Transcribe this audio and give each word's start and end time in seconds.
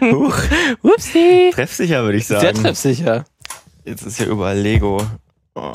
Huch. 0.00 0.38
Upsi. 0.82 1.50
Treffsicher, 1.54 2.04
würde 2.04 2.18
ich 2.18 2.26
sagen. 2.26 2.40
Sehr 2.42 2.54
treffsicher. 2.54 3.24
Jetzt 3.84 4.02
ist 4.02 4.20
ja 4.20 4.26
überall 4.26 4.58
Lego. 4.58 5.04
Oh. 5.54 5.72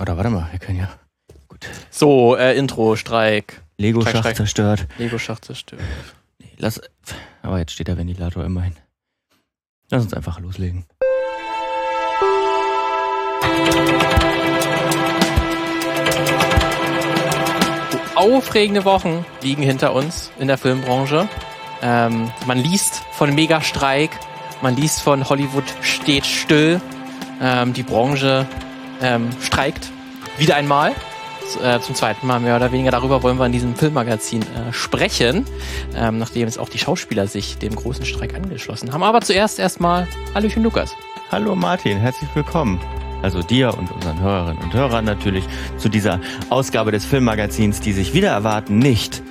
Oder 0.00 0.16
warte 0.16 0.30
mal, 0.30 0.48
wir 0.50 0.58
können 0.58 0.78
ja. 0.78 0.88
Gut. 1.48 1.68
So, 1.90 2.36
äh, 2.36 2.56
Intro, 2.56 2.96
Streik. 2.96 3.60
Lego 3.76 4.00
Streik, 4.00 4.12
Schach 4.14 4.20
Streik. 4.22 4.36
zerstört. 4.36 4.86
Lego-Schacht 4.98 5.44
zerstört. 5.44 5.82
Nee, 6.38 6.52
lass. 6.58 6.80
Aber 7.42 7.58
jetzt 7.58 7.72
steht 7.72 7.88
der 7.88 7.98
Ventilator 7.98 8.44
immerhin. 8.44 8.74
Lass 9.90 10.04
uns 10.04 10.14
einfach 10.14 10.40
loslegen. 10.40 10.84
Aufregende 18.22 18.84
Wochen 18.84 19.26
liegen 19.42 19.64
hinter 19.64 19.92
uns 19.96 20.30
in 20.38 20.46
der 20.46 20.56
Filmbranche. 20.56 21.28
Ähm, 21.82 22.30
man 22.46 22.56
liest 22.56 23.02
von 23.10 23.34
Megastreik, 23.34 24.10
man 24.60 24.76
liest 24.76 25.02
von 25.02 25.28
Hollywood 25.28 25.64
steht 25.80 26.24
still. 26.24 26.80
Ähm, 27.40 27.72
die 27.72 27.82
Branche 27.82 28.46
ähm, 29.02 29.28
streikt 29.40 29.90
wieder 30.38 30.54
einmal. 30.54 30.92
Äh, 31.64 31.80
zum 31.80 31.96
zweiten 31.96 32.28
Mal 32.28 32.38
mehr 32.38 32.54
oder 32.54 32.70
weniger. 32.70 32.92
Darüber 32.92 33.24
wollen 33.24 33.38
wir 33.38 33.46
in 33.46 33.52
diesem 33.52 33.74
Filmmagazin 33.74 34.42
äh, 34.42 34.72
sprechen, 34.72 35.44
ähm, 35.96 36.18
nachdem 36.18 36.46
jetzt 36.46 36.60
auch 36.60 36.68
die 36.68 36.78
Schauspieler 36.78 37.26
sich 37.26 37.58
dem 37.58 37.74
großen 37.74 38.04
Streik 38.04 38.36
angeschlossen 38.36 38.92
haben. 38.92 39.02
Aber 39.02 39.20
zuerst 39.22 39.58
erstmal 39.58 40.06
Hallöchen 40.32 40.62
Lukas. 40.62 40.94
Hallo 41.32 41.56
Martin, 41.56 41.98
herzlich 41.98 42.30
willkommen. 42.34 42.80
Also 43.22 43.42
dir 43.42 43.76
und 43.78 43.90
unseren 43.90 44.20
Hörerinnen 44.20 44.62
und 44.62 44.74
Hörern 44.74 45.04
natürlich 45.04 45.44
zu 45.76 45.88
dieser 45.88 46.20
Ausgabe 46.50 46.90
des 46.90 47.04
Filmmagazins, 47.04 47.80
die 47.80 47.92
sich 47.92 48.14
wieder 48.14 48.30
erwarten 48.30 48.78
nicht 48.78 49.22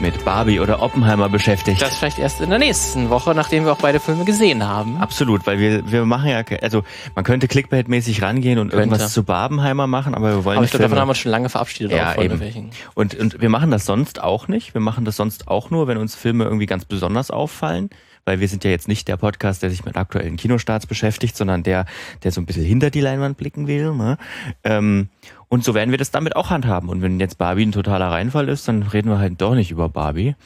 mit 0.00 0.24
Barbie 0.24 0.60
oder 0.60 0.82
Oppenheimer 0.82 1.28
beschäftigt. 1.28 1.82
Das 1.82 1.96
vielleicht 1.96 2.18
erst 2.18 2.40
in 2.40 2.50
der 2.50 2.58
nächsten 2.58 3.10
Woche, 3.10 3.34
nachdem 3.34 3.64
wir 3.64 3.72
auch 3.72 3.78
beide 3.78 4.00
Filme 4.00 4.24
gesehen 4.24 4.66
haben. 4.66 4.96
Absolut, 4.98 5.46
weil 5.46 5.58
wir, 5.58 5.90
wir 5.90 6.06
machen 6.06 6.28
ja, 6.28 6.42
also 6.62 6.82
man 7.14 7.24
könnte 7.24 7.46
Clickbait-mäßig 7.46 8.22
rangehen 8.22 8.58
und 8.58 8.70
Könnte. 8.70 8.84
irgendwas 8.84 9.12
zu 9.12 9.24
Barbenheimer 9.24 9.86
machen, 9.86 10.14
aber 10.14 10.36
wir 10.36 10.44
wollen 10.44 10.56
Aber 10.56 10.62
nicht 10.62 10.68
ich 10.68 10.78
glaube, 10.78 10.84
davon 10.84 10.98
haben 10.98 11.08
wir 11.08 11.10
uns 11.10 11.18
schon 11.18 11.30
lange 11.30 11.48
verabschiedet. 11.48 11.92
Ja, 11.92 12.14
eben. 12.20 12.40
welchen. 12.40 12.70
Und, 12.94 13.14
und 13.14 13.40
wir 13.40 13.48
machen 13.48 13.70
das 13.70 13.84
sonst 13.84 14.22
auch 14.22 14.48
nicht. 14.48 14.74
Wir 14.74 14.80
machen 14.80 15.04
das 15.04 15.16
sonst 15.16 15.48
auch 15.48 15.70
nur, 15.70 15.86
wenn 15.86 15.98
uns 15.98 16.14
Filme 16.14 16.44
irgendwie 16.44 16.66
ganz 16.66 16.84
besonders 16.84 17.30
auffallen. 17.30 17.90
Weil 18.30 18.38
wir 18.38 18.46
sind 18.46 18.62
ja 18.62 18.70
jetzt 18.70 18.86
nicht 18.86 19.08
der 19.08 19.16
Podcast, 19.16 19.60
der 19.60 19.70
sich 19.70 19.84
mit 19.84 19.96
aktuellen 19.96 20.36
Kinostarts 20.36 20.86
beschäftigt, 20.86 21.36
sondern 21.36 21.64
der, 21.64 21.84
der 22.22 22.30
so 22.30 22.40
ein 22.40 22.46
bisschen 22.46 22.62
hinter 22.62 22.90
die 22.90 23.00
Leinwand 23.00 23.36
blicken 23.36 23.66
will. 23.66 23.92
Ne? 23.92 24.18
Ähm, 24.62 25.08
und 25.48 25.64
so 25.64 25.74
werden 25.74 25.90
wir 25.90 25.98
das 25.98 26.12
damit 26.12 26.36
auch 26.36 26.48
handhaben. 26.48 26.90
Und 26.90 27.02
wenn 27.02 27.18
jetzt 27.18 27.38
Barbie 27.38 27.66
ein 27.66 27.72
totaler 27.72 28.06
Reinfall 28.12 28.48
ist, 28.48 28.68
dann 28.68 28.84
reden 28.84 29.10
wir 29.10 29.18
halt 29.18 29.40
doch 29.40 29.56
nicht 29.56 29.72
über 29.72 29.88
Barbie. 29.88 30.36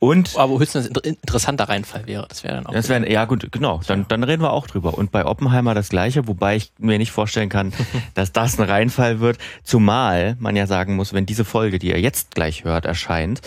Und 0.00 0.36
Aber 0.36 0.58
höchstens 0.58 0.84
ein 0.84 0.88
inter- 0.88 1.04
interessanter 1.06 1.64
Reinfall 1.70 2.06
wäre. 2.06 2.26
Das 2.28 2.44
wäre 2.44 2.56
dann 2.56 2.66
auch. 2.66 2.74
das 2.74 2.90
wäre, 2.90 3.10
ja 3.10 3.24
gut, 3.24 3.50
genau, 3.50 3.80
dann, 3.86 4.04
dann 4.06 4.22
reden 4.22 4.42
wir 4.42 4.52
auch 4.52 4.66
drüber. 4.66 4.98
Und 4.98 5.10
bei 5.10 5.24
Oppenheimer 5.24 5.72
das 5.72 5.88
gleiche, 5.88 6.28
wobei 6.28 6.56
ich 6.56 6.74
mir 6.76 6.98
nicht 6.98 7.10
vorstellen 7.10 7.48
kann, 7.48 7.72
dass 8.14 8.32
das 8.32 8.60
ein 8.60 8.68
Reinfall 8.68 9.20
wird. 9.20 9.38
Zumal 9.62 10.36
man 10.40 10.56
ja 10.56 10.66
sagen 10.66 10.94
muss, 10.94 11.14
wenn 11.14 11.24
diese 11.24 11.46
Folge, 11.46 11.78
die 11.78 11.88
ihr 11.88 12.00
jetzt 12.00 12.34
gleich 12.34 12.64
hört, 12.64 12.84
erscheint, 12.84 13.40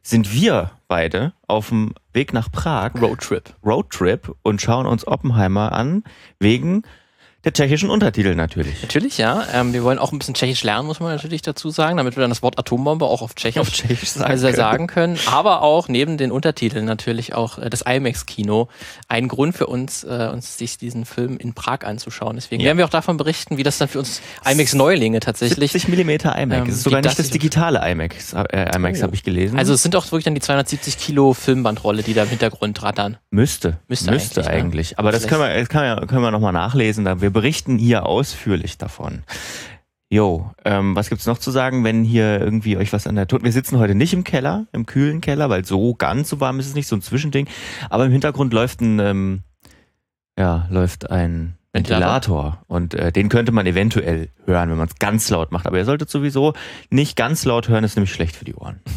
sind 0.00 0.32
wir 0.32 0.70
beide 0.86 1.32
auf 1.48 1.70
dem 1.70 1.94
Weg 2.14 2.34
nach 2.34 2.50
Prag, 2.52 2.92
Roadtrip. 3.00 3.54
Roadtrip, 3.64 4.34
und 4.42 4.60
schauen 4.60 4.86
uns 4.86 5.06
Oppenheimer 5.06 5.72
an, 5.72 6.04
wegen 6.38 6.82
der 7.44 7.52
tschechischen 7.52 7.90
Untertitel 7.90 8.34
natürlich. 8.34 8.82
Natürlich, 8.82 9.18
ja. 9.18 9.44
Ähm, 9.52 9.72
wir 9.72 9.82
wollen 9.82 9.98
auch 9.98 10.12
ein 10.12 10.18
bisschen 10.18 10.34
Tschechisch 10.34 10.62
lernen, 10.62 10.86
muss 10.86 11.00
man 11.00 11.10
natürlich 11.12 11.42
dazu 11.42 11.70
sagen, 11.70 11.96
damit 11.96 12.16
wir 12.16 12.20
dann 12.20 12.30
das 12.30 12.42
Wort 12.42 12.58
Atombombe 12.58 13.04
auch 13.06 13.20
auf 13.22 13.34
Tschechisch, 13.34 13.60
Auf 13.60 13.70
Tschechisch 13.70 14.10
sagen 14.10 14.30
also 14.30 14.46
können. 14.46 14.56
sagen 14.56 14.86
können. 14.86 15.18
Aber 15.26 15.62
auch 15.62 15.88
neben 15.88 16.18
den 16.18 16.30
Untertiteln 16.30 16.84
natürlich 16.84 17.34
auch 17.34 17.58
äh, 17.58 17.68
das 17.68 17.82
IMAX-Kino. 17.82 18.68
Ein 19.08 19.28
Grund 19.28 19.56
für 19.56 19.66
uns, 19.66 20.04
äh, 20.04 20.28
uns 20.32 20.56
sich 20.58 20.78
diesen 20.78 21.04
Film 21.04 21.36
in 21.36 21.52
Prag 21.54 21.80
anzuschauen. 21.84 22.36
Deswegen 22.36 22.62
Ja. 22.62 22.66
werden 22.68 22.78
wir 22.78 22.84
auch 22.84 22.90
davon 22.90 23.16
berichten, 23.16 23.56
wie 23.56 23.62
das 23.64 23.78
dann 23.78 23.88
für 23.88 23.98
uns 23.98 24.20
IMAX-Neulinge 24.48 25.20
tatsächlich 25.20 25.72
70 25.72 25.88
Millimeter 25.88 26.36
IMAX. 26.38 26.62
Ähm, 26.62 26.68
ist 26.68 26.82
sogar 26.84 27.00
nicht 27.00 27.18
das 27.18 27.30
digitale 27.30 27.80
IMAX, 27.90 28.34
äh, 28.34 28.76
IMAX 28.76 29.00
Oh. 29.00 29.02
habe 29.04 29.14
ich 29.14 29.24
gelesen. 29.24 29.58
Also 29.58 29.72
es 29.74 29.82
sind 29.82 29.96
auch 29.96 30.04
wirklich 30.06 30.24
dann 30.24 30.34
die 30.34 30.40
270 30.40 30.96
Kilo 30.98 31.32
Filmbandrolle, 31.32 32.02
die 32.04 32.14
da 32.14 32.22
im 32.22 32.28
Hintergrund 32.28 32.82
rattern. 32.82 33.16
Müsste. 33.30 33.78
Müsste 33.88 34.10
Müsste, 34.12 34.40
eigentlich, 34.42 34.52
eigentlich. 34.52 34.98
Aber 34.98 35.10
das 35.10 35.26
können 35.26 35.40
wir, 35.40 35.58
das 35.58 35.68
können 35.68 35.98
wir, 36.00 36.06
können 36.06 36.22
wir 36.22 36.30
nochmal 36.30 36.52
nachlesen. 36.52 37.04
Da- 37.04 37.20
Wir 37.20 37.31
berichten 37.32 37.78
hier 37.78 38.06
ausführlich 38.06 38.78
davon. 38.78 39.22
Jo, 40.10 40.50
ähm, 40.66 40.94
was 40.94 41.08
gibt's 41.08 41.24
noch 41.24 41.38
zu 41.38 41.50
sagen, 41.50 41.84
wenn 41.84 42.04
hier 42.04 42.38
irgendwie 42.38 42.76
euch 42.76 42.92
was 42.92 43.06
an 43.06 43.14
der 43.14 43.26
Tod... 43.26 43.44
Wir 43.44 43.52
sitzen 43.52 43.78
heute 43.78 43.94
nicht 43.94 44.12
im 44.12 44.24
Keller, 44.24 44.66
im 44.72 44.84
kühlen 44.84 45.22
Keller, 45.22 45.48
weil 45.48 45.64
so 45.64 45.94
ganz 45.94 46.28
so 46.28 46.38
warm 46.38 46.60
ist 46.60 46.66
es 46.66 46.74
nicht, 46.74 46.86
so 46.86 46.96
ein 46.96 47.00
Zwischending. 47.00 47.48
Aber 47.88 48.04
im 48.04 48.12
Hintergrund 48.12 48.52
läuft 48.52 48.82
ein, 48.82 48.98
ähm, 48.98 49.42
ja, 50.38 50.66
läuft 50.68 51.10
ein 51.10 51.56
Ventilator? 51.72 52.62
Und 52.68 52.94
äh, 52.94 53.12
den 53.12 53.28
könnte 53.28 53.52
man 53.52 53.66
eventuell 53.66 54.28
hören, 54.46 54.70
wenn 54.70 54.76
man 54.76 54.88
es 54.88 54.96
ganz 54.98 55.30
laut 55.30 55.52
macht. 55.52 55.66
Aber 55.66 55.78
ihr 55.78 55.84
solltet 55.84 56.10
sowieso 56.10 56.52
nicht 56.90 57.16
ganz 57.16 57.44
laut 57.44 57.68
hören, 57.68 57.84
ist 57.84 57.96
nämlich 57.96 58.12
schlecht 58.12 58.36
für 58.36 58.44
die 58.44 58.54
Ohren. 58.54 58.80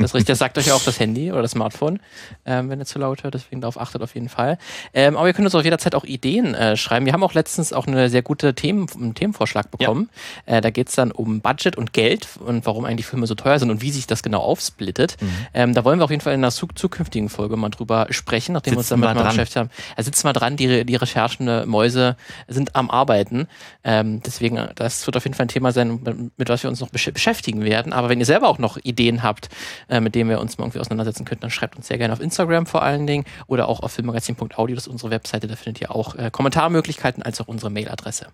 Das, 0.00 0.14
richtig, 0.14 0.26
das 0.28 0.38
sagt 0.38 0.56
euch 0.58 0.68
ja 0.68 0.74
auch 0.74 0.84
das 0.84 1.00
Handy 1.00 1.32
oder 1.32 1.42
das 1.42 1.52
Smartphone, 1.52 1.98
ähm, 2.46 2.70
wenn 2.70 2.78
ihr 2.78 2.84
zu 2.84 3.00
laut 3.00 3.24
hört. 3.24 3.34
Deswegen 3.34 3.60
darauf 3.60 3.80
achtet 3.80 4.00
auf 4.00 4.14
jeden 4.14 4.28
Fall. 4.28 4.56
Ähm, 4.94 5.16
aber 5.16 5.26
ihr 5.26 5.32
könnt 5.32 5.46
uns 5.46 5.56
auch 5.56 5.64
jederzeit 5.64 5.96
auch 5.96 6.04
Ideen 6.04 6.54
äh, 6.54 6.76
schreiben. 6.76 7.04
Wir 7.04 7.12
haben 7.12 7.24
auch 7.24 7.34
letztens 7.34 7.72
auch 7.72 7.88
eine 7.88 8.08
sehr 8.08 8.22
gute 8.22 8.54
Themen, 8.54 8.86
einen 8.94 9.14
Themenvorschlag 9.14 9.72
bekommen. 9.72 10.08
Äh, 10.46 10.60
da 10.60 10.70
geht 10.70 10.88
es 10.88 10.94
dann 10.94 11.10
um 11.10 11.40
Budget 11.40 11.76
und 11.76 11.92
Geld 11.92 12.28
und 12.38 12.64
warum 12.64 12.84
eigentlich 12.84 13.06
Filme 13.06 13.26
so 13.26 13.34
teuer 13.34 13.58
sind 13.58 13.70
und 13.70 13.82
wie 13.82 13.90
sich 13.90 14.06
das 14.06 14.22
genau 14.22 14.38
aufsplittet. 14.38 15.16
Mhm. 15.20 15.28
Ähm, 15.52 15.74
da 15.74 15.84
wollen 15.84 15.98
wir 15.98 16.04
auf 16.04 16.10
jeden 16.10 16.22
Fall 16.22 16.34
in 16.34 16.40
einer 16.40 16.52
zu 16.52 16.68
zukünftigen 16.72 17.28
Folge 17.28 17.56
mal 17.56 17.70
drüber 17.70 18.06
sprechen, 18.10 18.52
nachdem 18.52 18.74
wir 18.74 18.78
uns 18.78 18.88
Sitzen 18.88 19.00
damit 19.00 19.16
mal 19.16 19.22
dran. 19.22 19.32
beschäftigt 19.32 19.56
haben. 19.56 19.70
Da 19.96 20.02
sitzen 20.04 20.28
wir 20.28 20.32
dran, 20.32 20.56
die, 20.56 20.84
die 20.84 20.96
recherchende 20.96 21.66
Mäuse 21.66 21.87
sind 21.90 22.76
am 22.76 22.90
Arbeiten. 22.90 23.46
Ähm, 23.84 24.22
deswegen, 24.24 24.68
das 24.74 25.06
wird 25.06 25.16
auf 25.16 25.24
jeden 25.24 25.34
Fall 25.34 25.46
ein 25.46 25.48
Thema 25.48 25.72
sein, 25.72 26.00
mit, 26.02 26.38
mit 26.38 26.48
was 26.48 26.62
wir 26.62 26.70
uns 26.70 26.80
noch 26.80 26.90
besch 26.90 27.10
beschäftigen 27.12 27.64
werden. 27.64 27.92
Aber 27.92 28.08
wenn 28.08 28.20
ihr 28.20 28.26
selber 28.26 28.48
auch 28.48 28.58
noch 28.58 28.76
Ideen 28.82 29.22
habt, 29.22 29.48
äh, 29.88 30.00
mit 30.00 30.14
denen 30.14 30.30
wir 30.30 30.40
uns 30.40 30.58
mal 30.58 30.64
irgendwie 30.64 30.80
auseinandersetzen 30.80 31.24
könnten, 31.24 31.42
dann 31.42 31.50
schreibt 31.50 31.76
uns 31.76 31.88
sehr 31.88 31.98
gerne 31.98 32.12
auf 32.12 32.20
Instagram 32.20 32.66
vor 32.66 32.82
allen 32.82 33.06
Dingen 33.06 33.24
oder 33.46 33.68
auch 33.68 33.80
auf 33.80 33.92
filmmagazin.audio, 33.92 34.74
das 34.74 34.86
ist 34.86 34.92
unsere 34.92 35.10
Webseite. 35.10 35.46
Da 35.46 35.56
findet 35.56 35.80
ihr 35.80 35.94
auch 35.94 36.14
äh, 36.14 36.30
Kommentarmöglichkeiten 36.30 37.22
als 37.22 37.40
auch 37.40 37.48
unsere 37.48 37.70
Mailadresse. 37.70 38.28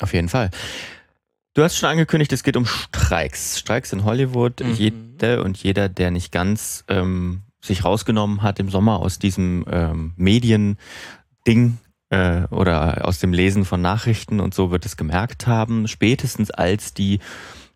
Auf 0.00 0.12
jeden 0.12 0.28
Fall. 0.28 0.50
Du 1.54 1.62
hast 1.62 1.76
schon 1.76 1.88
angekündigt, 1.88 2.32
es 2.32 2.44
geht 2.44 2.56
um 2.56 2.64
Streiks. 2.64 3.58
Streiks 3.58 3.92
in 3.92 4.04
Hollywood. 4.04 4.60
Mhm. 4.60 4.74
Jede 4.74 5.42
und 5.42 5.58
jeder, 5.58 5.88
der 5.88 6.10
nicht 6.10 6.30
ganz 6.30 6.84
ähm, 6.88 7.42
sich 7.60 7.84
rausgenommen 7.84 8.42
hat 8.42 8.60
im 8.60 8.70
Sommer 8.70 9.00
aus 9.00 9.18
diesem 9.18 9.64
ähm, 9.70 10.12
Medien-Ding 10.16 11.78
äh, 12.10 12.42
oder 12.50 13.06
aus 13.06 13.18
dem 13.18 13.32
Lesen 13.32 13.64
von 13.64 13.80
Nachrichten 13.80 14.40
und 14.40 14.52
so 14.52 14.70
wird 14.70 14.84
es 14.84 14.96
gemerkt 14.96 15.46
haben, 15.46 15.88
spätestens 15.88 16.50
als 16.50 16.92
die 16.92 17.20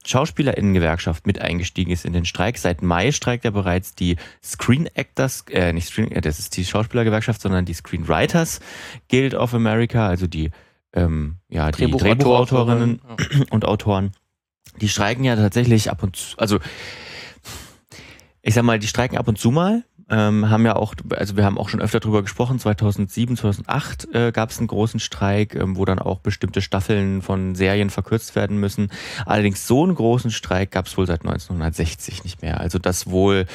Schauspielerinnengewerkschaft 0.07 1.27
mit 1.27 1.41
eingestiegen 1.41 1.91
ist 1.91 2.05
in 2.05 2.13
den 2.13 2.27
Streik. 2.27 2.59
Seit 2.59 2.83
Mai 2.83 3.11
streikt 3.11 3.45
ja 3.45 3.51
bereits 3.51 3.95
die 3.95 4.17
Screen 4.43 4.87
Actors, 4.87 5.45
äh, 5.49 5.73
nicht 5.73 5.89
Screen, 5.89 6.13
äh, 6.13 6.21
das 6.21 6.39
ist 6.39 6.57
die 6.57 6.65
Schauspielergewerkschaft, 6.65 7.41
sondern 7.41 7.65
die 7.65 7.73
Screenwriters 7.73 8.61
Guild 9.09 9.35
of 9.35 9.55
America, 9.55 10.07
also 10.07 10.27
die 10.27 10.51
ähm, 10.93 11.37
ja, 11.49 11.73
die 11.73 11.91
Drehbuchautorinnen 11.91 13.01
und 13.51 13.65
Autoren, 13.65 14.13
die 14.81 14.89
streiken 14.89 15.25
ja 15.25 15.35
tatsächlich 15.37 15.91
ab 15.91 16.03
und 16.03 16.17
zu, 16.17 16.39
also 16.39 16.59
ich 18.43 18.55
sag 18.55 18.63
mal, 18.63 18.79
die 18.79 18.87
streiken 18.87 19.17
ab 19.17 19.27
und 19.27 19.39
zu 19.39 19.51
mal, 19.51 19.85
ähm, 20.11 20.51
haben 20.51 20.67
ja 20.67 20.77
auch, 20.77 20.95
also 21.11 21.37
wir 21.37 21.45
haben 21.45 21.57
auch 21.57 21.69
schon 21.69 21.81
öfter 21.81 22.01
drüber 22.01 22.23
gesprochen, 22.23 22.59
2007, 22.59 23.37
2008 23.37 24.15
äh, 24.15 24.33
gab 24.33 24.51
es 24.51 24.59
einen 24.59 24.67
großen 24.67 25.01
Streik, 25.01 25.55
ähm, 25.55 25.77
wo 25.77 25.85
dann 25.85 25.99
auch 25.99 26.21
bestimmte 26.21 26.61
Staffeln 26.61 27.23
von 27.23 27.55
Serien 27.55 27.89
verkürzt 27.89 28.37
werden 28.37 28.59
müssen. 28.59 28.91
Allerdings 29.25 29.67
so 29.67 29.83
einen 29.83 29.95
großen 29.95 30.31
Streik 30.31 30.73
gab 30.73 30.87
es 30.87 30.99
wohl 30.99 31.07
seit 31.07 31.23
1960 31.23 32.25
nicht 32.25 32.43
mehr. 32.43 32.61
Also 32.61 32.79
das 32.79 33.07
wohl, 33.09 33.47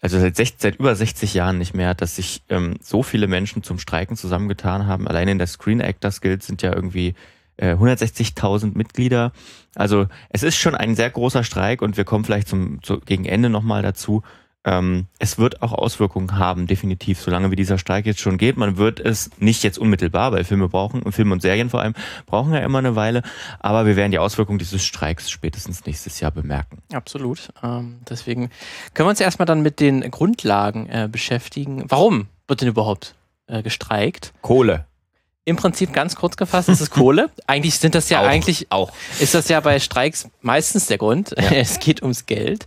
also 0.00 0.20
seit, 0.20 0.36
60, 0.36 0.60
seit 0.60 0.76
über 0.76 0.94
60 0.94 1.34
Jahren 1.34 1.58
nicht 1.58 1.74
mehr, 1.74 1.94
dass 1.94 2.16
sich 2.16 2.42
ähm, 2.50 2.76
so 2.80 3.02
viele 3.02 3.26
Menschen 3.26 3.64
zum 3.64 3.78
Streiken 3.78 4.16
zusammengetan 4.16 4.86
haben. 4.86 5.08
Allein 5.08 5.26
in 5.28 5.38
der 5.38 5.48
Screen 5.48 5.80
Actors 5.80 6.20
Guild 6.20 6.44
sind 6.44 6.62
ja 6.62 6.72
irgendwie 6.72 7.14
äh, 7.56 7.74
160.000 7.74 8.76
Mitglieder. 8.76 9.32
Also 9.74 10.06
es 10.30 10.42
ist 10.42 10.56
schon 10.56 10.74
ein 10.74 10.94
sehr 10.94 11.10
großer 11.10 11.42
Streik 11.42 11.82
und 11.82 11.96
wir 11.96 12.04
kommen 12.04 12.24
vielleicht 12.24 12.48
zum, 12.48 12.82
zu, 12.82 13.00
gegen 13.00 13.24
Ende 13.24 13.50
nochmal 13.50 13.82
dazu. 13.82 14.22
Ähm, 14.66 15.06
es 15.20 15.38
wird 15.38 15.62
auch 15.62 15.72
Auswirkungen 15.72 16.38
haben, 16.38 16.66
definitiv, 16.66 17.20
solange 17.20 17.52
wie 17.52 17.56
dieser 17.56 17.78
Streik 17.78 18.04
jetzt 18.04 18.20
schon 18.20 18.36
geht. 18.36 18.56
Man 18.56 18.76
wird 18.76 18.98
es 18.98 19.30
nicht 19.38 19.62
jetzt 19.62 19.78
unmittelbar, 19.78 20.32
weil 20.32 20.42
Filme 20.42 20.68
brauchen, 20.68 21.02
und 21.02 21.12
Filme 21.12 21.32
und 21.32 21.40
Serien 21.40 21.70
vor 21.70 21.80
allem, 21.80 21.94
brauchen 22.26 22.52
ja 22.52 22.58
immer 22.60 22.78
eine 22.78 22.96
Weile, 22.96 23.22
aber 23.60 23.86
wir 23.86 23.94
werden 23.94 24.10
die 24.10 24.18
Auswirkungen 24.18 24.58
dieses 24.58 24.84
Streiks 24.84 25.30
spätestens 25.30 25.86
nächstes 25.86 26.18
Jahr 26.18 26.32
bemerken. 26.32 26.82
Absolut. 26.92 27.48
Ähm, 27.62 27.98
deswegen 28.10 28.50
können 28.92 29.06
wir 29.06 29.10
uns 29.10 29.20
erstmal 29.20 29.46
dann 29.46 29.62
mit 29.62 29.78
den 29.78 30.00
Grundlagen 30.10 30.88
äh, 30.88 31.08
beschäftigen. 31.10 31.84
Warum 31.88 32.26
wird 32.48 32.60
denn 32.60 32.68
überhaupt 32.68 33.14
äh, 33.46 33.62
gestreikt? 33.62 34.32
Kohle. 34.42 34.86
Im 35.44 35.54
Prinzip 35.54 35.92
ganz 35.92 36.16
kurz 36.16 36.36
gefasst, 36.36 36.68
ist 36.68 36.80
es 36.80 36.90
Kohle. 36.90 37.30
Eigentlich 37.46 37.78
sind 37.78 37.94
das 37.94 38.08
ja 38.08 38.20
Auch, 38.20 38.26
eigentlich 38.26 38.66
auch. 38.70 38.90
ist 39.20 39.32
das 39.32 39.48
ja 39.48 39.60
bei 39.60 39.78
Streiks 39.78 40.28
meistens 40.40 40.86
der 40.86 40.98
Grund. 40.98 41.36
Ja. 41.38 41.50
Es 41.52 41.78
geht 41.78 42.02
ums 42.02 42.26
Geld. 42.26 42.66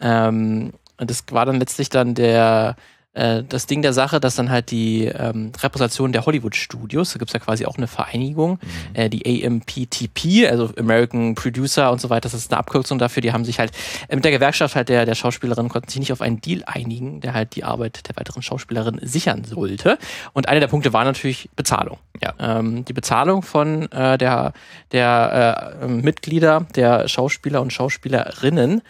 Ähm, 0.00 0.72
und 1.00 1.10
das 1.10 1.24
war 1.30 1.46
dann 1.46 1.58
letztlich 1.58 1.88
dann 1.88 2.14
der 2.14 2.76
äh, 3.12 3.42
das 3.42 3.66
Ding 3.66 3.82
der 3.82 3.92
Sache, 3.92 4.20
dass 4.20 4.36
dann 4.36 4.50
halt 4.50 4.70
die 4.70 5.06
ähm, 5.06 5.50
Repräsentation 5.60 6.12
der 6.12 6.26
Hollywood-Studios, 6.26 7.12
da 7.12 7.18
gibt's 7.18 7.32
ja 7.32 7.40
quasi 7.40 7.66
auch 7.66 7.76
eine 7.76 7.88
Vereinigung, 7.88 8.60
äh, 8.94 9.10
die 9.10 9.44
AMPTP, 9.44 10.48
also 10.48 10.70
American 10.78 11.34
Producer 11.34 11.90
und 11.90 12.00
so 12.00 12.08
weiter, 12.08 12.22
das 12.22 12.34
ist 12.34 12.52
eine 12.52 12.58
Abkürzung 12.60 13.00
dafür, 13.00 13.20
die 13.20 13.32
haben 13.32 13.44
sich 13.44 13.58
halt 13.58 13.72
äh, 14.08 14.14
mit 14.14 14.24
der 14.24 14.30
Gewerkschaft 14.30 14.76
halt 14.76 14.88
der, 14.88 15.06
der 15.06 15.16
Schauspielerin 15.16 15.68
konnten 15.68 15.88
sich 15.88 15.98
nicht 15.98 16.12
auf 16.12 16.20
einen 16.20 16.40
Deal 16.40 16.62
einigen, 16.66 17.20
der 17.20 17.34
halt 17.34 17.56
die 17.56 17.64
Arbeit 17.64 18.08
der 18.08 18.16
weiteren 18.16 18.42
Schauspielerin 18.42 19.00
sichern 19.02 19.42
sollte. 19.42 19.98
Und 20.32 20.48
einer 20.48 20.60
der 20.60 20.68
Punkte 20.68 20.92
war 20.92 21.02
natürlich 21.02 21.50
Bezahlung. 21.56 21.98
Ja. 22.22 22.34
Ähm, 22.38 22.84
die 22.84 22.92
Bezahlung 22.92 23.42
von 23.42 23.90
äh, 23.90 24.18
der, 24.18 24.52
der 24.92 25.78
äh, 25.82 25.88
Mitglieder, 25.88 26.66
der 26.76 27.08
Schauspieler 27.08 27.60
und 27.60 27.72
Schauspielerinnen. 27.72 28.82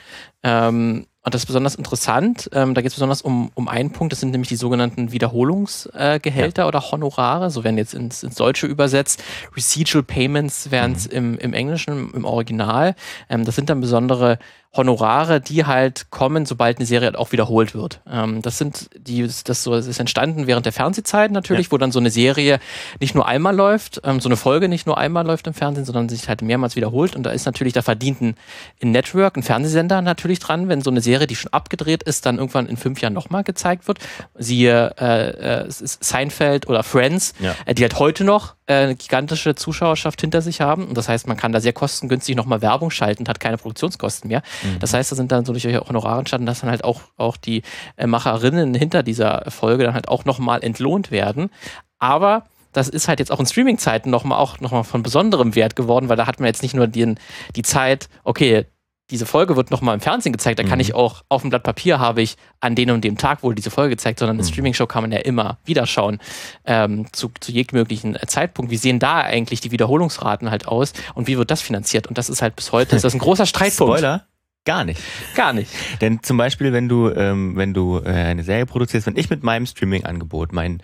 Ähm, 0.42 1.06
und 1.22 1.34
das 1.34 1.43
ist 1.43 1.46
besonders 1.46 1.75
interessant. 1.75 2.49
Ähm, 2.55 2.72
da 2.72 2.81
geht 2.81 2.90
es 2.90 2.94
besonders 2.94 3.20
um, 3.20 3.50
um 3.55 3.69
einen 3.69 3.90
Punkt. 3.90 4.12
Das 4.12 4.20
sind 4.20 4.31
nämlich 4.31 4.49
die 4.49 4.56
sogenannten 4.56 5.12
Wiederholungsgehälter 5.12 6.14
äh, 6.14 6.19
Gehälter 6.19 6.67
oder 6.67 6.81
Honorare. 6.81 7.50
So 7.50 7.62
werden 7.62 7.76
jetzt 7.76 7.93
ins, 7.93 8.22
ins 8.22 8.37
Deutsche 8.37 8.67
übersetzt. 8.67 9.22
Residual 9.55 10.02
Payments 10.02 10.70
wären 10.70 10.93
es 10.93 11.06
im, 11.06 11.37
im 11.38 11.52
Englischen, 11.52 12.11
im 12.14 12.25
Original. 12.25 12.94
Ähm, 13.28 13.44
das 13.44 13.55
sind 13.55 13.69
dann 13.69 13.82
besondere 13.82 14.38
Honorare, 14.76 15.40
die 15.40 15.64
halt 15.67 16.11
kommen, 16.11 16.46
sobald 16.46 16.78
eine 16.78 16.87
Serie 16.87 17.06
halt 17.06 17.17
auch 17.17 17.32
wiederholt 17.32 17.75
wird. 17.75 18.00
Ähm, 18.08 18.40
das 18.40 18.56
sind 18.56 18.88
die, 18.96 19.22
das 19.44 19.64
so, 19.64 19.72
das 19.72 19.87
ist 19.88 19.99
entstanden 19.99 20.46
während 20.46 20.64
der 20.64 20.72
Fernsehzeit 20.72 21.32
natürlich, 21.32 21.67
Ja. 21.67 21.72
wo 21.72 21.78
dann 21.78 21.90
so 21.90 21.99
eine 21.99 22.11
Serie 22.11 22.61
nicht 23.00 23.17
nur 23.17 23.26
einmal 23.26 23.55
läuft, 23.55 24.00
ähm, 24.05 24.20
so 24.20 24.28
eine 24.28 24.37
Folge 24.37 24.69
nicht 24.69 24.87
nur 24.87 24.96
einmal 24.96 25.26
läuft 25.26 25.49
im 25.49 25.55
Fernsehen, 25.55 25.84
sondern 25.84 26.08
sich 26.08 26.28
halt 26.28 26.43
mehrmals 26.43 26.76
wiederholt. 26.76 27.17
Und 27.17 27.25
da 27.25 27.31
ist 27.31 27.46
natürlich, 27.46 27.72
da 27.72 27.82
verdient 27.82 28.20
ein, 28.20 28.34
ein 28.81 28.93
Network, 28.93 29.37
ein 29.37 29.43
Fernsehsender 29.43 30.02
natürlich 30.02 30.38
dran, 30.38 30.69
wenn 30.69 30.82
so 30.82 30.90
eine 30.90 31.00
Serie, 31.00 31.26
die 31.26 31.34
schon 31.37 31.52
abgedreht 31.52 32.05
ist, 32.05 32.25
dann 32.25 32.38
irgendwann 32.38 32.66
in 32.66 32.76
fünf 32.76 33.00
Jahren 33.00 33.12
nochmal 33.14 33.43
gezeigt 33.43 33.88
wird. 33.88 33.99
Siehe 34.38 34.94
äh, 35.00 35.62
äh, 35.62 35.64
Seinfeld 35.69 36.69
oder 36.69 36.84
Friends, 36.84 37.34
Ja. 37.40 37.56
äh, 37.66 37.75
die 37.75 37.82
halt 37.82 37.99
heute 37.99 38.23
noch 38.23 38.55
eine 38.70 38.96
gigantische 38.96 39.55
Zuschauerschaft 39.55 40.20
hinter 40.20 40.43
sich 40.43 40.61
haben. 40.61 40.87
Und 40.87 40.96
das 40.96 41.08
heißt, 41.08 41.26
man 41.26 41.37
kann 41.37 41.52
da 41.52 41.61
sehr 41.61 41.72
kostengünstig 41.72 42.37
nochmal 42.37 42.62
Werbung 42.62 42.90
schalten 42.90 43.22
und 43.22 43.28
hat 43.28 43.40
keine 43.40 43.56
Produktionskosten 43.56 44.28
mehr. 44.28 44.43
Das 44.78 44.94
heißt, 44.94 45.12
da 45.12 45.17
sind 45.17 45.32
dann 45.32 45.44
so 45.44 45.52
durch 45.52 45.67
Honorare 45.67 46.20
entstanden, 46.20 46.46
dass 46.46 46.61
dann 46.61 46.70
halt 46.70 46.84
auch, 46.84 47.00
auch 47.17 47.37
die 47.37 47.62
äh, 47.96 48.06
Macherinnen 48.06 48.75
hinter 48.75 49.02
dieser 49.02 49.44
Folge 49.50 49.84
dann 49.84 49.94
halt 49.94 50.08
auch 50.08 50.25
nochmal 50.25 50.62
entlohnt 50.62 51.11
werden. 51.11 51.50
Aber 51.99 52.44
das 52.72 52.88
ist 52.88 53.08
halt 53.08 53.19
jetzt 53.19 53.32
auch 53.32 53.40
in 53.40 53.46
Streaming-Zeiten 53.46 54.11
nochmal 54.11 54.38
auch 54.38 54.61
nochmal 54.61 54.84
von 54.84 55.02
besonderem 55.02 55.55
Wert 55.55 55.76
geworden, 55.76 56.08
weil 56.08 56.16
da 56.16 56.26
hat 56.26 56.40
man 56.40 56.46
jetzt 56.46 56.62
nicht 56.62 56.75
nur 56.75 56.87
den, 56.87 57.19
die 57.56 57.62
Zeit, 57.62 58.08
okay, 58.25 58.66
diese 59.10 59.26
Folge 59.26 59.56
wird 59.56 59.70
nochmal 59.70 59.94
im 59.94 60.00
Fernsehen 60.00 60.32
gezeigt, 60.32 60.58
da 60.58 60.62
kann 60.62 60.78
Mhm. 60.78 60.80
ich 60.82 60.94
auch 60.94 61.22
auf 61.28 61.42
dem 61.42 61.50
Blatt 61.50 61.62
Papier 61.62 61.98
habe 61.98 62.22
ich 62.22 62.36
an 62.60 62.74
dem 62.74 62.90
und 62.90 63.02
dem 63.04 63.16
Tag 63.18 63.42
wohl 63.42 63.54
diese 63.54 63.70
Folge 63.70 63.90
gezeigt, 63.96 64.18
sondern 64.20 64.36
eine 64.38 64.44
Mhm. 64.46 64.50
Streaming-Show 64.52 64.86
kann 64.86 65.02
man 65.02 65.12
ja 65.12 65.18
immer 65.18 65.58
wieder 65.64 65.86
schauen, 65.86 66.18
ähm, 66.64 67.06
zu, 67.12 67.30
zu 67.40 67.52
jedem 67.52 67.78
möglichen 67.78 68.14
äh, 68.16 68.26
Zeitpunkt. 68.26 68.70
Wie 68.70 68.76
sehen 68.76 68.98
da 68.98 69.20
eigentlich 69.20 69.60
die 69.60 69.70
Wiederholungsraten 69.72 70.50
halt 70.50 70.66
aus 70.68 70.92
und 71.14 71.26
wie 71.26 71.36
wird 71.36 71.50
das 71.50 71.60
finanziert? 71.60 72.06
Und 72.06 72.16
das 72.18 72.30
ist 72.30 72.40
halt 72.42 72.56
bis 72.56 72.72
heute, 72.72 72.96
ist 72.96 73.04
das 73.04 73.14
ein 73.14 73.18
großer 73.20 73.46
Streitpunkt. 73.46 73.98
Spoiler? 73.98 74.26
Gar 74.66 74.84
nicht. 74.84 75.00
Gar 75.34 75.54
nicht. 75.54 75.70
Denn 76.02 76.22
zum 76.22 76.36
Beispiel, 76.36 76.72
wenn 76.72 76.86
du, 76.88 77.08
ähm, 77.08 77.56
wenn 77.56 77.72
du 77.72 77.98
äh, 78.04 78.10
eine 78.10 78.42
Serie 78.44 78.66
produzierst, 78.66 79.06
wenn 79.06 79.16
ich 79.16 79.30
mit 79.30 79.42
meinem 79.42 79.64
Streaming-Angebot, 79.66 80.52
mein 80.52 80.82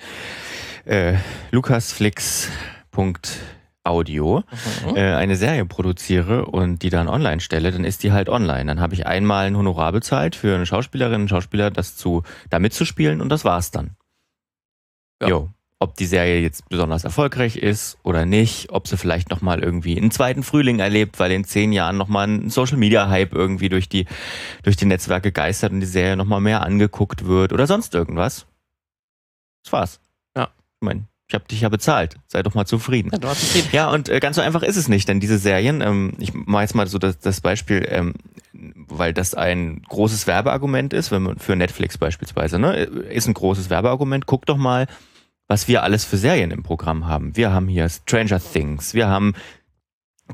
äh, 0.87 1.15
lukasflix.audio, 3.87 4.43
Mhm. 4.91 4.97
äh, 4.97 5.15
eine 5.15 5.37
Serie 5.37 5.65
produziere 5.65 6.47
und 6.47 6.83
die 6.83 6.91
dann 6.91 7.09
online 7.09 7.41
stelle, 7.41 7.71
dann 7.73 7.85
ist 7.85 8.03
die 8.03 8.13
halt 8.13 8.29
online. 8.29 8.67
Dann 8.67 8.81
habe 8.81 8.95
ich 8.95 9.07
einmal 9.07 9.47
ein 9.47 9.57
Honorar 9.57 9.93
bezahlt 9.93 10.37
für 10.37 10.55
eine 10.55 10.67
Schauspielerin, 10.67 11.15
einen 11.15 11.29
Schauspieler, 11.29 11.71
das 11.71 11.97
zu, 11.97 12.23
da 12.51 12.59
mitzuspielen 12.59 13.21
und 13.21 13.29
das 13.29 13.45
war's 13.45 13.71
dann. 13.71 13.97
Ja. 15.21 15.29
Jo. 15.29 15.51
Ob 15.79 15.95
die 15.97 16.07
Serie 16.07 16.41
jetzt 16.41 16.67
besonders 16.71 17.05
erfolgreich 17.05 17.57
ist 17.59 17.99
oder 18.03 18.25
nicht, 18.25 18.73
ob 18.73 18.89
sie 18.89 18.97
vielleicht 18.97 19.29
nochmal 19.29 19.63
irgendwie 19.63 19.99
einen 19.99 20.11
zweiten 20.11 20.43
Frühling 20.43 20.79
erlebt, 20.79 21.19
weil 21.21 21.31
in 21.33 21.45
zehn 21.45 21.71
Jahren 21.71 21.99
nochmal 21.99 22.27
ein 22.29 22.49
Social 22.49 22.79
Media 22.79 23.11
Hype 23.11 23.35
irgendwie 23.35 23.69
durch 23.69 23.87
die, 23.91 24.07
durch 24.63 24.77
die 24.77 24.87
Netzwerke 24.87 25.33
geistert 25.33 25.73
und 25.73 25.81
die 25.81 25.87
Serie 25.87 26.17
nochmal 26.17 26.41
mehr 26.41 26.63
angeguckt 26.63 27.27
wird 27.27 27.53
oder 27.53 27.67
sonst 27.67 27.95
irgendwas. 27.95 28.47
Das 29.65 29.73
war's. 29.75 30.01
Ja. 30.35 30.45
Ich 30.81 30.81
meine, 30.87 31.05
ich 31.29 31.35
habe 31.35 31.45
dich 31.47 31.61
ja 31.61 31.69
bezahlt. 31.69 32.17
Sei 32.29 32.43
doch 32.43 32.55
mal 32.55 32.67
zufrieden. 32.67 33.11
Ja, 33.13 33.21
zufrieden. 33.35 33.69
Ja, 33.73 33.91
und 33.91 34.09
äh, 34.09 34.21
ganz 34.21 34.37
so 34.37 34.43
einfach 34.43 34.63
ist 34.63 34.77
es 34.77 34.89
nicht, 34.89 35.09
denn 35.09 35.19
diese 35.19 35.39
Serien, 35.39 35.81
ähm, 35.81 36.13
ich 36.19 36.33
mache 36.35 36.63
jetzt 36.63 36.75
mal 36.75 36.87
so 36.87 36.99
das, 36.99 37.19
das 37.19 37.41
Beispiel, 37.41 37.85
ähm, 37.91 38.15
weil 38.53 39.13
das 39.13 39.35
ein 39.35 39.83
großes 39.89 40.27
Werbeargument 40.29 40.93
ist, 40.93 41.11
wenn 41.11 41.23
man 41.23 41.39
für 41.39 41.57
Netflix 41.57 41.99
beispielsweise, 41.99 42.59
ne, 42.59 42.77
ist 42.77 43.27
ein 43.27 43.35
großes 43.35 43.71
Werbeargument. 43.71 44.27
Guck 44.27 44.47
doch 44.47 44.57
mal, 44.57 44.87
was 45.49 45.67
wir 45.67 45.83
alles 45.83 46.05
für 46.05 46.17
Serien 46.17 46.53
im 46.53 46.63
Programm 46.63 47.07
haben. 47.07 47.37
Wir 47.37 47.53
haben 47.53 47.67
hier 47.67 47.89
Stranger 47.89 48.41
Things, 48.41 48.95
wir 48.95 49.09
haben 49.09 49.35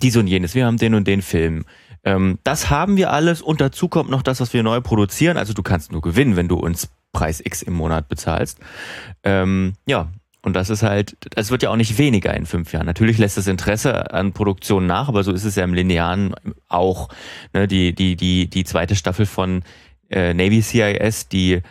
dies 0.03 0.17
und 0.17 0.27
jenes, 0.27 0.55
wir 0.55 0.67
haben 0.67 0.77
den 0.77 0.95
und 0.95 1.07
den 1.07 1.23
Film. 1.23 1.65
Ähm, 2.05 2.39
das 2.45 2.69
haben 2.69 2.97
wir 2.99 3.13
alles 3.13 3.41
und 3.41 3.63
dazu 3.63 3.89
kommt 3.89 4.11
noch 4.11 4.23
das, 4.23 4.41
was 4.41 4.53
wir 4.53 4.63
neu 4.63 4.83
produzieren. 4.83 5.39
Also 5.39 5.55
du 5.55 5.63
kannst 5.63 5.91
nur 5.91 6.03
gewinnen, 6.03 6.37
wenn 6.37 6.49
du 6.49 6.57
uns 6.57 6.91
Preis 7.13 7.41
X 7.45 7.63
im 7.63 7.75
Monat 7.75 8.09
bezahlst. 8.09 8.59
Ähm, 9.23 9.75
ja, 9.87 10.11
und 10.43 10.55
das 10.55 10.71
ist 10.71 10.83
halt, 10.83 11.17
es 11.37 11.51
wird 11.51 11.63
ja 11.63 11.71
auch 11.71 11.77
nicht 11.77 11.99
weniger 11.99 12.35
in 12.35 12.47
fünf 12.47 12.73
Jahren. 12.73 12.87
Natürlich 12.87 13.17
lässt 13.19 13.37
das 13.37 13.47
Interesse 13.47 14.13
an 14.13 14.33
Produktion 14.33 14.87
nach, 14.87 15.09
aber 15.09 15.23
so 15.23 15.33
ist 15.33 15.45
es 15.45 15.55
ja 15.55 15.63
im 15.63 15.73
Linearen 15.73 16.35
auch. 16.69 17.09
Ne, 17.55 17.69
die, 17.69 17.95
die, 17.95 18.17
die, 18.17 18.51
die 18.51 18.65
zweite 18.65 18.97
Staffel 18.97 19.25
von 19.25 19.63
äh, 20.11 20.35
Navy 20.35 20.61
CIS, 20.61 21.29
die, 21.29 21.63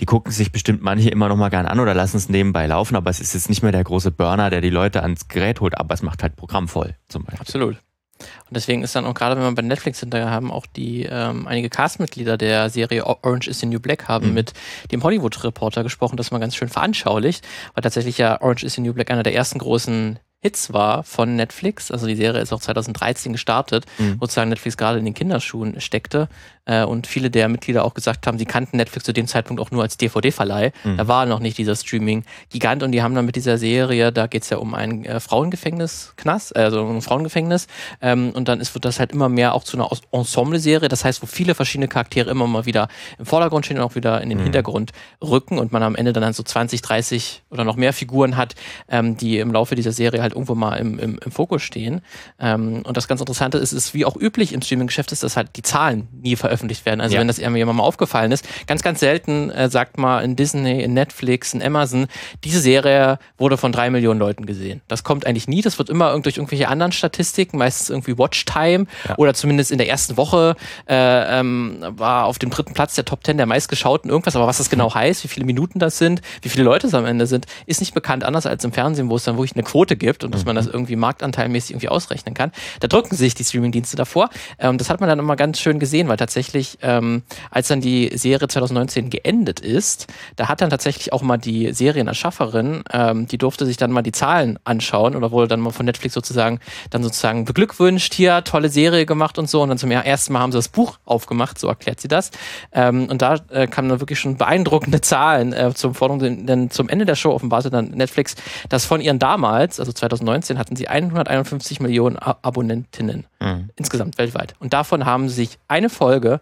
die 0.00 0.06
gucken 0.06 0.32
sich 0.32 0.52
bestimmt 0.52 0.80
manche 0.82 1.10
immer 1.10 1.28
noch 1.28 1.36
mal 1.36 1.50
gern 1.50 1.66
an 1.66 1.80
oder 1.80 1.92
lassen 1.92 2.16
es 2.16 2.30
nebenbei 2.30 2.66
laufen, 2.66 2.96
aber 2.96 3.10
es 3.10 3.20
ist 3.20 3.34
jetzt 3.34 3.50
nicht 3.50 3.62
mehr 3.62 3.72
der 3.72 3.84
große 3.84 4.10
Burner, 4.10 4.48
der 4.48 4.62
die 4.62 4.70
Leute 4.70 5.02
ans 5.02 5.28
Gerät 5.28 5.60
holt, 5.60 5.76
aber 5.76 5.92
es 5.92 6.02
macht 6.02 6.22
halt 6.22 6.36
Programm 6.36 6.66
voll, 6.66 6.96
zum 7.08 7.24
Beispiel. 7.24 7.40
Absolut. 7.40 7.76
Und 8.20 8.56
deswegen 8.56 8.82
ist 8.82 8.94
dann 8.94 9.04
auch 9.06 9.14
gerade, 9.14 9.36
wenn 9.36 9.42
man 9.42 9.54
bei 9.54 9.62
Netflix 9.62 10.00
hinterher 10.00 10.30
haben, 10.30 10.50
auch 10.50 10.66
die 10.66 11.04
ähm, 11.10 11.46
einige 11.46 11.70
Castmitglieder 11.70 12.36
der 12.36 12.70
Serie 12.70 13.06
Orange 13.06 13.48
is 13.48 13.60
the 13.60 13.66
New 13.66 13.80
Black 13.80 14.08
haben 14.08 14.28
Mhm. 14.28 14.34
mit 14.34 14.52
dem 14.92 15.02
Hollywood-Reporter 15.02 15.82
gesprochen, 15.82 16.16
das 16.16 16.30
mal 16.30 16.38
ganz 16.38 16.56
schön 16.56 16.68
veranschaulicht, 16.68 17.46
weil 17.74 17.82
tatsächlich 17.82 18.18
ja 18.18 18.40
Orange 18.40 18.64
is 18.64 18.74
the 18.74 18.80
New 18.80 18.92
Black 18.92 19.10
einer 19.10 19.22
der 19.22 19.34
ersten 19.34 19.58
großen 19.58 20.18
Hits 20.42 20.72
war 20.72 21.02
von 21.02 21.36
Netflix. 21.36 21.90
Also 21.90 22.06
die 22.06 22.14
Serie 22.14 22.40
ist 22.40 22.52
auch 22.52 22.60
2013 22.60 23.32
gestartet, 23.32 23.84
Mhm. 23.98 24.16
sozusagen 24.20 24.48
Netflix 24.50 24.76
gerade 24.76 24.98
in 24.98 25.04
den 25.04 25.14
Kinderschuhen 25.14 25.80
steckte. 25.80 26.28
Äh, 26.66 26.84
und 26.84 27.06
viele 27.06 27.30
der 27.30 27.48
Mitglieder 27.48 27.84
auch 27.84 27.94
gesagt 27.94 28.26
haben, 28.26 28.38
sie 28.38 28.44
kannten 28.44 28.76
Netflix 28.76 29.04
zu 29.04 29.12
dem 29.12 29.26
Zeitpunkt 29.26 29.60
auch 29.60 29.70
nur 29.70 29.82
als 29.82 29.96
DVD-Verleih. 29.96 30.72
Mhm. 30.84 30.96
Da 30.98 31.08
war 31.08 31.26
noch 31.26 31.40
nicht 31.40 31.58
dieser 31.58 31.74
Streaming-Gigant 31.76 32.82
und 32.82 32.92
die 32.92 33.02
haben 33.02 33.14
dann 33.14 33.26
mit 33.26 33.36
dieser 33.36 33.58
Serie, 33.58 34.12
da 34.12 34.26
geht's 34.26 34.50
ja 34.50 34.58
um 34.58 34.74
ein 34.74 35.04
äh, 35.04 35.20
Frauengefängnis, 35.20 36.12
Knast, 36.16 36.54
also 36.56 36.86
ein 36.88 37.02
Frauengefängnis. 37.02 37.66
Ähm, 38.00 38.30
und 38.34 38.48
dann 38.48 38.60
ist, 38.60 38.74
wird 38.74 38.84
das 38.84 38.98
halt 38.98 39.12
immer 39.12 39.28
mehr 39.28 39.54
auch 39.54 39.64
zu 39.64 39.76
einer 39.76 39.90
Ensemble-Serie. 40.12 40.88
Das 40.88 41.04
heißt, 41.04 41.22
wo 41.22 41.26
viele 41.26 41.54
verschiedene 41.54 41.88
Charaktere 41.88 42.30
immer 42.30 42.46
mal 42.46 42.66
wieder 42.66 42.88
im 43.18 43.26
Vordergrund 43.26 43.64
stehen 43.66 43.78
und 43.78 43.84
auch 43.84 43.94
wieder 43.94 44.20
in 44.20 44.28
den 44.30 44.38
Mhm. 44.38 44.44
Hintergrund 44.44 44.92
rücken 45.22 45.58
und 45.58 45.72
man 45.72 45.82
am 45.82 45.94
Ende 45.96 46.12
dann 46.12 46.24
halt 46.24 46.34
so 46.36 46.42
20, 46.42 46.82
30 46.82 47.42
oder 47.50 47.64
noch 47.64 47.76
mehr 47.76 47.92
Figuren 47.92 48.36
hat, 48.36 48.54
ähm, 48.88 49.16
die 49.16 49.38
im 49.38 49.52
Laufe 49.52 49.74
dieser 49.74 49.92
Serie 49.92 50.22
halt 50.22 50.29
irgendwo 50.32 50.54
mal 50.54 50.76
im, 50.76 50.98
im, 50.98 51.18
im 51.24 51.30
Fokus 51.32 51.62
stehen. 51.62 52.00
Ähm, 52.38 52.82
und 52.84 52.96
das 52.96 53.08
ganz 53.08 53.20
Interessante 53.20 53.58
ist, 53.58 53.72
ist, 53.72 53.94
wie 53.94 54.04
auch 54.04 54.16
üblich 54.16 54.52
im 54.52 54.62
Streaming-Geschäft 54.62 55.12
ist, 55.12 55.22
dass 55.22 55.36
halt 55.36 55.50
die 55.56 55.62
Zahlen 55.62 56.08
nie 56.12 56.36
veröffentlicht 56.36 56.86
werden. 56.86 57.00
Also 57.00 57.14
Ja. 57.14 57.20
wenn 57.20 57.28
das 57.28 57.38
mir 57.38 57.56
jemand 57.56 57.78
mal 57.78 57.84
aufgefallen 57.84 58.32
ist, 58.32 58.46
ganz, 58.66 58.82
ganz 58.82 59.00
selten 59.00 59.50
äh, 59.50 59.68
sagt 59.70 59.98
mal 59.98 60.20
in 60.22 60.36
Disney, 60.36 60.82
in 60.82 60.94
Netflix, 60.94 61.54
in 61.54 61.62
Amazon, 61.62 62.06
diese 62.44 62.60
Serie 62.60 63.18
wurde 63.38 63.56
von 63.56 63.72
drei 63.72 63.90
Millionen 63.90 64.20
Leuten 64.20 64.46
gesehen. 64.46 64.80
Das 64.88 65.04
kommt 65.04 65.26
eigentlich 65.26 65.48
nie. 65.48 65.62
Das 65.62 65.78
wird 65.78 65.90
immer 65.90 66.18
durch 66.20 66.36
irgendwelche 66.36 66.68
anderen 66.68 66.92
Statistiken, 66.92 67.58
meistens 67.58 67.90
irgendwie 67.90 68.16
Watchtime 68.18 68.86
Ja. 69.08 69.16
oder 69.18 69.34
zumindest 69.34 69.70
in 69.70 69.78
der 69.78 69.88
ersten 69.88 70.16
Woche 70.16 70.56
äh, 70.88 71.40
ähm, 71.40 71.78
war 71.88 72.26
auf 72.26 72.38
dem 72.38 72.50
dritten 72.50 72.72
Platz 72.74 72.94
der 72.94 73.04
Top 73.04 73.24
Ten 73.24 73.36
der 73.36 73.46
meistgeschauten 73.46 74.10
irgendwas. 74.10 74.36
Aber 74.36 74.46
was 74.46 74.58
das 74.58 74.70
genau 74.70 74.94
heißt, 74.94 75.24
wie 75.24 75.28
viele 75.28 75.46
Minuten 75.46 75.78
das 75.78 75.98
sind, 75.98 76.20
wie 76.42 76.48
viele 76.48 76.64
Leute 76.64 76.86
es 76.86 76.94
am 76.94 77.04
Ende 77.06 77.26
sind, 77.26 77.46
ist 77.66 77.80
nicht 77.80 77.94
bekannt. 77.94 78.24
Anders 78.24 78.46
als 78.46 78.64
im 78.64 78.72
Fernsehen, 78.72 79.10
wo 79.10 79.16
es 79.16 79.24
dann 79.24 79.36
wirklich 79.36 79.54
eine 79.54 79.62
Quote 79.64 79.96
gibt. 79.96 80.19
Gibt 80.20 80.24
und 80.24 80.34
dass 80.34 80.44
man 80.44 80.56
das 80.56 80.66
mhm. 80.66 80.72
irgendwie 80.72 80.96
marktanteilmäßig 80.96 81.72
irgendwie 81.72 81.88
ausrechnen 81.88 82.34
kann. 82.34 82.52
Da 82.80 82.88
drücken 82.88 83.16
sich 83.16 83.34
die 83.34 83.44
Streamingdienste 83.44 83.96
davor. 83.96 84.30
Ähm, 84.58 84.78
das 84.78 84.90
hat 84.90 85.00
man 85.00 85.08
dann 85.08 85.18
immer 85.18 85.36
ganz 85.36 85.58
schön 85.58 85.78
gesehen, 85.78 86.08
weil 86.08 86.16
tatsächlich, 86.16 86.78
ähm, 86.82 87.22
als 87.50 87.68
dann 87.68 87.80
die 87.80 88.10
Serie 88.16 88.48
2019 88.48 89.10
geendet 89.10 89.60
ist, 89.60 90.06
da 90.36 90.48
hat 90.48 90.60
dann 90.60 90.70
tatsächlich 90.70 91.12
auch 91.12 91.22
mal 91.22 91.38
die 91.38 91.72
Serienerschafferin, 91.72 92.82
ähm, 92.92 93.26
die 93.26 93.38
durfte 93.38 93.66
sich 93.66 93.76
dann 93.76 93.90
mal 93.90 94.02
die 94.02 94.12
Zahlen 94.12 94.58
anschauen 94.64 95.16
oder 95.16 95.30
wurde 95.30 95.48
dann 95.48 95.60
mal 95.60 95.70
von 95.70 95.86
Netflix 95.86 96.14
sozusagen 96.14 96.60
dann 96.90 97.02
sozusagen 97.02 97.44
beglückwünscht, 97.44 98.14
hier 98.14 98.44
tolle 98.44 98.68
Serie 98.68 99.06
gemacht 99.06 99.38
und 99.38 99.48
so. 99.48 99.62
Und 99.62 99.70
dann 99.70 99.78
zum 99.78 99.90
ersten 99.90 100.32
Mal 100.32 100.40
haben 100.40 100.52
sie 100.52 100.58
das 100.58 100.68
Buch 100.68 100.98
aufgemacht, 101.04 101.58
so 101.58 101.68
erklärt 101.68 102.00
sie 102.00 102.08
das. 102.08 102.30
Ähm, 102.72 103.06
und 103.08 103.22
da 103.22 103.36
äh, 103.50 103.66
kamen 103.66 103.88
dann 103.88 104.00
wirklich 104.00 104.18
schon 104.20 104.36
beeindruckende 104.36 105.00
Zahlen 105.10 105.52
äh, 105.52 105.72
zum 105.74 105.94
Forderung, 105.94 106.46
denn 106.46 106.70
zum 106.70 106.88
Ende 106.88 107.04
der 107.04 107.14
Show 107.14 107.32
offenbarte 107.32 107.70
dann 107.70 107.90
Netflix, 107.90 108.34
dass 108.68 108.84
von 108.84 109.00
ihren 109.00 109.18
damals, 109.18 109.80
also 109.80 109.92
2019, 109.92 110.09
hatten 110.58 110.76
sie 110.76 110.88
151 110.88 111.80
Millionen 111.80 112.16
Abonnentinnen 112.16 113.26
mhm. 113.40 113.70
insgesamt 113.76 114.18
weltweit. 114.18 114.54
Und 114.58 114.72
davon 114.72 115.06
haben 115.06 115.28
sich 115.28 115.58
eine 115.68 115.90
Folge 115.90 116.40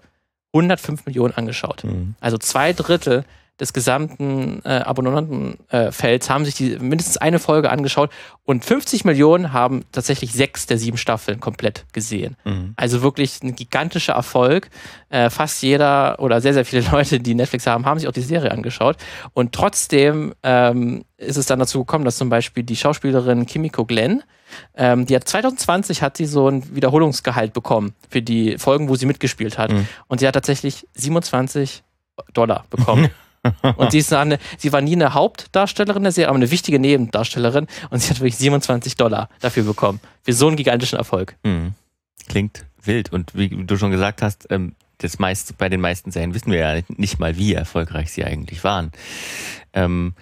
105 0.55 1.07
Millionen 1.07 1.35
angeschaut. 1.35 1.85
Mhm. 1.85 2.15
Also 2.21 2.39
zwei 2.39 2.73
Drittel 2.73 3.25
des 3.61 3.73
gesamten 3.73 4.61
äh, 4.65 4.69
Abonnentenfelds 4.69 6.29
äh, 6.29 6.31
haben 6.31 6.45
sich 6.45 6.55
die 6.55 6.79
mindestens 6.79 7.17
eine 7.17 7.39
Folge 7.39 7.71
angeschaut 7.71 8.11
und 8.45 8.65
50 8.65 9.05
Millionen 9.05 9.53
haben 9.53 9.85
tatsächlich 9.93 10.33
sechs 10.33 10.67
der 10.67 10.79
sieben 10.79 10.97
Staffeln 10.97 11.41
komplett 11.41 11.85
gesehen. 11.93 12.37
Mhm. 12.45 12.75
Also 12.77 13.03
wirklich 13.03 13.43
ein 13.43 13.57
gigantischer 13.57 14.15
Erfolg. 14.15 14.71
Äh, 15.11 15.29
fast 15.29 15.63
jeder 15.63 16.19
oder 16.21 16.41
sehr, 16.41 16.55
sehr 16.55 16.65
viele 16.65 16.83
Leute, 16.93 17.21
die 17.21 17.35
Netflix 17.35 17.67
haben, 17.67 17.85
haben 17.85 17.99
sich 17.99 18.09
auch 18.09 18.13
die 18.13 18.21
Serie 18.21 18.53
angeschaut. 18.53 18.97
Und 19.35 19.53
trotzdem 19.53 20.35
ähm, 20.43 21.05
ist 21.17 21.37
es 21.37 21.47
dann 21.47 21.59
dazu 21.59 21.81
gekommen, 21.81 22.05
dass 22.05 22.17
zum 22.17 22.29
Beispiel 22.29 22.63
die 22.63 22.77
Schauspielerin 22.77 23.45
Kimiko 23.45 23.85
Glenn, 23.85 24.23
ähm, 24.77 25.05
die 25.05 25.17
hat 25.17 25.29
2020 25.29 26.01
hat 26.01 26.17
sie 26.17 26.27
so 26.27 26.49
ein 26.49 26.75
Wiederholungsgehalt 26.75 27.53
bekommen 27.53 27.95
für 28.09 28.23
die 28.23 28.57
Folgen, 28.57 28.89
wo 28.89 28.95
sie 28.95 29.07
mitgespielt 29.07 29.59
hat. 29.59 29.73
Mhm. 29.73 29.87
Und 30.07 30.21
sie 30.21 30.27
hat 30.27 30.35
tatsächlich 30.35 30.87
27 30.95 31.83
Dollar 32.33 32.65
bekommen. 32.71 33.11
Und 33.77 33.93
sie, 33.93 33.99
ist 33.99 34.13
eine, 34.13 34.39
sie 34.57 34.73
war 34.73 34.81
nie 34.81 34.95
eine 34.95 35.15
Hauptdarstellerin 35.15 36.03
der 36.03 36.13
Serie, 36.13 36.29
aber 36.29 36.37
eine 36.37 36.51
wichtige 36.51 36.79
Nebendarstellerin. 36.79 37.67
Und 37.91 38.01
sie 38.01 38.11
hat 38.11 38.21
wirklich 38.21 38.37
27 38.37 38.97
Dollar 38.97 39.29
dafür 39.41 39.65
bekommen. 39.65 40.01
Für 40.23 40.33
so 40.33 40.49
einen 40.49 40.57
gigantischen 40.57 40.99
Erfolg. 40.99 41.37
Mhm. 41.43 41.75
Klingt 42.29 42.65
wild. 42.83 43.13
Und 43.13 43.35
wie 43.35 43.49
du 43.49 43.77
schon 43.77 43.91
gesagt 43.91 44.23
hast, 44.23 44.47
ähm, 44.51 44.75
das 44.99 45.19
meiste, 45.19 45.55
bei 45.55 45.69
den 45.69 45.81
meisten 45.81 46.11
Serien 46.11 46.35
wissen 46.35 46.51
wir 46.51 46.59
ja 46.59 46.83
nicht 46.89 47.19
mal, 47.19 47.37
wie 47.37 47.55
erfolgreich 47.55 48.11
sie 48.11 48.25
eigentlich 48.25 48.65
waren. 48.65 48.91
Ähm, 49.73 50.15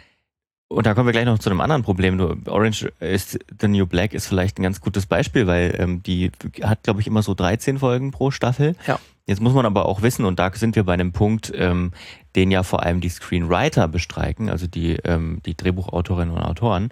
und 0.69 0.85
da 0.85 0.95
kommen 0.95 1.07
wir 1.07 1.13
gleich 1.13 1.25
noch 1.25 1.39
zu 1.39 1.49
einem 1.49 1.61
anderen 1.61 1.83
Problem. 1.83 2.21
Orange 2.47 2.93
is 2.99 3.39
the 3.61 3.69
New 3.69 3.87
Black 3.87 4.13
ist 4.13 4.27
vielleicht 4.27 4.59
ein 4.59 4.65
ganz 4.65 4.81
gutes 4.81 5.07
Beispiel, 5.07 5.47
weil 5.47 5.77
ähm, 5.79 6.03
die 6.03 6.33
hat, 6.63 6.83
glaube 6.83 7.01
ich, 7.01 7.07
immer 7.07 7.23
so 7.23 7.35
13 7.35 7.79
Folgen 7.79 8.11
pro 8.11 8.31
Staffel. 8.31 8.75
Ja. 8.87 8.99
Jetzt 9.27 9.41
muss 9.41 9.55
man 9.55 9.67
aber 9.67 9.87
auch 9.87 10.03
wissen, 10.03 10.25
und 10.25 10.39
da 10.39 10.53
sind 10.55 10.77
wir 10.77 10.85
bei 10.85 10.95
einem 10.95 11.13
Punkt, 11.13 11.53
ähm, 11.55 11.91
den 12.37 12.53
ja 12.53 12.63
vor 12.63 12.85
allem 12.85 13.01
die 13.01 13.09
Screenwriter 13.09 13.89
bestreiken, 13.89 14.49
also 14.49 14.69
die, 14.69 14.93
ähm, 15.05 15.41
die 15.45 15.57
Drehbuchautorinnen 15.57 16.35
und 16.35 16.43
Autoren, 16.43 16.91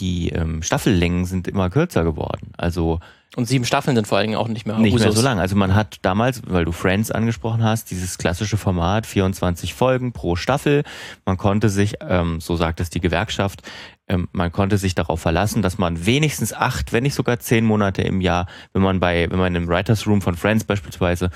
die 0.00 0.30
ähm, 0.30 0.62
Staffellängen 0.62 1.24
sind 1.24 1.48
immer 1.48 1.70
kürzer 1.70 2.04
geworden. 2.04 2.52
Also 2.56 3.00
und 3.36 3.46
sieben 3.46 3.66
Staffeln 3.66 3.94
sind 3.94 4.06
vor 4.06 4.16
allen 4.18 4.28
Dingen 4.28 4.38
auch 4.38 4.48
nicht 4.48 4.66
mehr 4.66 4.78
Nicht 4.78 4.94
Usus. 4.94 5.04
mehr 5.04 5.12
so 5.12 5.22
lang. 5.22 5.38
Also 5.38 5.54
man 5.54 5.74
hat 5.74 5.98
damals, 6.02 6.42
weil 6.46 6.64
du 6.64 6.72
Friends 6.72 7.10
angesprochen 7.10 7.62
hast, 7.62 7.90
dieses 7.90 8.16
klassische 8.16 8.56
Format, 8.56 9.06
24 9.06 9.74
Folgen 9.74 10.12
pro 10.12 10.34
Staffel. 10.34 10.82
Man 11.26 11.36
konnte 11.36 11.68
sich, 11.68 11.96
ähm, 12.00 12.40
so 12.40 12.56
sagt 12.56 12.80
es 12.80 12.88
die 12.88 13.00
Gewerkschaft, 13.00 13.62
ähm, 14.08 14.28
man 14.32 14.50
konnte 14.50 14.78
sich 14.78 14.94
darauf 14.94 15.20
verlassen, 15.20 15.60
dass 15.60 15.76
man 15.76 16.06
wenigstens 16.06 16.54
acht, 16.54 16.94
wenn 16.94 17.02
nicht 17.02 17.14
sogar 17.14 17.38
zehn 17.38 17.66
Monate 17.66 18.00
im 18.00 18.22
Jahr, 18.22 18.46
wenn 18.72 18.80
man 18.80 18.98
bei, 18.98 19.30
wenn 19.30 19.38
man 19.38 19.54
im 19.54 19.68
Writers 19.68 20.06
Room 20.06 20.22
von 20.22 20.34
Friends 20.34 20.64
beispielsweise 20.64 21.28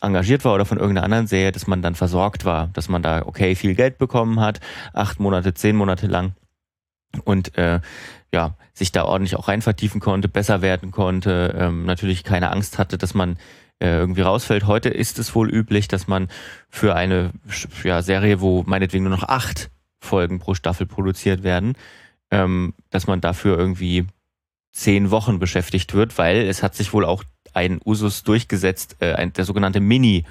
engagiert 0.00 0.44
war 0.44 0.54
oder 0.54 0.64
von 0.64 0.78
irgendeiner 0.78 1.04
anderen 1.04 1.26
Serie, 1.26 1.50
dass 1.50 1.66
man 1.66 1.82
dann 1.82 1.96
versorgt 1.96 2.44
war, 2.44 2.68
dass 2.72 2.88
man 2.88 3.02
da 3.02 3.26
okay 3.26 3.56
viel 3.56 3.74
Geld 3.74 3.98
bekommen 3.98 4.38
hat, 4.38 4.60
acht 4.92 5.18
Monate, 5.18 5.52
zehn 5.52 5.74
Monate 5.74 6.06
lang 6.06 6.32
und 7.24 7.56
äh, 7.58 7.80
ja, 8.32 8.54
sich 8.72 8.92
da 8.92 9.04
ordentlich 9.04 9.36
auch 9.36 9.48
rein 9.48 9.62
vertiefen 9.62 10.00
konnte, 10.00 10.28
besser 10.28 10.62
werden 10.62 10.90
konnte, 10.90 11.54
ähm, 11.58 11.84
natürlich 11.84 12.24
keine 12.24 12.50
Angst 12.50 12.78
hatte, 12.78 12.98
dass 12.98 13.14
man 13.14 13.36
äh, 13.80 13.96
irgendwie 13.96 14.20
rausfällt. 14.20 14.66
Heute 14.66 14.88
ist 14.88 15.18
es 15.18 15.34
wohl 15.34 15.50
üblich, 15.50 15.88
dass 15.88 16.06
man 16.06 16.28
für 16.68 16.94
eine 16.94 17.32
ja, 17.82 18.02
Serie, 18.02 18.40
wo 18.40 18.62
meinetwegen 18.62 19.04
nur 19.04 19.16
noch 19.16 19.28
acht 19.28 19.70
Folgen 20.00 20.38
pro 20.38 20.54
Staffel 20.54 20.86
produziert 20.86 21.42
werden, 21.42 21.74
ähm, 22.30 22.74
dass 22.90 23.06
man 23.06 23.20
dafür 23.20 23.58
irgendwie 23.58 24.06
zehn 24.72 25.10
Wochen 25.10 25.38
beschäftigt 25.38 25.94
wird, 25.94 26.16
weil 26.16 26.38
es 26.46 26.62
hat 26.62 26.74
sich 26.74 26.92
wohl 26.92 27.04
auch 27.04 27.24
ein 27.52 27.80
Usus 27.84 28.22
durchgesetzt, 28.22 28.96
äh, 29.00 29.14
ein, 29.14 29.32
der 29.32 29.44
sogenannte 29.44 29.80
Mini 29.80 30.24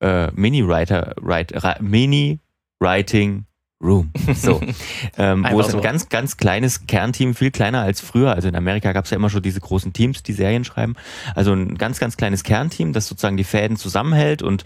äh, 0.00 0.30
Mini 0.32 0.66
Writer 0.66 1.14
Write, 1.20 1.76
Mini 1.80 2.40
Writing 2.78 3.46
Room. 3.80 4.10
So. 4.34 4.60
ähm, 5.18 5.46
wo 5.50 5.60
es 5.60 5.72
ein 5.72 5.80
ganz, 5.80 6.08
ganz 6.08 6.36
kleines 6.36 6.86
Kernteam, 6.86 7.34
viel 7.34 7.52
kleiner 7.52 7.82
als 7.82 8.00
früher. 8.00 8.32
Also 8.32 8.48
in 8.48 8.56
Amerika 8.56 8.92
gab 8.92 9.04
es 9.04 9.10
ja 9.12 9.16
immer 9.16 9.30
schon 9.30 9.42
diese 9.42 9.60
großen 9.60 9.92
Teams, 9.92 10.22
die 10.22 10.32
Serien 10.32 10.64
schreiben. 10.64 10.94
Also 11.34 11.52
ein 11.52 11.78
ganz, 11.78 12.00
ganz 12.00 12.16
kleines 12.16 12.42
Kernteam, 12.42 12.92
das 12.92 13.06
sozusagen 13.06 13.36
die 13.36 13.44
Fäden 13.44 13.76
zusammenhält 13.76 14.42
und 14.42 14.64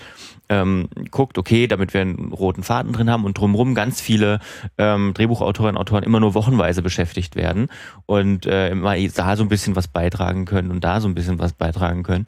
ähm, 0.49 0.89
guckt, 1.11 1.37
okay, 1.37 1.67
damit 1.67 1.93
wir 1.93 2.01
einen 2.01 2.33
roten 2.33 2.63
Faden 2.63 2.93
drin 2.93 3.11
haben 3.11 3.25
und 3.25 3.37
drumherum 3.37 3.75
ganz 3.75 4.01
viele 4.01 4.41
ähm, 4.79 5.13
Drehbuchautorinnen 5.15 5.77
und 5.77 5.81
Autoren 5.81 6.05
immer 6.05 6.21
nur 6.21 6.35
wochenweise 6.35 6.81
beschäftigt 6.83 7.37
werden 7.37 7.69
und 8.07 8.47
äh, 8.47 8.71
immer 8.71 8.97
da 9.09 9.37
so 9.37 9.43
ein 9.43 9.49
bisschen 9.49 9.77
was 9.77 9.89
beitragen 9.89 10.47
können 10.47 10.71
und 10.71 10.85
da 10.85 11.01
so 11.01 11.09
ein 11.09 11.15
bisschen 11.15 11.39
was 11.39 11.53
beitragen 11.53 12.03
können. 12.03 12.25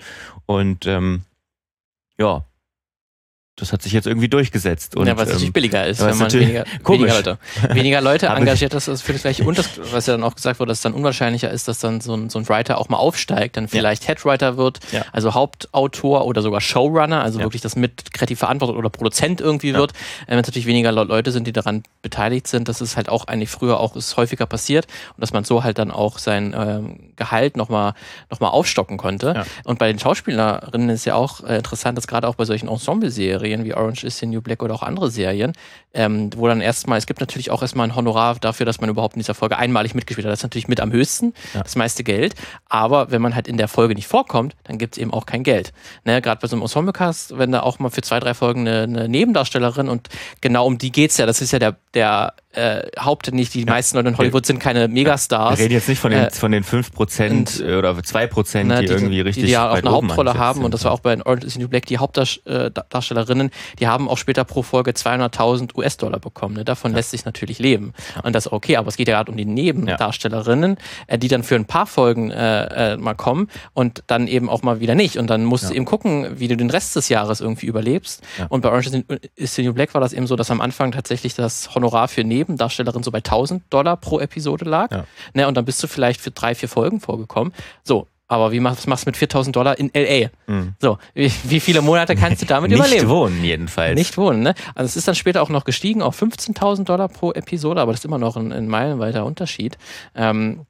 Und 0.47 0.87
ähm, 0.87 1.23
ja, 2.19 2.45
das 3.57 3.73
hat 3.73 3.83
sich 3.83 3.93
jetzt 3.93 4.09
irgendwie 4.09 4.29
durchgesetzt. 4.29 4.97
Und, 4.97 5.07
ja, 5.07 5.17
was 5.17 5.29
natürlich 5.29 5.47
ähm, 5.47 5.53
billiger 5.53 5.87
ist, 5.87 6.01
wenn 6.01 6.19
man 6.19 6.33
weniger, 6.33 6.65
weniger, 6.85 7.15
Leute, 7.15 7.39
weniger 7.71 8.01
Leute 8.01 8.27
engagiert, 8.37 8.75
das 8.75 8.89
ist 8.89 9.03
für 9.03 9.13
das 9.13 9.23
gleiche. 9.23 9.45
Und 9.45 9.59
das, 9.59 9.71
was 9.93 10.07
ja 10.07 10.15
dann 10.15 10.25
auch 10.25 10.35
gesagt 10.35 10.59
wurde, 10.59 10.71
dass 10.71 10.79
es 10.79 10.83
dann 10.83 10.93
unwahrscheinlicher 10.93 11.51
ist, 11.51 11.69
dass 11.69 11.79
dann 11.79 12.01
so 12.01 12.15
ein, 12.15 12.31
so 12.31 12.41
ein 12.41 12.49
Writer 12.49 12.79
auch 12.79 12.89
mal 12.89 12.97
aufsteigt, 12.97 13.57
dann 13.57 13.69
vielleicht 13.69 14.03
ja. 14.03 14.09
Headwriter 14.09 14.57
wird, 14.57 14.81
ja. 14.91 15.05
also 15.13 15.35
Hauptautor 15.35 16.27
oder 16.27 16.43
sogar 16.43 16.61
Showrunner, 16.61 17.23
also 17.23 17.39
ja. 17.39 17.45
wirklich 17.45 17.63
das 17.63 17.77
mit 17.77 18.13
kreativ 18.13 18.41
verantwortet 18.41 18.77
oder 18.77 18.91
Produzent 18.91 19.41
irgendwie 19.41 19.73
wird. 19.73 19.93
Äh, 20.27 20.33
wenn 20.33 20.39
es 20.41 20.49
natürlich 20.49 20.67
weniger 20.67 20.91
Leute 20.91 21.31
sind, 21.31 21.47
die 21.47 21.53
daran 21.53 21.85
beteiligt 22.03 22.49
sind, 22.49 22.69
das 22.69 22.81
ist 22.81 22.97
halt 22.97 23.09
auch 23.09 23.29
eigentlich 23.29 23.51
früher 23.51 23.79
auch 23.79 23.95
ist 23.95 24.17
häufiger 24.17 24.47
passiert 24.47 24.87
und 25.17 25.21
dass 25.21 25.33
man 25.33 25.45
so 25.45 25.63
halt 25.63 25.79
dann 25.79 25.93
auch 25.93 26.19
sein 26.19 26.57
ähm, 26.59 27.13
Gehalt 27.15 27.57
nochmal 27.57 27.95
noch 28.31 28.41
mal 28.41 28.49
aufstocken 28.49 28.97
konnte. 28.97 29.45
Und 29.63 29.79
bei 29.79 29.87
den 29.87 30.01
Schauspielerinnen 30.01 30.89
ist 30.89 31.05
ja 31.05 31.15
auch 31.15 31.45
äh, 31.45 31.57
interessant, 31.57 31.97
dass 31.97 32.09
gerade 32.09 32.27
auch 32.27 32.35
bei 32.35 32.45
solchen 32.45 32.69
Ensemble-Serien 32.69 33.44
Serien 33.45 33.65
wie 33.65 33.75
Orange 33.75 34.05
is 34.05 34.19
the 34.19 34.27
New 34.27 34.41
Black 34.41 34.63
oder 34.63 34.75
auch 34.75 34.83
andere 34.83 35.11
Serien, 35.11 35.53
ähm, 35.93 36.31
wo 36.35 36.49
dann 36.49 36.63
erstmal, 36.63 36.97
es 36.97 37.07
gibt 37.07 37.21
natürlich 37.21 37.51
auch 37.51 37.61
erstmal 37.61 37.87
ein 37.87 37.95
Honorar 37.95 38.37
dafür, 38.41 38.65
dass 38.65 38.81
man 38.81 38.89
überhaupt 38.89 39.17
in 39.17 39.21
dieser 39.21 39.35
Folge 39.35 39.59
einmalig 39.59 39.95
mitgespielt 39.95 40.27
hat. 40.27 40.33
Das 40.33 40.41
ist 40.41 40.45
natürlich 40.45 40.67
mit 40.69 40.81
am 40.81 40.93
höchsten, 40.93 41.35
ja. 41.53 41.63
das 41.63 41.77
meiste 41.77 42.05
Geld. 42.05 42.35
Aber 42.69 43.11
wenn 43.11 43.21
man 43.21 43.35
halt 43.35 43.47
in 43.47 43.59
der 43.59 43.69
Folge 43.69 43.95
nicht 43.95 44.07
vorkommt, 44.07 44.57
dann 44.65 44.79
gibt 44.79 44.97
es 44.97 45.03
eben 45.03 45.13
auch 45.13 45.27
kein 45.27 45.43
Geld. 45.43 45.73
Ne, 46.05 46.23
Gerade 46.23 46.41
bei 46.41 46.49
so 46.49 46.57
einem 46.57 46.63
Ensemblecast, 46.63 47.37
wenn 47.37 47.53
da 47.53 47.61
auch 47.61 47.79
mal 47.79 47.91
für 47.91 48.03
zwei, 48.03 48.19
drei 48.19 48.33
Folgen 48.33 48.67
eine, 48.67 48.83
eine 48.85 49.09
Nebendarstellerin 49.09 49.89
und 49.89 50.09
genau 50.41 50.67
um 50.67 50.79
die 50.79 50.91
geht 50.91 51.11
es 51.11 51.19
ja, 51.19 51.27
das 51.27 51.43
ist 51.43 51.53
ja 51.53 51.59
der, 51.59 51.77
der 51.93 52.33
äh, 52.55 52.83
Haupt, 52.99 53.33
nicht 53.33 53.55
die 53.55 53.61
ja. 53.61 53.67
meisten 53.67 53.97
Leute 53.97 54.11
in 54.11 54.19
Hollywood 54.19 54.47
sind 54.47 54.59
keine 54.59 54.89
Megastars. 54.89 55.59
Wir 55.59 55.65
reden 55.65 55.75
jetzt 55.75 55.89
nicht 55.89 56.01
von 56.01 56.11
den, 56.11 56.25
äh, 56.25 56.31
von 56.31 56.53
den 56.53 56.65
5% 56.65 57.31
und, 57.31 57.61
oder 57.79 57.91
2%, 57.91 58.65
na, 58.65 58.81
die, 58.81 58.87
die, 58.87 58.93
irgendwie 58.93 59.21
richtig 59.21 59.45
die, 59.45 59.51
ja 59.51 59.71
auch 59.71 59.77
eine 59.77 59.91
Hauptrolle 59.91 60.35
haben 60.35 60.65
und 60.65 60.75
das 60.75 60.85
war 60.85 60.93
auch 60.93 61.01
bei 61.01 61.15
Orange 61.25 61.47
is 61.47 61.55
the 61.55 61.61
New 61.61 61.69
Black 61.69 61.87
die 61.87 61.99
Hauptdarstellerinnen, 61.99 63.51
die 63.79 63.87
haben 63.87 64.09
auch 64.09 64.19
später 64.19 64.45
pro 64.45 64.63
Folge 64.63 64.93
200.000 64.93 65.77
US-Dollar 65.77 66.19
bekommen. 66.19 66.57
Ne? 66.57 66.65
Davon 66.65 66.93
ja. 66.93 66.97
lässt 66.97 67.11
sich 67.11 67.25
natürlich 67.25 67.59
leben. 67.59 67.93
Ja. 68.15 68.23
Und 68.23 68.35
das 68.35 68.47
ist 68.47 68.53
okay, 68.53 68.77
aber 68.77 68.89
es 68.89 68.97
geht 68.97 69.09
ja 69.09 69.17
gerade 69.17 69.31
um 69.31 69.37
die 69.37 69.45
Nebendarstellerinnen, 69.45 70.77
äh, 71.07 71.19
die 71.19 71.29
dann 71.29 71.43
für 71.43 71.57
ein 71.57 71.65
paar 71.65 71.87
Folgen 71.87 72.31
äh, 72.31 72.93
äh, 72.93 72.97
mal 72.97 73.15
kommen 73.15 73.49
und 73.73 74.05
dann 74.07 74.27
eben 74.27 74.49
auch 74.49 74.63
mal 74.63 74.81
wieder 74.81 74.95
nicht. 74.95 75.19
Und 75.19 75.29
dann 75.29 75.45
musst 75.45 75.71
du 75.71 75.75
eben 75.75 75.85
gucken, 75.85 76.39
wie 76.39 76.49
du 76.49 76.57
den 76.57 76.71
Rest 76.71 76.97
des 76.97 77.09
Jahres 77.09 77.41
irgendwie 77.41 77.67
überlebst. 77.67 78.23
Und 78.49 78.61
bei 78.61 78.71
Orange 78.71 79.05
is 79.37 79.55
the 79.55 79.63
New 79.63 79.73
Black 79.73 79.95
war 79.95 80.01
das 80.01 80.13
eben 80.13 80.27
so, 80.27 80.37
dass 80.37 80.51
am 80.51 80.61
Anfang 80.61 80.93
tatsächlich 80.93 81.35
das 81.35 81.75
Honorar 81.75 82.09
für 82.09 82.25
Neben 82.25 82.44
Nebendarstellerin 82.45 83.03
so 83.03 83.11
bei 83.11 83.19
1000 83.19 83.63
Dollar 83.71 83.97
pro 83.97 84.21
Episode 84.21 84.65
lag. 84.65 84.91
Ja. 84.91 85.05
Ne, 85.33 85.49
und 85.49 85.55
dann 85.57 85.65
bist 85.65 85.83
du 85.83 85.87
vielleicht 85.87 86.21
für 86.21 86.31
drei, 86.31 86.55
vier 86.55 86.69
Folgen 86.69 87.01
vorgekommen. 87.01 87.53
So, 87.83 88.07
aber 88.27 88.53
wie 88.53 88.61
machst, 88.61 88.87
machst 88.87 89.05
du 89.05 89.09
mit 89.09 89.17
4000 89.17 89.55
Dollar 89.55 89.79
in 89.79 89.91
LA? 89.95 90.29
Mhm. 90.47 90.75
So, 90.81 90.99
wie, 91.15 91.31
wie, 91.45 91.61
viele 91.61 91.83
Monate 91.83 92.17
kannst 92.17 92.43
du 92.43 92.47
damit 92.47 92.71
Nicht 92.71 92.79
überleben? 92.79 93.03
Nicht 93.03 93.09
wohnen, 93.09 93.45
jedenfalls. 93.45 93.95
Nicht 93.95 94.17
wohnen, 94.17 94.43
ne? 94.43 94.55
Also, 94.75 94.87
es 94.87 94.97
ist 94.97 95.09
dann 95.09 95.15
später 95.15 95.43
auch 95.43 95.51
noch 95.51 95.65
gestiegen 95.65 96.03
auf 96.03 96.21
15.000 96.21 96.85
Dollar 96.85 97.09
pro 97.09 97.33
Episode, 97.33 97.81
aber 97.81 97.93
das 97.93 98.01
ist 98.01 98.05
immer 98.07 98.19
noch 98.19 98.37
ein, 98.37 98.53
ein 98.53 98.67
meilenweiter 98.67 99.25
Unterschied. 99.25 99.77
Ähm, 100.15 100.67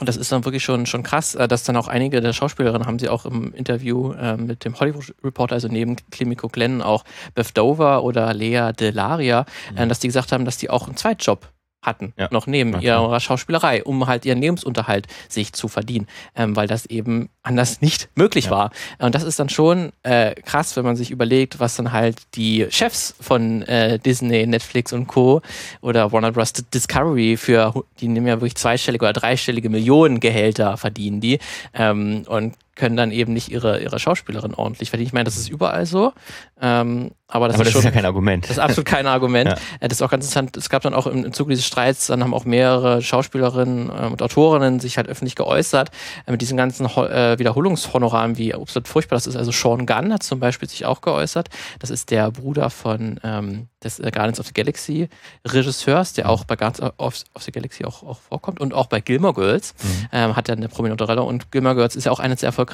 und 0.00 0.08
das 0.08 0.16
ist 0.16 0.30
dann 0.30 0.44
wirklich 0.44 0.62
schon, 0.62 0.86
schon 0.86 1.02
krass, 1.02 1.34
äh, 1.34 1.48
dass 1.48 1.64
dann 1.64 1.76
auch 1.76 1.88
einige 1.88 2.20
der 2.20 2.32
Schauspielerinnen 2.32 2.86
haben 2.86 2.98
sie 2.98 3.08
auch 3.08 3.26
im 3.26 3.52
Interview 3.54 4.12
äh, 4.12 4.36
mit 4.36 4.64
dem 4.64 4.78
Hollywood 4.78 5.14
Reporter, 5.24 5.54
also 5.54 5.68
neben 5.68 5.96
Klimico 6.10 6.48
Glenn 6.48 6.82
auch 6.82 7.04
Beth 7.34 7.56
Dover 7.56 8.04
oder 8.04 8.32
Lea 8.34 8.72
Delaria, 8.78 9.44
mhm. 9.72 9.78
äh, 9.78 9.86
dass 9.88 9.98
die 9.98 10.08
gesagt 10.08 10.32
haben, 10.32 10.44
dass 10.44 10.56
die 10.56 10.70
auch 10.70 10.86
einen 10.86 10.96
Zweitjob 10.96 11.48
hatten, 11.82 12.12
ja. 12.16 12.28
noch 12.30 12.46
neben 12.46 12.74
okay. 12.74 12.86
ihrer 12.86 13.20
Schauspielerei, 13.20 13.84
um 13.84 14.06
halt 14.06 14.24
ihren 14.24 14.40
Lebensunterhalt 14.40 15.06
sich 15.28 15.52
zu 15.52 15.68
verdienen, 15.68 16.06
ähm, 16.34 16.56
weil 16.56 16.66
das 16.66 16.86
eben 16.86 17.28
anders 17.42 17.80
nicht 17.80 18.08
möglich 18.14 18.46
ja. 18.46 18.50
war. 18.50 18.70
Und 18.98 19.14
das 19.14 19.22
ist 19.22 19.38
dann 19.38 19.48
schon 19.48 19.92
äh, 20.02 20.34
krass, 20.34 20.76
wenn 20.76 20.84
man 20.84 20.96
sich 20.96 21.10
überlegt, 21.10 21.60
was 21.60 21.76
dann 21.76 21.92
halt 21.92 22.16
die 22.34 22.66
Chefs 22.70 23.14
von 23.20 23.62
äh, 23.62 23.98
Disney, 23.98 24.46
Netflix 24.46 24.92
und 24.92 25.06
Co. 25.06 25.40
oder 25.80 26.12
Warner 26.12 26.32
Bros. 26.32 26.52
Discovery 26.52 27.36
für, 27.36 27.84
die 28.00 28.08
nehmen 28.08 28.26
ja 28.26 28.36
wirklich 28.36 28.56
zweistellige 28.56 29.04
oder 29.04 29.12
dreistellige 29.12 29.70
Millionengehälter 29.70 30.76
verdienen 30.76 31.20
die. 31.20 31.38
Ähm, 31.74 32.24
und 32.26 32.54
können 32.78 32.96
dann 32.96 33.10
eben 33.10 33.32
nicht 33.32 33.50
ihre, 33.50 33.82
ihre 33.82 33.98
Schauspielerin 33.98 34.54
ordentlich 34.54 34.90
verdienen. 34.90 35.08
Ich 35.08 35.12
meine, 35.12 35.24
das 35.24 35.36
ist 35.36 35.50
überall 35.50 35.84
so. 35.84 36.12
Ähm, 36.60 37.10
aber 37.30 37.48
das, 37.48 37.56
aber 37.56 37.64
ist, 37.64 37.66
das 37.66 37.72
schon, 37.72 37.78
ist 37.80 37.84
ja 37.84 37.90
kein 37.90 38.06
Argument. 38.06 38.44
Das 38.44 38.52
ist 38.52 38.58
absolut 38.58 38.86
kein 38.86 39.06
Argument. 39.18 39.50
ja. 39.50 39.56
Äh, 39.80 39.88
das 39.88 39.98
ist 39.98 40.02
auch 40.02 40.10
ganz 40.10 40.24
interessant. 40.24 40.56
Es 40.56 40.70
gab 40.70 40.82
dann 40.82 40.94
auch 40.94 41.06
im, 41.06 41.24
im 41.24 41.32
Zuge 41.32 41.50
dieses 41.50 41.66
Streits, 41.66 42.06
dann 42.06 42.22
haben 42.22 42.32
auch 42.32 42.46
mehrere 42.46 43.02
Schauspielerinnen 43.02 43.90
äh, 43.90 44.06
und 44.06 44.22
Autorinnen 44.22 44.80
sich 44.80 44.96
halt 44.96 45.08
öffentlich 45.08 45.34
geäußert 45.34 45.90
äh, 46.26 46.30
mit 46.30 46.40
diesen 46.40 46.56
ganzen 46.56 46.86
äh, 46.86 47.38
Wiederholungshonoraren, 47.38 48.38
wie 48.38 48.54
absolut 48.54 48.88
furchtbar 48.88 49.16
das 49.16 49.26
ist. 49.26 49.36
Also 49.36 49.50
Sean 49.50 49.84
Gunn 49.84 50.12
hat 50.12 50.22
zum 50.22 50.40
Beispiel 50.40 50.68
sich 50.68 50.86
auch 50.86 51.02
geäußert. 51.02 51.48
Das 51.80 51.90
ist 51.90 52.10
der 52.10 52.30
Bruder 52.30 52.70
von 52.70 53.20
ähm, 53.22 53.68
des 53.84 53.98
äh, 53.98 54.10
Guardians 54.10 54.40
of 54.40 54.46
the 54.46 54.54
Galaxy 54.54 55.08
Regisseurs, 55.46 56.14
der 56.14 56.30
auch 56.30 56.44
bei 56.44 56.56
Guardians 56.56 56.92
of, 56.98 57.22
of 57.34 57.42
the 57.42 57.52
Galaxy 57.52 57.84
auch, 57.84 58.02
auch, 58.04 58.18
vorkommt 58.18 58.60
und 58.60 58.72
auch 58.72 58.86
bei 58.86 59.00
Gilmore 59.00 59.34
Girls 59.34 59.74
mhm. 59.82 60.08
ähm, 60.12 60.36
hat 60.36 60.48
er 60.48 60.56
eine 60.56 60.68
prominente 60.68 61.04
Rolle 61.04 61.22
und 61.22 61.52
Gilmore 61.52 61.74
Girls 61.74 61.94
ist 61.94 62.04
ja 62.04 62.12
auch 62.12 62.20
eine 62.20 62.36
der 62.36 62.46
erfolgreichsten 62.46 62.67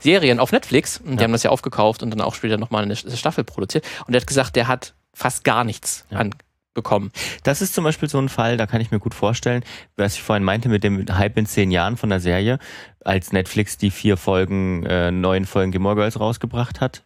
Serien 0.00 0.40
auf 0.40 0.52
Netflix. 0.52 0.98
Und 0.98 1.12
die 1.12 1.16
ja. 1.16 1.24
haben 1.24 1.32
das 1.32 1.42
ja 1.42 1.50
aufgekauft 1.50 2.02
und 2.02 2.10
dann 2.10 2.20
auch 2.20 2.34
später 2.34 2.58
nochmal 2.58 2.82
eine 2.82 2.96
Staffel 2.96 3.44
produziert. 3.44 3.84
Und 4.06 4.14
er 4.14 4.20
hat 4.20 4.26
gesagt, 4.26 4.56
der 4.56 4.68
hat 4.68 4.94
fast 5.14 5.44
gar 5.44 5.64
nichts 5.64 6.06
ja. 6.10 6.18
an 6.18 6.34
bekommen. 6.74 7.10
Das 7.42 7.60
ist 7.60 7.74
zum 7.74 7.82
Beispiel 7.82 8.08
so 8.08 8.18
ein 8.18 8.28
Fall, 8.28 8.56
da 8.56 8.66
kann 8.66 8.80
ich 8.80 8.92
mir 8.92 9.00
gut 9.00 9.14
vorstellen, 9.14 9.64
was 9.96 10.14
ich 10.14 10.22
vorhin 10.22 10.44
meinte 10.44 10.68
mit 10.68 10.84
dem 10.84 11.06
Hype 11.10 11.36
in 11.36 11.44
zehn 11.44 11.72
Jahren 11.72 11.96
von 11.96 12.08
der 12.08 12.20
Serie, 12.20 12.60
als 13.04 13.32
Netflix 13.32 13.78
die 13.78 13.90
vier 13.90 14.16
Folgen, 14.16 14.86
äh, 14.86 15.10
neun 15.10 15.44
Folgen 15.44 15.72
Gilmore 15.72 15.96
Girls 15.96 16.20
rausgebracht 16.20 16.80
hat, 16.80 17.02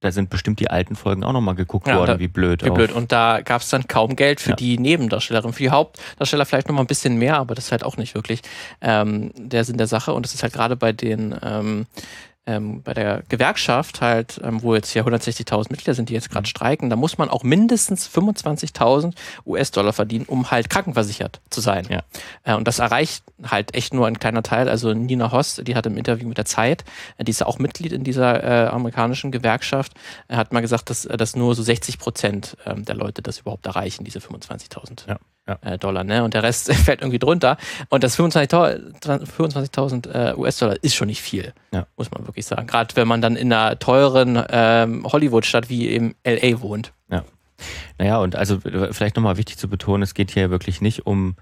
da 0.00 0.12
sind 0.12 0.30
bestimmt 0.30 0.60
die 0.60 0.70
alten 0.70 0.94
Folgen 0.94 1.24
auch 1.24 1.32
nochmal 1.32 1.56
geguckt 1.56 1.88
ja, 1.88 1.96
worden, 1.96 2.06
da, 2.06 2.18
wie 2.18 2.28
blöd. 2.28 2.64
Wie 2.64 2.70
blöd. 2.70 2.92
Und 2.92 3.10
da 3.10 3.40
gab 3.40 3.62
es 3.62 3.68
dann 3.68 3.88
kaum 3.88 4.14
Geld 4.14 4.40
für 4.40 4.50
ja. 4.50 4.56
die 4.56 4.78
Nebendarstellerin. 4.78 5.52
Für 5.52 5.62
die 5.62 5.70
Hauptdarsteller 5.70 6.46
vielleicht 6.46 6.68
nochmal 6.68 6.84
ein 6.84 6.88
bisschen 6.88 7.16
mehr, 7.16 7.36
aber 7.36 7.54
das 7.54 7.66
ist 7.66 7.72
halt 7.72 7.84
auch 7.84 7.96
nicht 7.96 8.14
wirklich 8.14 8.42
ähm, 8.80 9.32
der 9.36 9.64
Sinn 9.64 9.76
der 9.76 9.88
Sache. 9.88 10.12
Und 10.12 10.24
das 10.24 10.34
ist 10.34 10.42
halt 10.42 10.52
gerade 10.52 10.76
bei 10.76 10.92
den 10.92 11.34
ähm, 11.42 11.86
ähm, 12.48 12.82
bei 12.82 12.94
der 12.94 13.22
Gewerkschaft 13.28 14.00
halt, 14.00 14.40
ähm, 14.42 14.62
wo 14.62 14.74
jetzt 14.74 14.90
hier 14.90 15.04
160.000 15.04 15.66
Mitglieder 15.70 15.94
sind, 15.94 16.08
die 16.08 16.14
jetzt 16.14 16.30
gerade 16.30 16.48
streiken, 16.48 16.88
da 16.88 16.96
muss 16.96 17.18
man 17.18 17.28
auch 17.28 17.44
mindestens 17.44 18.08
25.000 18.08 19.14
US-Dollar 19.46 19.92
verdienen, 19.92 20.24
um 20.24 20.50
halt 20.50 20.70
krankenversichert 20.70 21.40
zu 21.50 21.60
sein. 21.60 21.86
Ja. 21.90 22.02
Äh, 22.44 22.54
und 22.54 22.66
das 22.66 22.78
erreicht 22.78 23.22
halt 23.42 23.74
echt 23.74 23.92
nur 23.92 24.06
ein 24.06 24.18
kleiner 24.18 24.42
Teil. 24.42 24.68
Also 24.68 24.94
Nina 24.94 25.30
Hoss, 25.30 25.60
die 25.62 25.76
hat 25.76 25.84
im 25.86 25.98
Interview 25.98 26.26
mit 26.26 26.38
der 26.38 26.46
Zeit, 26.46 26.84
äh, 27.18 27.24
die 27.24 27.30
ist 27.30 27.40
ja 27.40 27.46
auch 27.46 27.58
Mitglied 27.58 27.92
in 27.92 28.02
dieser 28.02 28.42
äh, 28.42 28.68
amerikanischen 28.68 29.30
Gewerkschaft, 29.30 29.92
äh, 30.28 30.36
hat 30.36 30.52
mal 30.52 30.60
gesagt, 30.60 30.88
dass, 30.88 31.02
dass 31.02 31.36
nur 31.36 31.54
so 31.54 31.62
60 31.62 31.98
Prozent 31.98 32.56
ähm, 32.64 32.84
der 32.86 32.94
Leute 32.94 33.20
das 33.20 33.40
überhaupt 33.40 33.66
erreichen, 33.66 34.04
diese 34.04 34.20
25.000. 34.20 35.06
Ja 35.06 35.18
ja. 35.48 35.58
äh, 35.62 35.78
Dollar, 35.78 36.04
ne? 36.04 36.22
Und 36.22 36.34
der 36.34 36.42
Rest 36.42 36.72
fällt 36.84 37.00
irgendwie 37.00 37.18
drunter. 37.18 37.56
Und 37.88 38.04
das 38.04 38.18
25.000 38.18 39.26
25 39.26 40.14
äh, 40.14 40.34
US-Dollar 40.36 40.76
ist 40.82 40.94
schon 40.94 41.08
nicht 41.08 41.22
viel, 41.22 41.52
ja. 41.72 41.86
muss 41.96 42.10
man 42.10 42.26
wirklich 42.26 42.46
sagen. 42.46 42.66
Gerade 42.66 42.94
wenn 42.96 43.08
man 43.08 43.20
dann 43.20 43.36
in 43.36 43.52
einer 43.52 43.78
teuren 43.78 44.42
ähm, 44.50 45.04
Hollywood-Stadt 45.04 45.68
wie 45.68 45.88
eben 45.88 46.14
LA 46.24 46.60
wohnt. 46.60 46.92
Ja. 47.10 47.24
Naja, 47.98 48.18
und 48.18 48.36
also 48.36 48.60
vielleicht 48.92 49.16
nochmal 49.16 49.36
wichtig 49.36 49.58
zu 49.58 49.68
betonen, 49.68 50.02
es 50.02 50.14
geht 50.14 50.30
hier 50.30 50.50
wirklich 50.50 50.80
nicht 50.80 51.06
um 51.06 51.34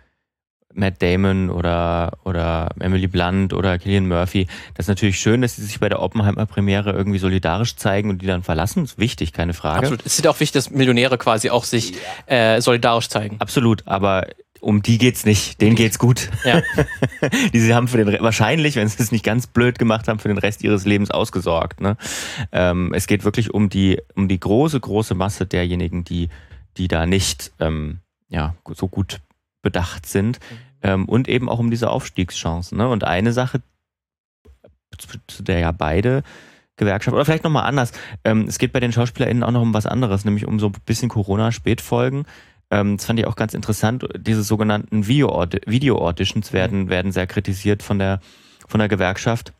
Matt 0.76 1.02
Damon 1.02 1.50
oder, 1.50 2.18
oder 2.24 2.68
Emily 2.78 3.06
Blunt 3.06 3.52
oder 3.52 3.78
Killian 3.78 4.06
Murphy. 4.08 4.46
Das 4.74 4.84
ist 4.84 4.88
natürlich 4.88 5.18
schön, 5.18 5.42
dass 5.42 5.56
sie 5.56 5.64
sich 5.64 5.80
bei 5.80 5.88
der 5.88 6.00
Oppenheimer-Premiere 6.00 6.92
irgendwie 6.92 7.18
solidarisch 7.18 7.76
zeigen 7.76 8.10
und 8.10 8.22
die 8.22 8.26
dann 8.26 8.42
verlassen. 8.42 8.84
Das 8.84 8.92
ist 8.92 8.98
wichtig, 8.98 9.32
keine 9.32 9.54
Frage. 9.54 9.78
Absolut. 9.78 10.06
Es 10.06 10.18
ist 10.18 10.26
auch 10.26 10.38
wichtig, 10.40 10.52
dass 10.52 10.70
Millionäre 10.70 11.18
quasi 11.18 11.50
auch 11.50 11.64
sich 11.64 11.94
äh, 12.26 12.60
solidarisch 12.60 13.08
zeigen. 13.08 13.36
Absolut, 13.40 13.86
aber 13.86 14.26
um 14.60 14.82
die 14.82 14.98
geht's 14.98 15.24
nicht. 15.24 15.60
Denen 15.60 15.76
geht's 15.76 15.98
gut. 15.98 16.30
Ja. 16.44 16.62
die 17.52 17.74
haben 17.74 17.88
für 17.88 18.04
den 18.04 18.20
wahrscheinlich, 18.20 18.76
wenn 18.76 18.88
sie 18.88 19.02
es 19.02 19.12
nicht 19.12 19.24
ganz 19.24 19.46
blöd 19.46 19.78
gemacht 19.78 20.08
haben, 20.08 20.18
für 20.18 20.28
den 20.28 20.38
Rest 20.38 20.64
ihres 20.64 20.84
Lebens 20.84 21.10
ausgesorgt. 21.10 21.80
Ne? 21.80 21.96
Ähm, 22.52 22.92
es 22.94 23.06
geht 23.06 23.24
wirklich 23.24 23.54
um 23.54 23.68
die 23.68 24.00
um 24.14 24.28
die 24.28 24.40
große 24.40 24.80
große 24.80 25.14
Masse 25.14 25.46
derjenigen, 25.46 26.04
die 26.04 26.28
die 26.76 26.88
da 26.88 27.06
nicht 27.06 27.52
ähm, 27.60 28.00
ja 28.28 28.54
so 28.74 28.88
gut 28.88 29.20
bedacht 29.62 30.06
sind 30.06 30.38
mhm. 30.50 30.58
Ähm, 30.82 31.06
und 31.06 31.28
eben 31.28 31.48
auch 31.48 31.58
um 31.58 31.70
diese 31.70 31.90
Aufstiegschancen. 31.90 32.78
Ne? 32.78 32.88
Und 32.88 33.04
eine 33.04 33.32
Sache, 33.32 33.62
zu 35.26 35.42
der 35.42 35.58
ja 35.58 35.72
beide 35.72 36.22
Gewerkschaften, 36.76 37.16
oder 37.16 37.24
vielleicht 37.24 37.44
nochmal 37.44 37.64
anders, 37.64 37.92
ähm, 38.24 38.46
es 38.48 38.58
geht 38.58 38.72
bei 38.72 38.80
den 38.80 38.92
SchauspielerInnen 38.92 39.42
auch 39.42 39.50
noch 39.50 39.62
um 39.62 39.74
was 39.74 39.86
anderes, 39.86 40.24
nämlich 40.24 40.46
um 40.46 40.58
so 40.58 40.68
ein 40.68 40.76
bisschen 40.84 41.08
Corona-Spätfolgen. 41.08 42.24
Ähm, 42.70 42.96
das 42.96 43.06
fand 43.06 43.18
ich 43.18 43.26
auch 43.26 43.36
ganz 43.36 43.54
interessant. 43.54 44.06
Diese 44.16 44.42
sogenannten 44.42 45.06
Video-Auditions 45.06 46.52
werden, 46.52 46.88
werden 46.88 47.12
sehr 47.12 47.26
kritisiert 47.26 47.82
von 47.82 47.98
der, 47.98 48.20
von 48.66 48.78
der 48.78 48.88
Gewerkschaft 48.88 49.52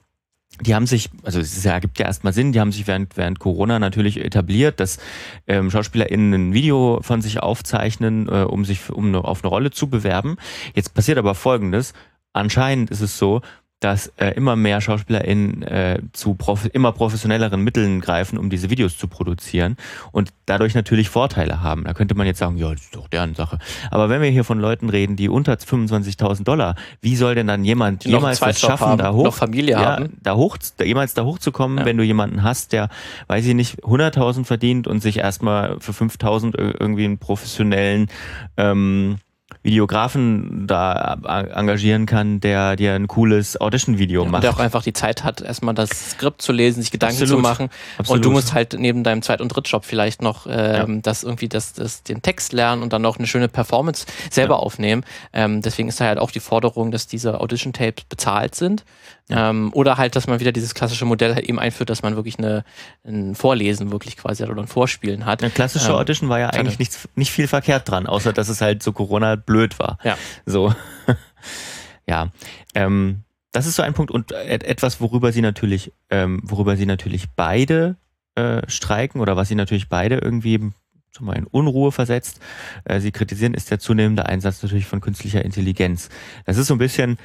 die 0.60 0.74
haben 0.74 0.86
sich, 0.86 1.10
also 1.22 1.40
es 1.40 1.62
ja, 1.64 1.78
gibt 1.78 1.98
ja 1.98 2.06
erstmal 2.06 2.32
Sinn, 2.32 2.52
die 2.52 2.60
haben 2.60 2.72
sich 2.72 2.86
während, 2.86 3.16
während 3.16 3.38
Corona 3.38 3.78
natürlich 3.78 4.24
etabliert, 4.24 4.80
dass 4.80 4.98
ähm, 5.46 5.70
SchauspielerInnen 5.70 6.32
ein 6.32 6.54
Video 6.54 7.00
von 7.02 7.22
sich 7.22 7.40
aufzeichnen, 7.40 8.28
äh, 8.28 8.42
um 8.42 8.64
sich 8.64 8.90
um 8.90 9.06
eine, 9.06 9.24
auf 9.24 9.42
eine 9.42 9.48
Rolle 9.50 9.70
zu 9.70 9.88
bewerben. 9.88 10.36
Jetzt 10.74 10.94
passiert 10.94 11.18
aber 11.18 11.34
folgendes. 11.34 11.92
Anscheinend 12.32 12.90
ist 12.90 13.00
es 13.00 13.18
so, 13.18 13.42
dass 13.86 14.08
äh, 14.16 14.30
immer 14.30 14.56
mehr 14.56 14.80
SchauspielerInnen 14.80 15.62
äh, 15.62 16.00
zu 16.12 16.34
prof 16.34 16.68
immer 16.72 16.90
professionelleren 16.90 17.60
Mitteln 17.60 18.00
greifen, 18.00 18.36
um 18.36 18.50
diese 18.50 18.68
Videos 18.68 18.98
zu 18.98 19.06
produzieren 19.06 19.76
und 20.10 20.30
dadurch 20.44 20.74
natürlich 20.74 21.08
Vorteile 21.08 21.62
haben. 21.62 21.84
Da 21.84 21.94
könnte 21.94 22.16
man 22.16 22.26
jetzt 22.26 22.40
sagen, 22.40 22.56
ja, 22.56 22.72
das 22.72 22.80
ist 22.80 22.96
doch 22.96 23.06
deren 23.06 23.36
Sache. 23.36 23.60
Aber 23.92 24.08
wenn 24.08 24.20
wir 24.20 24.28
hier 24.28 24.42
von 24.42 24.58
Leuten 24.58 24.88
reden, 24.90 25.14
die 25.14 25.28
unter 25.28 25.52
25.000 25.52 26.42
Dollar, 26.42 26.74
wie 27.00 27.14
soll 27.14 27.36
denn 27.36 27.46
dann 27.46 27.64
jemand 27.64 28.04
die 28.04 28.08
jemals 28.08 28.42
es 28.42 28.58
schaffen, 28.58 28.88
haben, 28.88 28.98
da 28.98 29.12
hoch, 29.12 29.26
noch 29.26 29.36
Familie 29.36 29.74
ja, 29.76 29.98
haben? 29.98 30.18
da 30.20 30.34
hoch, 30.34 30.56
da, 30.76 30.84
jemals 30.84 31.14
da 31.14 31.22
hochzukommen, 31.22 31.78
ja. 31.78 31.84
wenn 31.84 31.96
du 31.96 32.02
jemanden 32.02 32.42
hast, 32.42 32.72
der, 32.72 32.88
weiß 33.28 33.46
ich 33.46 33.54
nicht, 33.54 33.84
100.000 33.84 34.46
verdient 34.46 34.88
und 34.88 35.00
sich 35.00 35.18
erstmal 35.18 35.78
für 35.78 35.92
5.000 35.92 36.58
irgendwie 36.58 37.04
einen 37.04 37.18
professionellen 37.18 38.08
ähm, 38.56 39.18
Videografen 39.66 40.66
da 40.66 41.18
engagieren 41.54 42.06
kann, 42.06 42.40
der 42.40 42.76
dir 42.76 42.94
ein 42.94 43.08
cooles 43.08 43.60
Audition-Video 43.60 44.24
ja, 44.24 44.30
macht. 44.30 44.44
Der 44.44 44.50
auch 44.50 44.58
einfach 44.58 44.82
die 44.82 44.92
Zeit 44.92 45.24
hat, 45.24 45.40
erstmal 45.40 45.74
das 45.74 45.90
Skript 46.12 46.40
zu 46.40 46.52
lesen, 46.52 46.80
sich 46.80 46.90
Gedanken 46.90 47.22
Absolut. 47.22 47.42
zu 47.44 47.48
machen. 47.48 47.68
Absolut. 47.98 48.18
Und 48.18 48.24
du 48.24 48.30
musst 48.30 48.54
halt 48.54 48.76
neben 48.78 49.04
deinem 49.04 49.22
Zweit- 49.22 49.40
und 49.40 49.48
Drittjob 49.48 49.84
vielleicht 49.84 50.22
noch 50.22 50.46
ähm, 50.48 50.94
ja. 50.94 51.00
das 51.02 51.24
irgendwie 51.24 51.48
das, 51.48 51.72
das, 51.74 52.02
den 52.04 52.22
Text 52.22 52.52
lernen 52.52 52.82
und 52.82 52.92
dann 52.92 53.02
noch 53.02 53.18
eine 53.18 53.26
schöne 53.26 53.48
Performance 53.48 54.06
selber 54.30 54.54
ja. 54.54 54.60
aufnehmen. 54.60 55.04
Ähm, 55.32 55.60
deswegen 55.62 55.88
ist 55.88 56.00
da 56.00 56.06
halt 56.06 56.18
auch 56.18 56.30
die 56.30 56.40
Forderung, 56.40 56.92
dass 56.92 57.06
diese 57.06 57.40
Audition-Tapes 57.40 58.04
bezahlt 58.04 58.54
sind. 58.54 58.84
Ähm, 59.28 59.70
oder 59.72 59.96
halt, 59.96 60.14
dass 60.14 60.28
man 60.28 60.38
wieder 60.38 60.52
dieses 60.52 60.74
klassische 60.74 61.04
Modell 61.04 61.34
halt 61.34 61.48
eben 61.48 61.58
einführt, 61.58 61.90
dass 61.90 62.02
man 62.02 62.14
wirklich 62.14 62.38
eine, 62.38 62.64
ein 63.04 63.34
Vorlesen 63.34 63.90
wirklich 63.90 64.16
quasi 64.16 64.44
oder 64.44 64.62
ein 64.62 64.68
Vorspielen 64.68 65.26
hat. 65.26 65.42
Eine 65.42 65.50
klassische 65.50 65.88
ähm, 65.88 65.96
Audition 65.96 66.28
war 66.28 66.38
ja 66.38 66.50
eigentlich 66.50 66.78
nichts, 66.78 67.08
nicht 67.16 67.32
viel 67.32 67.48
verkehrt 67.48 67.90
dran, 67.90 68.06
außer 68.06 68.32
dass 68.32 68.48
es 68.48 68.60
halt 68.60 68.84
so 68.84 68.92
Corona 68.92 69.34
blöd 69.56 69.78
war. 69.78 69.98
Ja. 70.04 70.18
So. 70.44 70.74
ja. 72.06 72.30
Ähm, 72.74 73.22
das 73.52 73.66
ist 73.66 73.76
so 73.76 73.82
ein 73.82 73.94
Punkt 73.94 74.10
und 74.10 74.32
etwas, 74.32 75.00
worüber 75.00 75.32
sie 75.32 75.40
natürlich, 75.40 75.92
ähm, 76.10 76.40
worüber 76.42 76.76
sie 76.76 76.84
natürlich 76.84 77.30
beide 77.36 77.96
äh, 78.34 78.60
streiken 78.68 79.22
oder 79.22 79.36
was 79.36 79.48
sie 79.48 79.54
natürlich 79.54 79.88
beide 79.88 80.18
irgendwie 80.18 80.72
zum 81.10 81.32
in 81.32 81.46
Unruhe 81.46 81.90
versetzt. 81.90 82.40
Äh, 82.84 83.00
sie 83.00 83.12
kritisieren, 83.12 83.54
ist 83.54 83.70
der 83.70 83.78
zunehmende 83.78 84.26
Einsatz 84.26 84.62
natürlich 84.62 84.84
von 84.84 85.00
künstlicher 85.00 85.42
Intelligenz. 85.42 86.10
Das 86.44 86.58
ist 86.58 86.66
so 86.66 86.74
ein 86.74 86.78
bisschen 86.78 87.16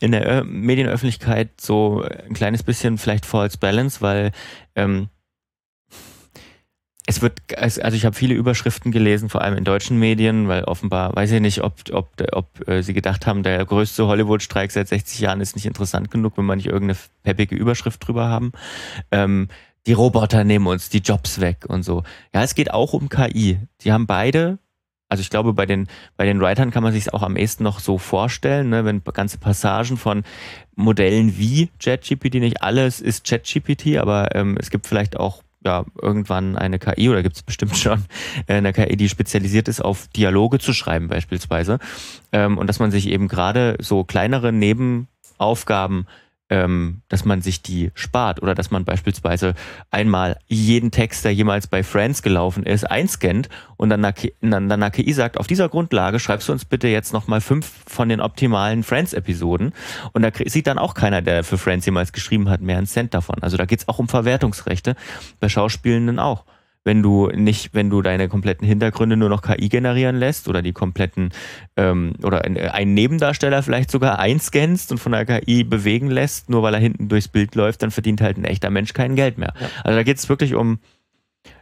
in 0.00 0.12
der 0.12 0.44
Medienöffentlichkeit 0.44 1.58
so 1.58 2.02
ein 2.02 2.34
kleines 2.34 2.62
bisschen 2.62 2.98
vielleicht 2.98 3.24
false 3.24 3.56
balance, 3.56 4.02
weil 4.02 4.32
ähm, 4.76 5.08
es 7.08 7.22
wird, 7.22 7.40
also 7.56 7.96
ich 7.96 8.04
habe 8.04 8.14
viele 8.14 8.34
Überschriften 8.34 8.92
gelesen, 8.92 9.30
vor 9.30 9.40
allem 9.40 9.56
in 9.56 9.64
deutschen 9.64 9.98
Medien, 9.98 10.46
weil 10.46 10.64
offenbar, 10.64 11.16
weiß 11.16 11.30
ich 11.32 11.40
nicht, 11.40 11.62
ob, 11.62 11.72
ob, 11.90 12.10
ob 12.32 12.68
äh, 12.68 12.82
sie 12.82 12.92
gedacht 12.92 13.26
haben, 13.26 13.42
der 13.42 13.64
größte 13.64 14.06
Hollywood-Streik 14.06 14.70
seit 14.70 14.88
60 14.88 15.20
Jahren 15.20 15.40
ist 15.40 15.56
nicht 15.56 15.64
interessant 15.64 16.10
genug, 16.10 16.36
wenn 16.36 16.44
wir 16.44 16.54
nicht 16.54 16.66
irgendeine 16.66 16.98
peppige 17.22 17.56
Überschrift 17.56 18.06
drüber 18.06 18.28
haben. 18.28 18.52
Ähm, 19.10 19.48
die 19.86 19.94
Roboter 19.94 20.44
nehmen 20.44 20.66
uns 20.66 20.90
die 20.90 20.98
Jobs 20.98 21.40
weg 21.40 21.64
und 21.66 21.82
so. 21.82 22.02
Ja, 22.34 22.42
es 22.42 22.54
geht 22.54 22.74
auch 22.74 22.92
um 22.92 23.08
KI. 23.08 23.58
Die 23.80 23.90
haben 23.90 24.06
beide 24.06 24.58
also 25.10 25.22
ich 25.22 25.30
glaube, 25.30 25.54
bei 25.54 25.64
den, 25.64 25.88
bei 26.18 26.26
den 26.26 26.38
Writern 26.38 26.70
kann 26.70 26.82
man 26.82 26.92
sich 26.92 27.14
auch 27.14 27.22
am 27.22 27.36
ehesten 27.36 27.64
noch 27.64 27.80
so 27.80 27.96
vorstellen, 27.96 28.68
ne, 28.68 28.84
wenn 28.84 29.02
ganze 29.02 29.38
Passagen 29.38 29.96
von 29.96 30.22
Modellen 30.76 31.38
wie 31.38 31.70
ChatGPT, 31.82 32.34
nicht 32.34 32.62
alles 32.62 33.00
ist 33.00 33.26
ChatGPT, 33.26 33.96
aber 33.96 34.34
ähm, 34.34 34.58
es 34.60 34.68
gibt 34.68 34.86
vielleicht 34.86 35.18
auch 35.18 35.42
ja 35.64 35.84
irgendwann 36.00 36.56
eine 36.56 36.78
KI 36.78 37.08
oder 37.08 37.22
gibt 37.22 37.36
es 37.36 37.42
bestimmt 37.42 37.76
schon 37.78 38.04
äh, 38.46 38.54
eine 38.54 38.72
KI, 38.72 38.96
die 38.96 39.08
spezialisiert 39.08 39.68
ist 39.68 39.80
auf 39.80 40.08
Dialoge 40.08 40.58
zu 40.58 40.72
schreiben 40.72 41.08
beispielsweise. 41.08 41.78
Ähm, 42.32 42.58
und 42.58 42.68
dass 42.68 42.78
man 42.78 42.90
sich 42.90 43.08
eben 43.08 43.28
gerade 43.28 43.76
so 43.80 44.04
kleinere 44.04 44.52
Nebenaufgaben 44.52 46.06
ähm, 46.50 47.02
dass 47.08 47.24
man 47.24 47.42
sich 47.42 47.62
die 47.62 47.90
spart 47.94 48.42
oder 48.42 48.54
dass 48.54 48.70
man 48.70 48.84
beispielsweise 48.84 49.54
einmal 49.90 50.38
jeden 50.46 50.90
Text, 50.90 51.24
der 51.24 51.34
jemals 51.34 51.66
bei 51.66 51.82
Friends 51.82 52.22
gelaufen 52.22 52.64
ist, 52.64 52.84
einscannt 52.84 53.48
und 53.76 53.90
dann, 53.90 54.06
dann, 54.40 54.68
dann 54.68 54.92
KI 54.92 55.12
sagt, 55.12 55.38
auf 55.38 55.46
dieser 55.46 55.68
Grundlage 55.68 56.18
schreibst 56.18 56.48
du 56.48 56.52
uns 56.52 56.64
bitte 56.64 56.88
jetzt 56.88 57.12
nochmal 57.12 57.40
fünf 57.40 57.70
von 57.86 58.08
den 58.08 58.20
optimalen 58.20 58.82
Friends-Episoden 58.82 59.72
und 60.12 60.22
da 60.22 60.30
sieht 60.46 60.66
dann 60.66 60.78
auch 60.78 60.94
keiner, 60.94 61.22
der 61.22 61.44
für 61.44 61.58
Friends 61.58 61.86
jemals 61.86 62.12
geschrieben 62.12 62.48
hat, 62.48 62.60
mehr 62.60 62.78
einen 62.78 62.86
Cent 62.86 63.14
davon. 63.14 63.36
Also 63.42 63.56
da 63.56 63.66
geht's 63.66 63.88
auch 63.88 63.98
um 63.98 64.08
Verwertungsrechte, 64.08 64.96
bei 65.40 65.48
Schauspielenden 65.48 66.18
auch 66.18 66.44
wenn 66.88 67.02
du 67.02 67.28
nicht, 67.34 67.74
wenn 67.74 67.90
du 67.90 68.00
deine 68.00 68.30
kompletten 68.30 68.66
Hintergründe 68.66 69.14
nur 69.14 69.28
noch 69.28 69.42
KI 69.42 69.68
generieren 69.68 70.16
lässt 70.16 70.48
oder 70.48 70.62
die 70.62 70.72
kompletten 70.72 71.34
ähm, 71.76 72.14
oder 72.22 72.46
einen 72.46 72.94
Nebendarsteller 72.94 73.62
vielleicht 73.62 73.90
sogar 73.90 74.18
einscannst 74.18 74.90
und 74.90 74.96
von 74.96 75.12
der 75.12 75.26
KI 75.26 75.64
bewegen 75.64 76.10
lässt, 76.10 76.48
nur 76.48 76.62
weil 76.62 76.72
er 76.72 76.80
hinten 76.80 77.10
durchs 77.10 77.28
Bild 77.28 77.54
läuft, 77.54 77.82
dann 77.82 77.90
verdient 77.90 78.22
halt 78.22 78.38
ein 78.38 78.46
echter 78.46 78.70
Mensch 78.70 78.94
kein 78.94 79.16
Geld 79.16 79.36
mehr. 79.36 79.52
Ja. 79.60 79.66
Also 79.84 79.98
da 79.98 80.02
geht 80.02 80.16
es 80.16 80.30
wirklich 80.30 80.54
um 80.54 80.78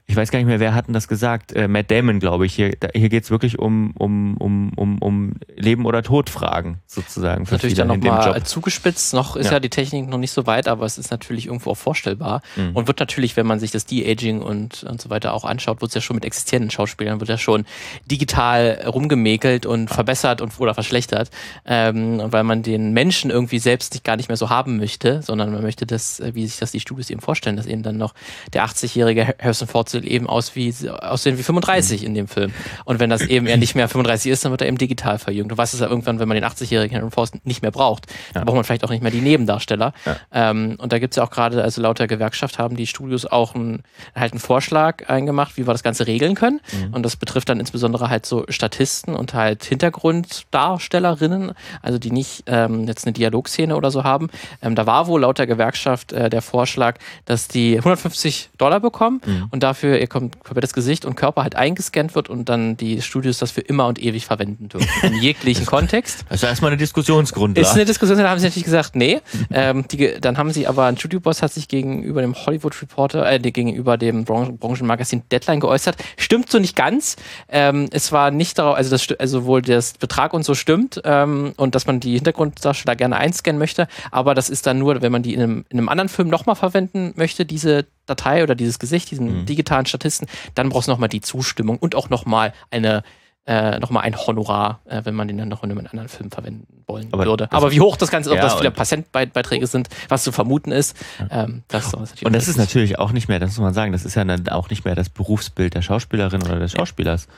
ich 0.09 0.15
weiß 0.15 0.31
gar 0.31 0.39
nicht 0.39 0.47
mehr, 0.47 0.61
wer 0.61 0.73
hat 0.73 0.87
denn 0.87 0.95
das 0.95 1.09
gesagt? 1.09 1.53
Äh, 1.53 1.67
Matt 1.67 1.91
Damon, 1.91 2.21
glaube 2.21 2.47
ich. 2.47 2.55
Hier, 2.55 2.77
da, 2.79 2.89
hier 2.95 3.09
geht 3.09 3.25
es 3.25 3.31
wirklich 3.31 3.59
um, 3.59 3.91
um, 3.99 4.37
um, 4.37 4.73
um, 4.77 4.99
um 4.99 5.33
Leben- 5.57 5.85
oder 5.85 6.05
Todfragen 6.05 6.79
sozusagen. 6.87 7.45
Für 7.45 7.55
natürlich 7.55 7.75
dann 7.75 7.89
nochmal 7.89 8.41
zugespitzt. 8.45 9.15
Noch 9.15 9.35
ist 9.35 9.47
ja. 9.47 9.53
ja. 9.55 9.61
die 9.61 9.69
Technik 9.69 10.09
noch 10.09 10.19
nicht 10.19 10.31
so 10.31 10.47
weit, 10.47 10.69
aber 10.69 10.87
es 10.87 10.97
ist 10.97 11.11
natürlich 11.11 11.47
irgendwo 11.47 11.71
auch 11.71 11.77
vorstellbar. 11.77 12.43
Mhm. 12.55 12.77
Und 12.77 12.87
wird 12.87 13.01
natürlich, 13.01 13.37
wenn 13.37 13.47
man 13.47 13.59
sich 13.59 13.73
das 13.73 13.85
De-Aging 13.85 14.43
und, 14.43 14.85
und 14.85 15.01
so 15.01 15.11
weiter 15.11 15.35
auch 15.35 15.45
anschaut, 15.45 15.81
wird 15.81 15.91
es 15.91 15.97
ja 15.97 16.01
schon 16.01 16.15
mit 16.15 16.25
existierenden 16.25 16.71
Schauspielern, 16.71 17.19
wird 17.19 17.31
ja 17.31 17.39
schon 17.39 17.67
digital 18.09 18.85
rumgemäkelt 18.87 19.67
und 19.67 19.89
verbessert 19.89 20.41
und 20.41 20.53
oder 20.61 20.75
verschlechtert. 20.75 21.31
Ähm, 21.65 22.23
weil 22.27 22.45
man 22.45 22.63
den 22.63 22.93
Menschen 22.93 23.33
irgendwie 23.33 23.59
selbst 23.59 23.95
nicht, 23.95 24.05
gar 24.05 24.17
nicht 24.17 24.29
mehr 24.29 24.37
so 24.37 24.51
haben 24.51 24.77
möchte, 24.77 25.21
sondern 25.23 25.53
man 25.53 25.63
möchte 25.63 25.85
das, 25.85 26.21
äh, 26.21 26.33
wie 26.35 26.47
sich 26.47 26.61
das 26.61 26.71
die 26.71 26.81
Studios 26.81 27.11
eben 27.11 27.21
vorstellen, 27.21 27.57
dass 27.57 27.67
eben 27.67 27.83
dann 27.83 27.97
noch 27.97 28.15
der 28.53 28.65
80-jährige 28.65 29.35
Harrison 29.41 29.67
Ford 29.67 29.96
Wurzel 29.97 30.11
eben 30.11 30.27
aus 30.29 30.55
wie, 30.55 30.75
aussehen 30.89 31.39
wie 31.39 31.43
35 31.43 32.05
in 32.05 32.15
dem 32.15 32.29
Film. 32.29 32.53
Und 32.85 33.01
wenn 33.01 33.11
das 33.11 33.23
eben 33.23 33.47
eher 33.47 33.57
nicht 33.57 33.75
mehr 33.75 33.89
35 33.89 34.31
ist, 34.31 34.45
dann 34.45 34.53
wird 34.53 34.63
er 34.63 34.69
eben 34.69 34.79
digital 34.79 35.19
verjüngt. 35.19 35.51
Du 35.51 35.57
weißt 35.57 35.75
es 35.75 35.81
ja 35.81 35.89
irgendwann, 35.89 36.19
wenn 36.19 36.29
man 36.29 36.37
den 36.37 36.45
80-jährigen 36.45 36.97
Henry 36.97 37.11
Forst 37.11 37.45
nicht 37.45 37.63
mehr 37.63 37.71
braucht, 37.71 38.07
ja. 38.09 38.15
dann 38.35 38.45
braucht 38.45 38.57
man 38.57 38.65
vielleicht 38.65 38.85
auch 38.85 38.91
nicht 38.91 39.03
mehr 39.03 39.11
die 39.11 39.21
Nebendarsteller. 39.21 39.93
Ja. 40.05 40.17
Ähm, 40.33 40.77
und 40.79 40.93
da 40.93 40.99
gibt 40.99 41.15
es 41.15 41.17
ja 41.17 41.25
auch 41.25 41.31
gerade, 41.31 41.63
also 41.63 41.81
laut 41.81 41.99
der 41.99 42.07
Gewerkschaft 42.07 42.59
haben 42.59 42.77
die 42.77 42.87
Studios 42.87 43.27
auch 43.27 43.55
ein, 43.55 43.83
halt 44.15 44.33
einen 44.33 44.41
Vorschlag 44.41 45.09
eingemacht, 45.09 45.57
wie 45.57 45.67
wir 45.67 45.73
das 45.73 45.83
Ganze 45.83 46.07
regeln 46.07 46.35
können. 46.35 46.61
Mhm. 46.73 46.95
Und 46.95 47.03
das 47.03 47.17
betrifft 47.17 47.49
dann 47.49 47.61
insbesondere 47.61 48.11
halt 48.11 48.27
so 48.27 48.45
Statisten 48.49 49.15
und 49.15 49.35
halt 49.35 49.65
Hintergrunddarstellerinnen, 49.65 51.53
also 51.83 51.99
die 51.99 52.11
nicht 52.11 52.45
ähm, 52.47 52.87
jetzt 52.87 53.07
eine 53.07 53.13
Dialogszene 53.13 53.77
oder 53.77 53.91
so 53.91 54.05
haben. 54.05 54.29
Ähm, 54.63 54.75
da 54.75 54.87
war 54.87 55.07
wohl 55.07 55.21
laut 55.21 55.39
der 55.39 55.47
Gewerkschaft 55.47 56.13
äh, 56.13 56.31
der 56.31 56.43
Vorschlag, 56.43 56.99
dass 57.25 57.49
die 57.49 57.77
150 57.79 58.51
Dollar 58.59 58.81
bekommen 58.81 59.21
mhm. 59.25 59.49
und 59.51 59.63
dafür 59.63 59.86
dafür 59.87 59.99
ihr 60.01 60.07
komplettes 60.07 60.73
Gesicht 60.73 61.05
und 61.05 61.15
Körper 61.15 61.43
halt 61.43 61.57
eingescannt 61.57 62.15
wird 62.15 62.29
und 62.29 62.49
dann 62.49 62.77
die 62.77 63.03
Studios 63.03 63.39
das 63.39 63.51
für 63.51 63.61
immer 63.61 63.87
und 63.87 64.03
ewig 64.03 64.27
verwenden 64.27 64.69
dürfen. 64.69 64.89
In 65.03 65.21
jeglichen 65.21 65.67
Kontext. 65.67 66.25
Das 66.29 66.43
ist 66.43 66.49
erstmal 66.49 66.71
eine 66.71 66.79
Diskussionsgrundlage. 66.79 67.67
Ist 67.67 67.75
eine 67.75 67.85
Diskussion, 67.85 68.19
da 68.19 68.29
haben 68.31 68.39
sie 68.39 68.47
natürlich 68.47 68.65
gesagt, 68.65 68.97
nee. 68.97 69.21
ähm, 69.51 69.87
die, 69.89 70.15
dann 70.21 70.39
haben 70.39 70.51
sie 70.53 70.67
aber, 70.67 70.87
ein 70.87 70.97
Studioboss 70.97 71.43
hat 71.43 71.53
sich 71.53 71.69
gegenüber 71.69 72.21
dem 72.21 72.35
Hollywood 72.35 72.81
Reporter, 72.81 73.31
äh, 73.31 73.39
gegenüber 73.39 73.97
dem 73.97 74.25
Bran 74.25 74.59
Branchenmagazin 74.59 75.23
Deadline 75.31 75.61
geäußert. 75.61 75.97
Stimmt 76.17 76.51
so 76.51 76.59
nicht 76.59 76.77
ganz. 76.77 77.17
Ähm, 77.49 77.89
es 77.93 78.13
war 78.13 78.31
nicht 78.31 78.59
darauf, 78.59 78.77
also, 78.77 78.91
das, 78.91 79.07
also 79.19 79.45
wohl 79.45 79.63
der 79.63 79.83
Betrag 80.01 80.33
und 80.33 80.45
so 80.45 80.55
stimmt 80.55 81.01
ähm, 81.05 81.53
und 81.57 81.75
dass 81.75 81.87
man 81.87 82.01
die 82.01 82.15
Hintergrunddarsteller 82.15 82.97
gerne 82.97 83.17
einscannen 83.17 83.59
möchte, 83.59 83.89
aber 84.11 84.35
das 84.35 84.49
ist 84.49 84.67
dann 84.67 84.79
nur, 84.79 85.01
wenn 85.03 85.13
man 85.13 85.23
die 85.23 85.35
in 85.35 85.43
einem, 85.43 85.65
in 85.69 85.79
einem 85.79 85.89
anderen 85.89 86.09
Film 86.09 86.29
nochmal 86.29 86.57
verwenden 86.57 87.13
möchte, 87.17 87.45
diese 87.45 87.87
Datei 88.07 88.43
oder 88.43 88.55
dieses 88.55 88.79
Gesicht, 88.79 89.11
diesen 89.11 89.41
mhm. 89.41 89.47
digitalen 89.47 89.87
Statisten, 89.87 90.27
dann 90.55 90.69
brauchst 90.69 90.89
du 90.89 90.93
nochmal 90.93 91.09
die 91.09 91.21
Zustimmung 91.21 91.79
und 91.79 91.95
auch 91.95 92.09
nochmal 92.09 92.53
eine 92.71 93.03
äh, 93.47 93.79
nochmal 93.79 94.03
ein 94.03 94.17
Honorar, 94.17 94.81
äh, 94.87 95.03
wenn 95.05 95.15
man 95.15 95.29
den 95.29 95.39
dann 95.39 95.49
noch 95.49 95.63
in 95.63 95.71
einem 95.71 95.87
anderen 95.87 96.09
Film 96.09 96.33
verwenden 96.33 96.83
wollen 96.89 97.09
aber 97.13 97.27
würde. 97.27 97.47
Aber 97.53 97.71
wie 97.71 97.81
hoch 97.81 97.97
das 97.97 98.11
Ganze, 98.11 98.31
ob 98.31 98.37
ja, 98.37 98.43
das 98.43 98.55
viele 98.55 98.73
Patientbeiträge 98.73 99.67
sind, 99.69 99.89
was 100.09 100.25
zu 100.25 100.33
vermuten 100.33 100.73
ist, 100.73 100.97
ähm, 101.31 101.63
das 101.69 101.87
ist 101.87 101.93
natürlich 101.93 102.27
Und 102.27 102.35
das 102.35 102.49
ist 102.49 102.57
natürlich 102.57 102.99
auch 102.99 103.13
nicht 103.13 103.29
mehr, 103.29 103.39
das 103.39 103.51
muss 103.51 103.59
man 103.61 103.73
sagen, 103.73 103.93
das 103.93 104.05
ist 104.05 104.17
ja 104.17 104.25
dann 104.25 104.49
auch 104.49 104.69
nicht 104.69 104.85
mehr 104.85 104.97
das 104.97 105.11
Berufsbild 105.11 105.75
der 105.75 105.83
Schauspielerin 105.83 106.43
oder 106.43 106.59
des 106.59 106.73
Schauspielers. 106.73 107.29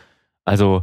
Also 0.47 0.83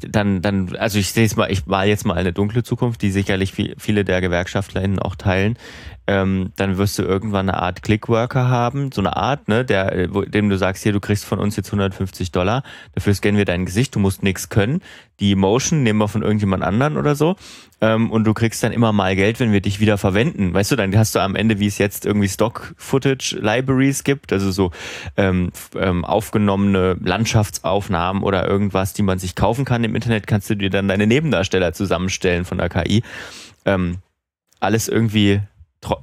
dann, 0.00 0.42
dann, 0.42 0.74
also 0.76 0.98
ich 0.98 1.12
sehe 1.12 1.24
es 1.24 1.36
mal, 1.36 1.50
ich 1.50 1.66
mal 1.66 1.86
jetzt 1.86 2.06
mal 2.06 2.16
eine 2.16 2.32
dunkle 2.32 2.62
Zukunft, 2.62 3.02
die 3.02 3.10
sicherlich 3.10 3.52
viele 3.52 4.04
der 4.04 4.20
GewerkschaftlerInnen 4.20 4.98
auch 4.98 5.16
teilen. 5.16 5.58
Ähm, 6.06 6.52
dann 6.56 6.78
wirst 6.78 6.98
du 6.98 7.02
irgendwann 7.02 7.48
eine 7.48 7.62
Art 7.62 7.82
Clickworker 7.82 8.48
haben, 8.48 8.90
so 8.90 9.00
eine 9.00 9.16
Art, 9.16 9.46
ne, 9.46 9.64
der, 9.64 10.08
wo, 10.12 10.22
dem 10.22 10.48
du 10.48 10.58
sagst, 10.58 10.82
hier, 10.82 10.92
du 10.92 10.98
kriegst 10.98 11.24
von 11.24 11.38
uns 11.38 11.54
jetzt 11.56 11.68
150 11.68 12.32
Dollar, 12.32 12.64
dafür 12.94 13.14
scannen 13.14 13.38
wir 13.38 13.44
dein 13.44 13.66
Gesicht, 13.66 13.94
du 13.94 14.00
musst 14.00 14.22
nichts 14.22 14.48
können. 14.48 14.80
Die 15.20 15.34
Motion 15.34 15.82
nehmen 15.82 15.98
wir 15.98 16.08
von 16.08 16.22
irgendjemand 16.22 16.62
anderen 16.62 16.96
oder 16.96 17.14
so. 17.14 17.36
Ähm, 17.80 18.10
und 18.10 18.24
du 18.24 18.32
kriegst 18.32 18.62
dann 18.62 18.72
immer 18.72 18.92
mal 18.92 19.16
Geld, 19.16 19.40
wenn 19.40 19.52
wir 19.52 19.60
dich 19.60 19.80
wieder 19.80 19.98
verwenden. 19.98 20.54
Weißt 20.54 20.70
du, 20.70 20.76
dann 20.76 20.96
hast 20.96 21.14
du 21.14 21.18
am 21.18 21.34
Ende, 21.34 21.58
wie 21.58 21.66
es 21.66 21.78
jetzt 21.78 22.06
irgendwie 22.06 22.28
Stock-Footage-Libraries 22.28 24.04
gibt, 24.04 24.32
also 24.32 24.50
so 24.50 24.70
ähm, 25.16 25.50
ähm, 25.76 26.04
aufgenommene 26.04 26.96
Landschaftsaufnahmen 27.00 28.22
oder 28.22 28.48
irgendwas, 28.48 28.94
die 28.94 29.02
man 29.02 29.18
sich 29.18 29.34
kaufen 29.34 29.64
kann 29.64 29.84
im 29.84 29.94
Internet, 29.94 30.26
kannst 30.26 30.48
du 30.50 30.54
dir 30.54 30.70
dann 30.70 30.88
deine 30.88 31.06
Nebendarsteller 31.06 31.72
zusammenstellen 31.72 32.44
von 32.44 32.58
der 32.58 32.68
KI. 32.68 33.02
Ähm, 33.64 33.98
alles 34.60 34.88
irgendwie 34.88 35.40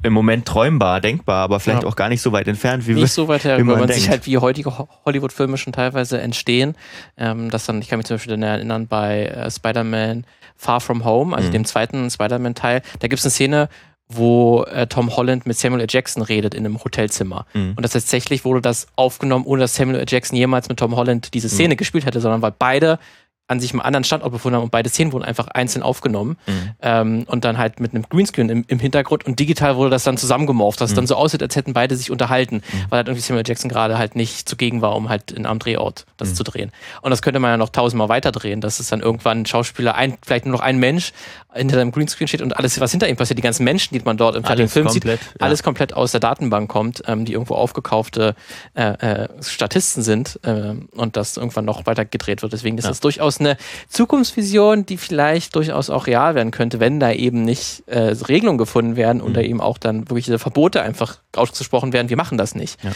im 0.04 0.14
Moment 0.14 0.46
träumbar, 0.46 1.02
denkbar, 1.02 1.44
aber 1.44 1.60
vielleicht 1.60 1.84
ja. 1.84 1.90
auch 1.90 1.96
gar 1.96 2.10
nicht 2.10 2.22
so 2.22 2.32
weit 2.32 2.48
entfernt, 2.48 2.86
wie 2.88 2.94
Nicht 2.94 3.14
so 3.14 3.28
weit 3.28 3.44
her, 3.44 3.58
wie 3.58 3.64
man, 3.64 3.80
man 3.80 3.90
sich 3.90 4.10
halt 4.10 4.26
wie 4.26 4.38
heutige 4.38 4.72
Hollywood-Filme 5.06 5.58
schon 5.58 5.74
teilweise 5.74 6.20
entstehen. 6.20 6.76
Ähm, 7.18 7.50
das 7.50 7.66
dann, 7.66 7.82
ich 7.82 7.88
kann 7.88 7.98
mich 7.98 8.06
zum 8.06 8.18
Beispiel 8.18 8.42
erinnern 8.42 8.88
bei 8.88 9.26
äh, 9.26 9.50
Spider-Man 9.50 10.26
Far 10.56 10.82
From 10.82 11.06
Home, 11.06 11.36
also 11.36 11.48
mhm. 11.48 11.54
dem 11.54 11.66
zweiten 11.66 12.10
Spider-Man-Teil, 12.10 12.82
da 13.00 13.08
gibt 13.08 13.20
es 13.20 13.26
eine 13.26 13.32
Szene, 13.32 13.70
wo 14.10 14.64
äh, 14.64 14.88
Tom 14.88 15.16
Holland 15.16 15.46
mit 15.46 15.58
Samuel 15.58 15.82
L. 15.82 15.88
Jackson 15.90 16.24
redet 16.24 16.56
in 16.56 16.66
einem 16.66 16.84
Hotelzimmer. 16.84 17.46
Mhm. 17.54 17.74
Und 17.76 17.84
das 17.84 17.92
tatsächlich 17.92 18.44
wurde 18.44 18.62
das 18.62 18.88
aufgenommen, 18.96 19.46
ohne 19.46 19.62
dass 19.62 19.76
Samuel 19.76 20.00
L. 20.00 20.06
Jackson 20.08 20.36
jemals 20.36 20.68
mit 20.68 20.80
Tom 20.80 20.96
Holland 20.96 21.34
diese 21.34 21.48
Szene 21.48 21.76
mhm. 21.76 21.78
gespielt 21.78 22.06
hätte, 22.06 22.20
sondern 22.20 22.42
weil 22.42 22.54
beide 22.58 23.00
an 23.50 23.60
sich 23.60 23.72
einen 23.74 23.82
anderen 23.82 24.04
Standort 24.04 24.32
befunden 24.32 24.58
haben 24.58 24.64
und 24.64 24.72
beide 24.72 24.90
Szenen 24.90 25.12
wurden 25.12 25.24
einfach 25.24 25.48
einzeln 25.48 25.82
aufgenommen 25.82 26.38
mhm. 26.46 26.72
ähm, 26.82 27.24
und 27.28 27.44
dann 27.44 27.58
halt 27.58 27.80
mit 27.80 27.94
einem 27.94 28.04
Greenscreen 28.08 28.50
im, 28.50 28.66
im, 28.68 28.80
Hintergrund 28.80 29.26
und 29.26 29.40
digital 29.40 29.76
wurde 29.76 29.90
das 29.90 30.04
dann 30.04 30.18
zusammengemorpht, 30.18 30.80
dass 30.80 30.92
mhm. 30.92 30.94
es 30.94 30.96
dann 30.96 31.08
so 31.08 31.16
aussieht, 31.16 31.42
als 31.42 31.56
hätten 31.56 31.74
beide 31.74 31.96
sich 31.96 32.12
unterhalten, 32.12 32.58
mhm. 32.58 32.86
weil 32.90 32.98
halt 32.98 33.08
irgendwie 33.08 33.24
Samuel 33.24 33.44
Jackson 33.48 33.70
gerade 33.70 33.98
halt 33.98 34.16
nicht 34.16 34.48
zugegen 34.48 34.82
war, 34.82 34.96
um 34.96 35.10
halt 35.10 35.32
in 35.32 35.48
einem 35.48 35.60
Drehort 35.60 36.06
das 36.18 36.30
mhm. 36.30 36.36
zu 36.36 36.44
drehen. 36.44 36.72
Und 37.02 37.10
das 37.10 37.22
könnte 37.22 37.40
man 37.40 37.50
ja 37.52 37.58
noch 37.58 37.70
tausendmal 37.70 38.08
weiter 38.08 38.32
drehen, 38.32 38.62
dass 38.62 38.80
es 38.80 38.90
dann 38.90 39.02
irgendwann 39.02 39.42
ein 39.42 39.46
Schauspieler, 39.48 39.96
ein, 39.96 40.18
vielleicht 40.22 40.46
nur 40.46 40.54
noch 40.54 40.62
ein 40.64 40.78
Mensch 40.78 41.12
hinter 41.54 41.76
seinem 41.76 41.92
Greenscreen 41.92 42.28
steht 42.28 42.44
und 42.44 42.56
alles, 42.56 42.80
was 42.80 42.92
hinter 42.92 43.10
ihm 43.10 43.16
passiert, 43.16 43.40
die 43.40 43.44
ganzen 43.44 43.64
Menschen, 43.64 43.98
die 43.98 44.04
man 44.04 44.18
dort 44.18 44.36
im 44.36 44.44
fertigen 44.44 44.70
Film 44.70 44.86
komplett, 44.86 45.20
sieht, 45.20 45.34
ja. 45.40 45.46
alles 45.46 45.64
komplett 45.64 45.94
aus 45.94 46.12
der 46.12 46.20
Datenbank 46.20 46.70
kommt, 46.70 47.02
ähm, 47.08 47.26
die 47.26 47.34
irgendwo 47.34 47.56
aufgekaufte 47.56 48.36
äh, 48.76 48.84
äh, 48.84 49.28
Statisten 49.42 50.04
sind 50.04 50.40
äh, 50.44 50.76
und 50.96 51.18
das 51.18 51.38
irgendwann 51.38 51.66
noch 51.66 51.88
weiter 51.88 52.06
gedreht 52.06 52.44
wird. 52.44 52.54
Deswegen 52.54 52.78
ist 52.78 52.84
ja. 52.84 52.92
das 52.92 53.00
durchaus 53.00 53.39
eine 53.40 53.58
Zukunft 53.88 54.20
Zukunftsvision, 54.20 54.86
die 54.86 54.98
vielleicht 54.98 55.56
durchaus 55.56 55.90
auch 55.90 56.08
real 56.08 56.36
werden 56.36 56.52
könnte, 56.52 56.80
wenn 56.80 57.00
da 57.00 57.12
eben 57.12 57.44
nicht 57.44 57.84
äh, 57.88 58.00
Regelungen 58.28 58.58
gefunden 58.58 58.96
werden 58.96 59.22
und 59.22 59.30
mhm. 59.30 59.34
da 59.36 59.42
eben 59.42 59.62
auch 59.62 59.78
dann 59.78 60.10
wirklich 60.10 60.26
diese 60.26 60.40
Verbote 60.40 60.82
einfach 60.82 61.20
ausgesprochen 61.36 61.94
werden, 61.94 62.10
wir 62.10 62.18
machen 62.18 62.38
das 62.38 62.56
nicht. 62.56 62.84
Ja. 62.84 62.92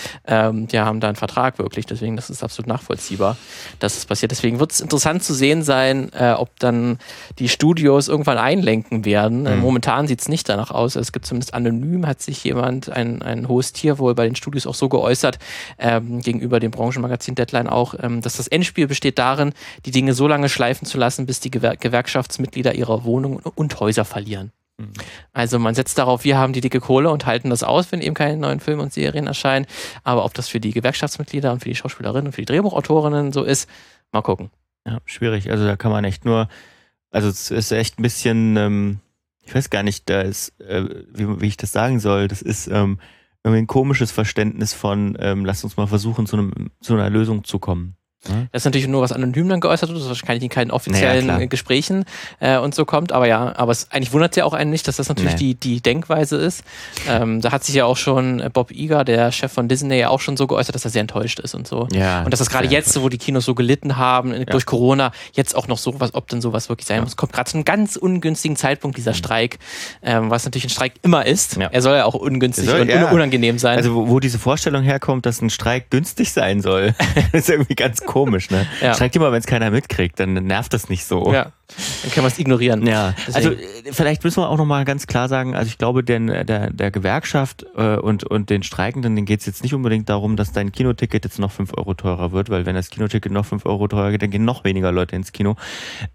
Ähm, 0.50 0.68
die 0.68 0.80
haben 0.80 1.00
da 1.00 1.08
einen 1.08 1.16
Vertrag 1.16 1.60
wirklich, 1.60 1.86
deswegen 1.86 2.16
das 2.16 2.30
ist 2.30 2.44
absolut 2.44 2.68
nachvollziehbar, 2.68 3.38
dass 3.80 3.96
es 3.98 4.06
passiert. 4.06 4.32
Deswegen 4.32 4.60
wird 4.60 4.72
es 4.72 4.82
interessant 4.82 5.24
zu 5.24 5.34
sehen 5.34 5.62
sein, 5.62 6.12
äh, 6.14 6.32
ob 6.32 6.60
dann 6.60 6.98
die 7.40 7.48
Studios 7.48 8.08
irgendwann 8.08 8.38
einlenken 8.38 9.06
werden. 9.06 9.46
Äh, 9.46 9.56
mhm. 9.56 9.62
momentan 9.62 10.08
sieht 10.08 10.22
es 10.22 10.28
nicht 10.28 10.50
danach 10.50 10.72
aus. 10.72 10.96
Es 10.96 11.12
gibt 11.12 11.26
zumindest 11.26 11.54
anonym, 11.54 12.08
hat 12.08 12.22
sich 12.22 12.44
jemand, 12.44 12.90
ein, 12.90 13.22
ein 13.22 13.48
hohes 13.48 13.72
Tier 13.72 14.00
wohl 14.00 14.16
bei 14.16 14.26
den 14.26 14.36
Studios 14.36 14.66
auch 14.68 14.76
so 14.76 14.90
geäußert, 14.90 15.38
ähm, 15.78 16.22
gegenüber 16.22 16.60
dem 16.60 16.72
Branchenmagazin 16.72 17.36
Deadline 17.36 17.70
auch, 17.70 17.94
ähm, 18.02 18.22
dass 18.22 18.38
das 18.38 18.48
Endspiel 18.48 18.88
besteht 18.88 19.20
darin, 19.20 19.54
die 19.86 19.92
Dinge 19.92 20.14
so 20.14 20.28
lange 20.28 20.33
schleifen 20.50 20.86
zu 20.86 20.98
lassen, 20.98 21.04
lassen, 21.04 21.26
bis 21.26 21.40
die 21.40 21.52
Gewer 21.52 21.76
Gewerkschaftsmitglieder 21.76 22.76
ihre 22.76 23.04
Wohnungen 23.04 23.40
und 23.40 23.80
Häuser 23.80 24.06
verlieren. 24.06 24.52
Mhm. 24.78 24.94
Also 25.34 25.60
man 25.60 25.76
setzt 25.76 25.98
darauf, 25.98 26.24
wir 26.24 26.38
haben 26.38 26.54
die 26.54 26.62
dicke 26.62 26.80
Kohle 26.80 27.10
und 27.10 27.26
halten 27.26 27.50
das 27.50 27.64
aus, 27.64 27.92
wenn 27.92 28.02
eben 28.02 28.16
keine 28.16 28.38
neuen 28.38 28.60
Filme 28.60 28.84
und 28.84 28.94
Serien 28.94 29.28
erscheinen. 29.28 29.66
Aber 30.04 30.26
ob 30.26 30.34
das 30.34 30.48
für 30.48 30.60
die 30.60 30.72
Gewerkschaftsmitglieder 30.72 31.52
und 31.52 31.60
für 31.60 31.70
die 31.70 31.76
Schauspielerinnen 31.76 32.28
und 32.28 32.34
für 32.34 32.42
die 32.42 32.46
Drehbuchautorinnen 32.46 33.34
so 33.34 33.44
ist, 33.44 33.70
mal 34.12 34.22
gucken. 34.22 34.50
Ja, 34.88 35.00
schwierig. 35.06 35.52
Also 35.52 35.66
da 35.66 35.76
kann 35.76 35.92
man 35.92 36.04
echt 36.06 36.26
nur, 36.26 36.48
also 37.12 37.28
es 37.28 37.52
ist 37.52 37.72
echt 37.72 38.00
ein 38.00 38.04
bisschen, 38.04 38.58
ähm, 38.58 39.00
ich 39.44 39.54
weiß 39.54 39.70
gar 39.70 39.84
nicht, 39.84 40.10
da 40.10 40.22
ist, 40.22 40.60
äh, 40.62 40.84
wie, 41.14 41.42
wie, 41.42 41.48
ich 41.48 41.58
das 41.58 41.72
sagen 41.72 42.00
soll, 42.00 42.28
das 42.28 42.42
ist, 42.42 42.68
ähm, 42.68 43.00
irgendwie 43.44 43.64
ein 43.64 43.68
komisches 43.68 44.12
Verständnis 44.12 44.74
von, 44.74 45.18
ähm, 45.20 45.44
lasst 45.44 45.66
uns 45.66 45.76
mal 45.76 45.88
versuchen, 45.88 46.26
zu, 46.26 46.38
einem, 46.38 46.72
zu 46.80 46.94
einer 46.94 47.10
Lösung 47.10 47.44
zu 47.44 47.60
kommen. 47.60 47.98
Das 48.24 48.62
ist 48.62 48.66
natürlich 48.66 48.88
nur 48.88 49.02
was 49.02 49.12
anonym 49.12 49.50
dann 49.50 49.60
geäußert 49.60 49.90
wird, 49.90 50.00
das 50.00 50.08
wahrscheinlich 50.08 50.44
in 50.44 50.50
keinen 50.50 50.72
offiziellen 50.72 51.28
naja, 51.28 51.46
Gesprächen 51.46 52.06
äh, 52.40 52.58
und 52.58 52.74
so 52.74 52.86
kommt, 52.86 53.12
aber 53.12 53.28
ja, 53.28 53.54
aber 53.58 53.74
es 53.74 53.92
eigentlich 53.92 54.14
wundert 54.14 54.32
es 54.32 54.38
ja 54.38 54.46
auch 54.46 54.54
einen 54.54 54.72
nicht, 54.72 54.88
dass 54.88 54.96
das 54.96 55.10
natürlich 55.10 55.34
nee. 55.34 55.38
die, 55.38 55.56
die 55.56 55.82
Denkweise 55.82 56.38
ist. 56.38 56.64
Ähm, 57.10 57.42
da 57.42 57.52
hat 57.52 57.66
sich 57.66 57.76
ja 57.76 57.86
auch 57.86 57.98
schon 57.98 58.42
Bob 58.54 58.72
Iger, 58.72 59.04
der 59.04 59.32
Chef 59.34 59.52
von 59.52 59.68
Disney, 59.68 59.98
ja 59.98 60.10
auch 60.10 60.22
schon 60.22 60.38
so 60.38 60.48
geäußert, 60.48 60.74
dass 60.74 60.86
er 60.86 60.92
sehr 60.92 61.02
enttäuscht 61.02 61.40
ist 61.40 61.54
und 61.54 61.68
so. 61.68 61.88
Ja, 61.92 62.24
und 62.24 62.32
dass 62.32 62.40
das 62.40 62.50
gerade 62.50 62.68
jetzt, 62.68 63.02
wo 63.02 63.10
die 63.10 63.18
Kinos 63.18 63.44
so 63.44 63.56
gelitten 63.56 63.98
haben, 63.98 64.34
ja. 64.34 64.46
durch 64.46 64.66
Corona, 64.66 65.12
jetzt 65.34 65.56
auch 65.56 65.68
noch 65.68 65.78
sowas, 65.78 66.14
ob 66.14 66.30
denn 66.30 66.40
sowas 66.40 66.70
wirklich 66.70 66.88
sein 66.88 66.98
ja. 66.98 67.04
muss, 67.04 67.18
kommt 67.18 67.34
gerade 67.34 67.52
zu 67.52 67.58
einem 67.58 67.66
ganz 67.66 67.98
ungünstigen 67.98 68.56
Zeitpunkt 68.56 68.98
dieser 68.98 69.12
mhm. 69.12 69.16
Streik, 69.16 69.60
ähm, 70.02 70.30
was 70.30 70.46
natürlich 70.46 70.66
ein 70.66 70.70
Streik 70.70 70.94
immer 71.02 71.26
ist. 71.26 71.58
Ja. 71.58 71.68
Er 71.72 71.82
soll 71.82 71.98
ja 71.98 72.06
auch 72.06 72.16
ungünstig 72.16 72.66
soll, 72.66 72.82
und 72.82 72.90
unangenehm 72.90 73.60
sein. 73.60 73.78
Also 73.78 73.94
wo, 73.94 74.08
wo 74.08 74.20
diese 74.22 74.40
Vorstellung 74.40 74.84
herkommt, 74.84 75.26
dass 75.26 75.42
ein 75.42 75.50
Streik 75.50 75.90
günstig 75.90 76.32
sein 76.32 76.62
soll, 76.62 76.96
ist 77.34 77.50
irgendwie 77.50 77.76
ganz 77.76 78.02
komisch, 78.14 78.52
ne? 78.52 78.68
Ja. 78.80 78.94
Schreibt 78.94 79.16
immer, 79.16 79.32
wenn 79.32 79.40
es 79.40 79.48
keiner 79.48 79.72
mitkriegt, 79.72 80.20
dann 80.20 80.34
nervt 80.34 80.72
das 80.72 80.88
nicht 80.88 81.04
so. 81.04 81.34
Ja. 81.34 81.52
Dann 82.04 82.12
kann 82.12 82.24
man 82.24 82.32
es 82.32 82.38
ignorieren. 82.38 82.86
Ja. 82.86 83.16
Deswegen. 83.28 83.36
Also 83.36 83.52
äh, 83.52 83.92
vielleicht 83.92 84.24
müssen 84.24 84.44
wir 84.44 84.50
auch 84.50 84.58
nochmal 84.58 84.86
ganz 84.86 85.08
klar 85.08 85.28
sagen, 85.28 85.56
also 85.56 85.68
ich 85.68 85.80
glaube, 85.80 86.04
den, 86.04 86.28
der, 86.28 86.70
der 86.70 86.92
Gewerkschaft 86.92 87.66
äh, 87.76 87.96
und, 87.96 88.24
und 88.24 88.52
den 88.52 88.62
Streikenden, 88.62 89.16
denen 89.16 89.26
geht 89.26 89.40
es 89.40 89.48
jetzt 89.48 89.64
nicht 89.64 89.74
unbedingt 89.74 90.10
darum, 90.10 90.36
dass 90.36 90.52
dein 90.52 90.72
Kinoticket 90.72 91.26
jetzt 91.26 91.40
noch 91.40 91.52
5 91.52 91.76
Euro 91.76 91.96
teurer 91.96 92.32
wird, 92.32 92.52
weil 92.52 92.68
wenn 92.68 92.76
das 92.76 92.92
Kinoticket 92.92 93.32
noch 93.32 93.46
5 93.46 93.66
Euro 93.66 93.88
teurer 93.88 94.12
geht, 94.12 94.22
dann 94.22 94.30
gehen 94.30 94.46
noch 94.46 94.64
weniger 94.64 94.92
Leute 94.92 95.16
ins 95.16 95.32
Kino. 95.32 95.56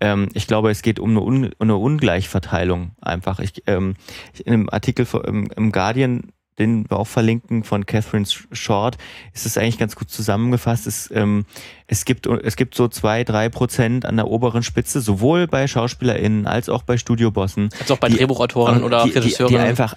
Ähm, 0.00 0.28
ich 0.34 0.46
glaube, 0.46 0.70
es 0.70 0.82
geht 0.82 1.00
um 1.00 1.10
eine, 1.10 1.20
Un 1.20 1.50
eine 1.58 1.76
Ungleichverteilung 1.76 2.92
einfach. 3.00 3.40
Ich, 3.40 3.64
ähm, 3.66 3.96
in 4.44 4.52
einem 4.52 4.68
Artikel 4.70 5.04
im, 5.26 5.50
im 5.56 5.72
Guardian 5.72 6.32
den 6.58 6.88
wir 6.90 6.98
auch 6.98 7.06
verlinken, 7.06 7.64
von 7.64 7.86
Catherine 7.86 8.26
Short, 8.52 8.96
ist 9.32 9.46
es 9.46 9.56
eigentlich 9.56 9.78
ganz 9.78 9.96
gut 9.96 10.10
zusammengefasst. 10.10 10.86
Es, 10.86 11.10
ähm, 11.14 11.44
es, 11.86 12.04
gibt, 12.04 12.26
es 12.26 12.56
gibt 12.56 12.74
so 12.74 12.88
zwei, 12.88 13.24
drei 13.24 13.48
Prozent 13.48 14.04
an 14.04 14.16
der 14.16 14.28
oberen 14.28 14.62
Spitze, 14.62 15.00
sowohl 15.00 15.46
bei 15.46 15.66
SchauspielerInnen 15.66 16.46
als 16.46 16.68
auch 16.68 16.82
bei 16.82 16.96
Studiobossen. 16.96 17.70
Als 17.80 17.90
auch 17.90 17.98
bei 17.98 18.08
die, 18.08 18.16
Drehbuchautoren 18.16 18.82
oder 18.82 19.04
die, 19.04 19.10
Regisseuren. 19.10 19.52
Die, 19.52 19.58
die 19.58 19.62
einfach 19.62 19.94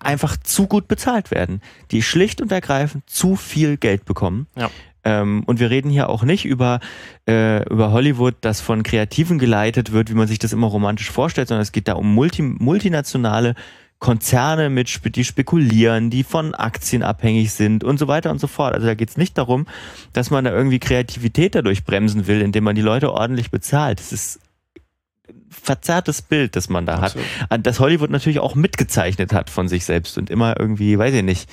einfach 0.00 0.36
zu 0.36 0.66
gut 0.66 0.88
bezahlt 0.88 1.30
werden, 1.30 1.60
die 1.92 2.02
schlicht 2.02 2.40
und 2.40 2.50
ergreifend 2.50 3.08
zu 3.08 3.36
viel 3.36 3.76
Geld 3.76 4.04
bekommen. 4.04 4.48
Ja. 4.56 4.70
Ähm, 5.04 5.42
und 5.46 5.60
wir 5.60 5.70
reden 5.70 5.90
hier 5.90 6.08
auch 6.08 6.22
nicht 6.22 6.46
über, 6.46 6.80
äh, 7.28 7.62
über 7.68 7.92
Hollywood, 7.92 8.36
das 8.40 8.60
von 8.60 8.82
Kreativen 8.82 9.38
geleitet 9.38 9.92
wird, 9.92 10.10
wie 10.10 10.14
man 10.14 10.26
sich 10.26 10.38
das 10.38 10.52
immer 10.52 10.66
romantisch 10.66 11.10
vorstellt, 11.10 11.48
sondern 11.48 11.62
es 11.62 11.72
geht 11.72 11.88
da 11.88 11.92
um 11.94 12.12
multi, 12.14 12.42
multinationale 12.42 13.54
Konzerne 14.04 14.68
mit, 14.68 15.00
die 15.16 15.24
spekulieren, 15.24 16.10
die 16.10 16.24
von 16.24 16.54
Aktien 16.54 17.02
abhängig 17.02 17.52
sind 17.52 17.82
und 17.84 17.98
so 17.98 18.06
weiter 18.06 18.30
und 18.30 18.38
so 18.38 18.48
fort. 18.48 18.74
Also 18.74 18.86
da 18.86 18.92
geht 18.92 19.08
es 19.08 19.16
nicht 19.16 19.38
darum, 19.38 19.66
dass 20.12 20.30
man 20.30 20.44
da 20.44 20.52
irgendwie 20.52 20.78
Kreativität 20.78 21.54
dadurch 21.54 21.84
bremsen 21.84 22.26
will, 22.26 22.42
indem 22.42 22.64
man 22.64 22.76
die 22.76 22.82
Leute 22.82 23.10
ordentlich 23.14 23.50
bezahlt. 23.50 24.00
Das 24.00 24.12
ist 24.12 24.40
ein 25.26 25.46
verzerrtes 25.48 26.20
Bild, 26.20 26.54
das 26.54 26.68
man 26.68 26.84
da 26.84 26.96
Absolut. 26.96 27.26
hat. 27.48 27.66
Das 27.66 27.80
Hollywood 27.80 28.10
natürlich 28.10 28.40
auch 28.40 28.54
mitgezeichnet 28.54 29.32
hat 29.32 29.48
von 29.48 29.68
sich 29.68 29.86
selbst 29.86 30.18
und 30.18 30.28
immer 30.28 30.60
irgendwie, 30.60 30.98
weiß 30.98 31.14
ich 31.14 31.22
nicht, 31.22 31.48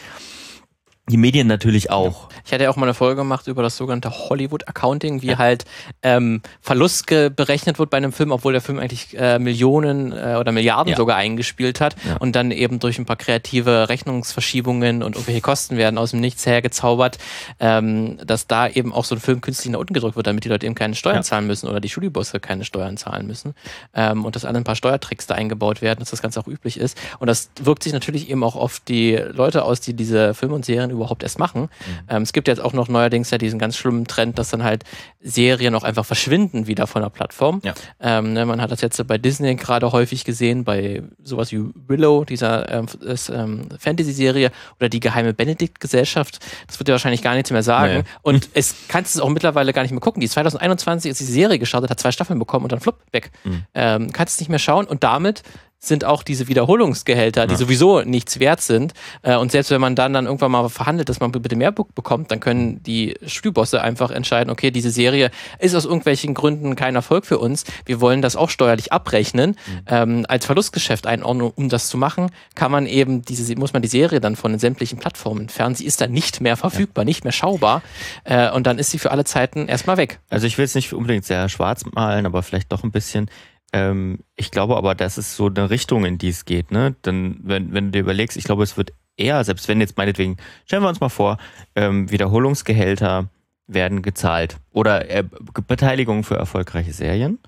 die 1.10 1.18
Medien 1.18 1.48
natürlich 1.48 1.90
auch. 1.90 2.30
Ich 2.46 2.54
hatte 2.54 2.64
ja 2.64 2.70
auch 2.70 2.76
mal 2.76 2.86
eine 2.86 2.94
Folge 2.94 3.18
gemacht 3.18 3.48
über 3.48 3.64
das 3.64 3.76
sogenannte 3.76 4.12
Hollywood 4.12 4.68
Accounting, 4.68 5.22
wie 5.22 5.28
ja. 5.28 5.38
halt 5.38 5.66
ähm, 6.04 6.42
Verlust 6.62 7.08
berechnet 7.08 7.80
wird 7.80 7.90
bei 7.90 7.98
einem 7.98 8.14
Film, 8.14 8.32
obwohl 8.32 8.54
der 8.54 8.62
Film 8.62 8.80
eigentlich 8.80 9.18
äh, 9.18 9.40
Millionen 9.40 10.12
äh, 10.12 10.38
oder 10.40 10.52
Milliarden 10.52 10.92
ja. 10.92 10.98
sogar 10.98 11.18
eingespielt 11.18 11.82
hat 11.82 11.96
ja. 12.08 12.18
und 12.18 12.36
dann 12.36 12.52
eben 12.52 12.80
durch 12.80 13.00
ein 13.00 13.06
paar 13.06 13.16
kreative 13.16 13.90
Rechnungsverschiebungen 13.90 15.02
und 15.02 15.16
irgendwelche 15.16 15.42
Kosten 15.42 15.76
werden 15.76 15.98
aus 15.98 16.12
dem 16.12 16.22
Nichts 16.22 16.46
hergezaubert, 16.46 17.18
ähm, 17.60 18.18
dass 18.26 18.48
da 18.48 18.68
eben 18.68 18.94
auch 18.94 19.06
so 19.06 19.16
ein 19.16 19.22
Film 19.22 19.42
künstlich 19.42 19.72
nach 19.72 19.80
unten 19.80 19.94
gedrückt 19.94 20.16
wird, 20.16 20.28
damit 20.28 20.46
die 20.46 20.50
Leute 20.50 20.66
eben 20.66 20.76
keine 20.76 20.96
Steuern 20.96 21.24
zahlen 21.24 21.48
müssen 21.48 21.68
oder 21.68 21.80
die 21.82 21.90
Studiobosse 21.90 22.40
keine 22.40 22.64
Steuern 22.64 22.96
zahlen 22.98 23.26
müssen 23.26 23.56
ähm, 23.96 24.24
und 24.24 24.36
dass 24.36 24.46
alle 24.46 24.58
ein 24.58 24.64
paar 24.64 24.76
Steuertricks 24.76 25.26
da 25.26 25.36
eingebaut 25.36 25.82
werden, 25.82 26.00
dass 26.00 26.12
das 26.12 26.22
Ganze 26.22 26.40
auch 26.40 26.48
üblich 26.48 26.78
ist. 26.78 26.98
Und 27.20 27.28
das 27.28 27.50
wirkt 27.60 27.84
sich 27.84 27.92
natürlich 27.92 28.30
eben 28.30 28.44
auch 28.44 28.56
auf 28.56 28.80
die 28.80 29.16
Leute 29.16 29.64
aus, 29.64 29.82
die 29.82 29.94
diese 29.94 30.34
Filme 30.36 30.56
und 30.56 30.64
Serien 30.64 30.91
überhaupt 30.92 31.24
erst 31.24 31.40
machen. 31.40 31.62
Mhm. 31.62 31.68
Ähm, 32.10 32.22
es 32.24 32.34
gibt 32.34 32.48
jetzt 32.48 32.62
auch 32.62 32.74
noch 32.74 32.88
neuerdings 32.88 33.30
ja 33.32 33.38
diesen 33.38 33.60
ganz 33.60 33.78
schlimmen 33.78 34.06
Trend, 34.06 34.38
dass 34.38 34.50
dann 34.50 34.64
halt 34.64 34.84
Serien 35.22 35.76
auch 35.76 35.84
einfach 35.84 36.06
verschwinden 36.06 36.68
wieder 36.68 36.88
von 36.88 37.02
der 37.02 37.10
Plattform. 37.10 37.62
Ja. 37.64 37.74
Ähm, 38.00 38.34
ne, 38.34 38.46
man 38.46 38.62
hat 38.62 38.72
das 38.72 38.82
jetzt 38.82 39.06
bei 39.08 39.18
Disney 39.18 39.56
gerade 39.56 39.92
häufig 39.92 40.26
gesehen, 40.26 40.64
bei 40.64 41.04
sowas 41.24 41.52
wie 41.52 41.64
Willow, 41.88 42.26
dieser 42.26 42.70
ähm, 42.72 42.86
ähm, 43.30 43.70
Fantasy-Serie 43.78 44.52
oder 44.80 44.90
die 44.90 45.00
geheime 45.00 45.34
Benedikt-Gesellschaft. 45.34 46.40
Das 46.68 46.80
wird 46.80 46.88
ja 46.88 46.94
wahrscheinlich 46.94 47.22
gar 47.22 47.36
nichts 47.36 47.52
mehr 47.52 47.64
sagen. 47.64 48.00
Nee. 48.00 48.04
Und 48.22 48.50
es 48.54 48.76
kannst 48.88 49.16
du 49.16 49.24
auch 49.24 49.30
mittlerweile 49.30 49.74
gar 49.74 49.82
nicht 49.82 49.92
mehr 49.92 50.00
gucken. 50.00 50.22
Die 50.22 50.30
2021 50.30 51.12
ist 51.12 51.20
die 51.20 51.26
Serie 51.26 51.60
gestartet, 51.60 51.90
hat 51.90 52.00
zwei 52.00 52.12
Staffeln 52.12 52.40
bekommen 52.40 52.66
und 52.66 52.72
dann 52.72 52.80
flupp, 52.80 53.00
weg. 53.12 53.32
Mhm. 53.44 53.64
Ähm, 53.74 54.12
kannst 54.12 54.40
nicht 54.40 54.50
mehr 54.50 54.60
schauen 54.60 54.86
und 54.86 55.04
damit 55.04 55.44
sind 55.84 56.06
auch 56.06 56.22
diese 56.22 56.48
Wiederholungsgehälter, 56.48 57.48
die 57.48 57.54
ja. 57.54 57.58
sowieso 57.58 58.02
nichts 58.02 58.40
wert 58.40 58.62
sind. 58.62 58.94
Äh, 59.24 59.36
und 59.36 59.52
selbst 59.52 59.72
wenn 59.72 59.82
man 59.82 59.96
dann, 59.96 60.14
dann 60.14 60.26
irgendwann 60.26 60.52
mal 60.52 60.70
verhandelt, 60.70 61.10
dass 61.10 61.20
man 61.20 61.32
bitte 61.32 61.56
mehr 61.56 61.72
bekommt, 61.72 62.30
dann 62.30 62.40
können 62.40 62.84
die 62.84 63.16
Studiobosse 63.26 63.82
einfach 63.82 64.12
entscheiden, 64.12 64.52
okay, 64.52 64.70
diese 64.70 64.92
Serie 64.92 65.32
ist 65.58 65.74
aus 65.74 65.86
irgendwelchen 65.86 66.36
Gründen 66.36 66.76
kein 66.76 66.94
Erfolg 66.94 67.26
für 67.26 67.40
uns. 67.40 67.64
Wir 67.86 68.00
wollen 68.00 68.22
das 68.22 68.36
auch 68.36 68.52
steuerlich 68.52 68.94
abrechnen. 68.94 69.52
Mhm. 69.52 69.82
Ähm, 69.88 70.26
als 70.30 70.46
Verlustgeschäft 70.46 71.08
einordnen, 71.08 71.52
um 71.56 71.68
das 71.68 71.90
zu 71.90 71.98
machen, 71.98 72.30
kann 72.54 72.72
man 72.72 72.86
eben 72.86 73.24
diese, 73.24 73.56
muss 73.56 73.74
man 73.74 73.82
die 73.82 73.88
Serie 73.88 74.22
dann 74.22 74.36
von 74.36 74.52
den 74.52 74.60
sämtlichen 74.60 75.00
Plattformen 75.00 75.42
entfernen. 75.42 75.74
Sie 75.74 75.86
ist 75.86 76.00
dann 76.00 76.12
nicht 76.12 76.42
mehr 76.42 76.58
verfügbar, 76.58 77.04
ja. 77.04 77.06
nicht 77.08 77.24
mehr 77.24 77.34
schaubar. 77.34 77.82
Äh, 78.24 78.52
und 78.52 78.68
dann 78.68 78.78
ist 78.78 78.92
sie 78.92 79.00
für 79.00 79.10
alle 79.10 79.24
Zeiten 79.24 79.68
erstmal 79.68 79.98
weg. 79.98 80.20
Also 80.30 80.46
ich 80.46 80.60
will 80.60 80.66
es 80.66 80.76
nicht 80.76 80.94
unbedingt 80.94 81.26
sehr 81.26 81.50
schwarz 81.50 81.86
malen, 81.92 82.28
aber 82.28 82.44
vielleicht 82.44 82.72
doch 82.72 82.84
ein 82.84 82.92
bisschen. 82.92 83.32
Ähm, 83.74 84.20
ich 84.36 84.52
glaube 84.52 84.76
aber, 84.78 84.96
das 84.96 85.18
ist 85.18 85.36
so 85.36 85.48
eine 85.48 85.70
Richtung, 85.70 86.06
in 86.06 86.18
die 86.18 86.30
es 86.30 86.46
geht. 86.46 86.72
Ne? 86.72 86.96
Dann, 87.02 87.40
wenn, 87.44 87.74
wenn 87.74 87.86
du 87.86 87.92
dir 87.92 88.00
überlegst, 88.00 88.38
ich 88.38 88.44
glaube, 88.44 88.64
es 88.64 88.78
wird 88.78 88.94
eher, 89.18 89.44
selbst 89.44 89.68
wenn 89.68 89.80
jetzt 89.82 89.98
meinetwegen, 89.98 90.38
stellen 90.66 90.84
wir 90.84 90.90
uns 90.90 91.00
mal 91.00 91.10
vor, 91.10 91.38
ähm, 91.76 92.12
Wiederholungsgehälter 92.12 93.30
werden 93.68 94.02
gezahlt 94.02 94.58
oder 94.72 95.10
äh, 95.10 95.24
Beteiligung 95.68 96.24
für 96.24 96.36
erfolgreiche 96.36 96.94
Serien. 96.94 97.40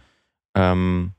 Ähm, 0.55 1.11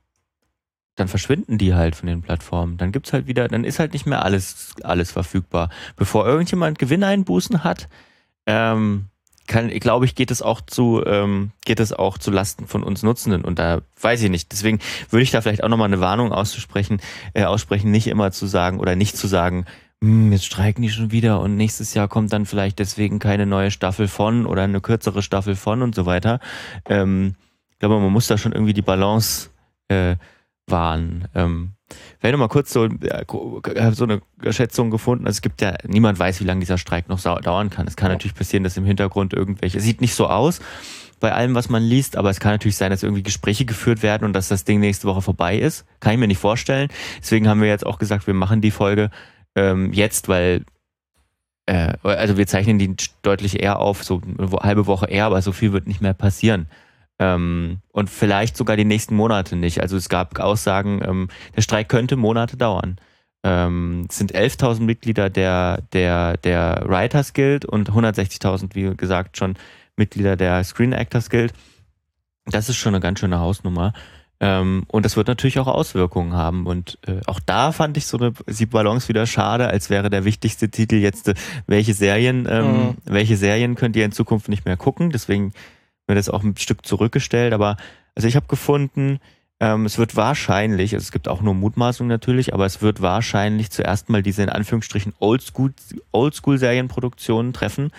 dann 0.95 1.07
verschwinden 1.09 1.57
die 1.57 1.73
halt 1.73 1.95
von 1.95 2.07
den 2.07 2.21
Plattformen. 2.21 2.77
Dann 2.77 2.91
gibt's 2.91 3.11
halt 3.11 3.27
wieder, 3.27 3.47
dann 3.47 3.65
ist 3.65 3.79
halt 3.79 3.93
nicht 3.93 4.05
mehr 4.05 4.23
alles, 4.23 4.75
alles 4.81 5.11
verfügbar. 5.11 5.69
Bevor 5.97 6.25
irgendjemand 6.25 6.79
Gewinneinbußen 6.79 7.63
hat, 7.63 7.89
ähm, 8.45 9.09
kann, 9.47 9.69
glaube 9.69 10.05
ich, 10.05 10.15
geht 10.15 10.31
es 10.31 10.41
auch 10.41 10.61
zu, 10.61 11.03
ähm, 11.05 11.51
geht 11.65 11.79
es 11.79 11.93
auch 11.93 12.17
zu 12.17 12.31
Lasten 12.31 12.67
von 12.67 12.83
uns 12.83 13.03
Nutzenden. 13.03 13.43
Und 13.43 13.59
da 13.59 13.81
weiß 14.01 14.21
ich 14.23 14.29
nicht. 14.29 14.51
Deswegen 14.51 14.79
würde 15.09 15.23
ich 15.23 15.31
da 15.31 15.41
vielleicht 15.41 15.63
auch 15.63 15.69
nochmal 15.69 15.87
eine 15.87 15.99
Warnung 15.99 16.31
auszusprechen, 16.31 17.01
äh, 17.33 17.43
aussprechen, 17.43 17.91
nicht 17.91 18.07
immer 18.07 18.31
zu 18.31 18.47
sagen 18.47 18.79
oder 18.79 18.95
nicht 18.95 19.17
zu 19.17 19.27
sagen, 19.27 19.65
hm, 20.01 20.31
jetzt 20.31 20.45
streiken 20.45 20.81
die 20.81 20.89
schon 20.89 21.11
wieder 21.11 21.39
und 21.39 21.55
nächstes 21.55 21.93
Jahr 21.93 22.07
kommt 22.07 22.33
dann 22.33 22.45
vielleicht 22.45 22.79
deswegen 22.79 23.19
keine 23.19 23.45
neue 23.45 23.71
Staffel 23.71 24.07
von 24.07 24.45
oder 24.45 24.63
eine 24.63 24.81
kürzere 24.81 25.21
Staffel 25.21 25.55
von 25.55 25.81
und 25.81 25.95
so 25.95 26.05
weiter. 26.05 26.39
Ähm, 26.85 27.35
ich 27.71 27.79
glaube, 27.79 27.99
man 27.99 28.11
muss 28.11 28.27
da 28.27 28.37
schon 28.37 28.51
irgendwie 28.51 28.73
die 28.73 28.81
Balance 28.81 29.49
äh, 29.87 30.15
wahren. 30.67 31.27
Ähm, 31.35 31.74
Vielleicht 32.19 32.33
noch 32.33 32.39
mal 32.39 32.47
kurz 32.47 32.73
so, 32.73 32.87
so 33.91 34.03
eine 34.03 34.21
Schätzung 34.51 34.89
gefunden. 34.89 35.27
Also 35.27 35.37
es 35.37 35.41
gibt 35.41 35.61
ja, 35.61 35.75
niemand 35.85 36.17
weiß, 36.17 36.39
wie 36.39 36.45
lange 36.45 36.61
dieser 36.61 36.77
Streik 36.77 37.09
noch 37.09 37.21
dauern 37.21 37.69
kann. 37.69 37.87
Es 37.87 37.95
kann 37.95 38.09
ja. 38.09 38.15
natürlich 38.15 38.35
passieren, 38.35 38.63
dass 38.63 38.77
im 38.77 38.85
Hintergrund 38.85 39.33
irgendwelche, 39.33 39.77
es 39.77 39.83
sieht 39.83 40.01
nicht 40.01 40.15
so 40.15 40.27
aus 40.27 40.59
bei 41.19 41.31
allem, 41.31 41.55
was 41.55 41.69
man 41.69 41.81
liest, 41.81 42.17
aber 42.17 42.29
es 42.29 42.39
kann 42.39 42.51
natürlich 42.51 42.75
sein, 42.75 42.91
dass 42.91 43.03
irgendwie 43.03 43.23
Gespräche 43.23 43.65
geführt 43.65 44.03
werden 44.03 44.25
und 44.25 44.33
dass 44.33 44.47
das 44.47 44.63
Ding 44.63 44.79
nächste 44.79 45.07
Woche 45.07 45.21
vorbei 45.21 45.57
ist. 45.57 45.85
Kann 45.99 46.13
ich 46.13 46.19
mir 46.19 46.27
nicht 46.27 46.39
vorstellen. 46.39 46.89
Deswegen 47.19 47.47
haben 47.47 47.61
wir 47.61 47.69
jetzt 47.69 47.85
auch 47.85 47.99
gesagt, 47.99 48.27
wir 48.27 48.33
machen 48.33 48.61
die 48.61 48.71
Folge 48.71 49.09
ähm, 49.55 49.93
jetzt, 49.93 50.27
weil 50.27 50.65
äh, 51.65 51.93
also 52.03 52.37
wir 52.37 52.47
zeichnen 52.47 52.79
die 52.79 52.95
deutlich 53.21 53.61
eher 53.61 53.79
auf, 53.79 54.03
so 54.03 54.21
eine 54.37 54.51
halbe 54.51 54.87
Woche 54.87 55.07
eher, 55.07 55.25
aber 55.25 55.41
so 55.41 55.51
viel 55.51 55.73
wird 55.73 55.87
nicht 55.87 56.01
mehr 56.01 56.13
passieren. 56.13 56.67
Ähm, 57.17 57.79
und 57.91 58.09
vielleicht 58.09 58.57
sogar 58.57 58.75
die 58.75 58.85
nächsten 58.85 59.15
Monate 59.15 59.55
nicht. 59.55 59.81
Also 59.81 59.95
es 59.95 60.09
gab 60.09 60.37
Aussagen, 60.39 61.01
ähm, 61.03 61.27
der 61.55 61.61
Streik 61.61 61.87
könnte 61.87 62.17
Monate 62.17 62.57
dauern. 62.57 62.97
Ähm, 63.43 64.07
es 64.09 64.17
sind 64.17 64.33
11.000 64.33 64.81
Mitglieder 64.81 65.29
der, 65.29 65.83
der, 65.93 66.37
der 66.37 66.83
Writers 66.87 67.33
Guild 67.33 67.63
und 67.63 67.91
160.000, 67.91 68.75
wie 68.75 68.95
gesagt, 68.95 69.37
schon 69.37 69.55
Mitglieder 69.95 70.35
der 70.35 70.63
Screen 70.63 70.93
Actors 70.93 71.29
Guild. 71.29 71.53
Das 72.47 72.69
ist 72.69 72.77
schon 72.77 72.93
eine 72.93 73.01
ganz 73.01 73.19
schöne 73.19 73.39
Hausnummer. 73.39 73.93
Ähm, 74.39 74.83
und 74.87 75.05
das 75.05 75.15
wird 75.15 75.27
natürlich 75.27 75.59
auch 75.59 75.67
Auswirkungen 75.67 76.33
haben. 76.33 76.65
Und 76.65 76.97
äh, 77.07 77.21
auch 77.25 77.39
da 77.39 77.71
fand 77.71 77.95
ich 77.97 78.05
so 78.05 78.17
eine 78.17 78.33
die 78.47 78.65
Balance 78.65 79.07
wieder 79.07 79.25
schade, 79.25 79.67
als 79.67 79.89
wäre 79.89 80.09
der 80.09 80.25
wichtigste 80.25 80.69
Titel 80.69 80.95
jetzt, 80.95 81.29
äh, 81.29 81.35
welche 81.67 81.93
Serien, 81.93 82.47
ähm, 82.49 82.65
mhm. 82.65 82.97
welche 83.05 83.37
Serien 83.37 83.75
könnt 83.75 83.95
ihr 83.95 84.03
in 84.05 84.11
Zukunft 84.11 84.49
nicht 84.49 84.65
mehr 84.65 84.75
gucken. 84.75 85.11
Deswegen 85.11 85.53
mir 86.07 86.15
das 86.15 86.29
auch 86.29 86.43
ein 86.43 86.57
Stück 86.57 86.85
zurückgestellt, 86.85 87.53
aber 87.53 87.77
also 88.15 88.27
ich 88.27 88.35
habe 88.35 88.47
gefunden, 88.47 89.19
Ähm, 89.61 89.85
es 89.85 89.97
wird 89.97 90.17
wahrscheinlich, 90.17 90.93
also 90.93 91.03
es 91.03 91.13
gibt 91.13 91.29
auch 91.29 91.41
nur 91.41 91.53
Mutmaßungen 91.53 92.09
natürlich, 92.09 92.53
aber 92.53 92.65
es 92.65 92.81
wird 92.81 93.01
wahrscheinlich 93.01 93.71
zuerst 93.71 94.09
mal 94.09 94.21
diese 94.21 94.43
in 94.43 94.49
Anführungsstrichen 94.49 95.13
Oldschool, 95.19 95.73
Oldschool-Serienproduktionen 96.11 97.53
treffen, 97.53 97.91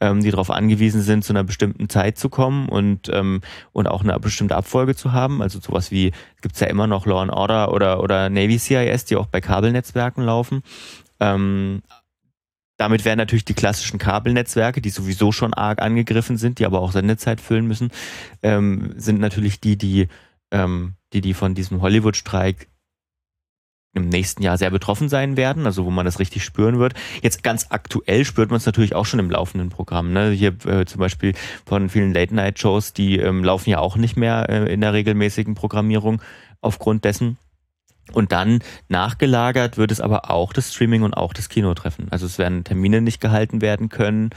ähm, 0.00 0.22
die 0.24 0.32
darauf 0.32 0.50
angewiesen 0.50 1.02
sind, 1.02 1.22
zu 1.24 1.32
einer 1.32 1.44
bestimmten 1.44 1.88
Zeit 1.88 2.18
zu 2.18 2.28
kommen 2.30 2.68
und, 2.68 3.08
ähm, 3.12 3.42
und 3.72 3.86
auch 3.86 4.02
eine 4.02 4.18
bestimmte 4.18 4.56
Abfolge 4.56 4.96
zu 4.96 5.12
haben. 5.12 5.40
Also 5.40 5.60
sowas 5.60 5.92
wie, 5.92 6.10
gibt's 6.42 6.58
ja 6.58 6.66
immer 6.66 6.88
noch 6.88 7.06
Law 7.06 7.22
and 7.22 7.30
Order 7.32 7.72
oder, 7.72 8.02
oder 8.02 8.28
Navy 8.28 8.58
CIS, 8.58 9.04
die 9.04 9.14
auch 9.14 9.26
bei 9.26 9.40
Kabelnetzwerken 9.40 10.24
laufen. 10.24 10.62
Ähm, 11.20 11.82
damit 12.76 13.04
werden 13.04 13.18
natürlich 13.18 13.44
die 13.44 13.54
klassischen 13.54 13.98
Kabelnetzwerke, 13.98 14.80
die 14.80 14.90
sowieso 14.90 15.32
schon 15.32 15.54
arg 15.54 15.80
angegriffen 15.80 16.36
sind, 16.36 16.58
die 16.58 16.66
aber 16.66 16.80
auch 16.80 16.92
Sendezeit 16.92 17.40
füllen 17.40 17.66
müssen, 17.66 17.90
ähm, 18.42 18.94
sind 18.96 19.20
natürlich 19.20 19.60
die, 19.60 19.76
die 19.76 20.08
ähm, 20.50 20.94
die, 21.12 21.20
die 21.20 21.34
von 21.34 21.54
diesem 21.54 21.80
Hollywood-Streik 21.80 22.68
im 23.94 24.08
nächsten 24.08 24.42
Jahr 24.42 24.58
sehr 24.58 24.70
betroffen 24.70 25.08
sein 25.08 25.36
werden, 25.36 25.66
also 25.66 25.84
wo 25.84 25.90
man 25.90 26.04
das 26.04 26.18
richtig 26.18 26.44
spüren 26.44 26.80
wird. 26.80 26.94
Jetzt 27.22 27.44
ganz 27.44 27.66
aktuell 27.70 28.24
spürt 28.24 28.50
man 28.50 28.56
es 28.56 28.66
natürlich 28.66 28.94
auch 28.94 29.06
schon 29.06 29.20
im 29.20 29.30
laufenden 29.30 29.68
Programm. 29.68 30.12
Ne? 30.12 30.30
Hier 30.30 30.54
äh, 30.66 30.84
zum 30.84 30.98
Beispiel 30.98 31.34
von 31.64 31.88
vielen 31.88 32.12
Late-Night-Shows, 32.12 32.92
die 32.92 33.18
ähm, 33.18 33.44
laufen 33.44 33.70
ja 33.70 33.78
auch 33.78 33.96
nicht 33.96 34.16
mehr 34.16 34.48
äh, 34.48 34.72
in 34.72 34.80
der 34.80 34.92
regelmäßigen 34.92 35.54
Programmierung 35.54 36.20
aufgrund 36.60 37.04
dessen. 37.04 37.38
Und 38.12 38.32
dann 38.32 38.60
nachgelagert 38.88 39.76
wird 39.76 39.90
es 39.90 40.00
aber 40.00 40.30
auch 40.30 40.52
das 40.52 40.72
Streaming 40.72 41.02
und 41.02 41.14
auch 41.14 41.32
das 41.32 41.48
Kino 41.48 41.72
treffen. 41.74 42.08
Also 42.10 42.26
es 42.26 42.38
werden 42.38 42.62
Termine 42.64 43.00
nicht 43.00 43.20
gehalten 43.20 43.62
werden 43.62 43.88
können. 43.88 44.30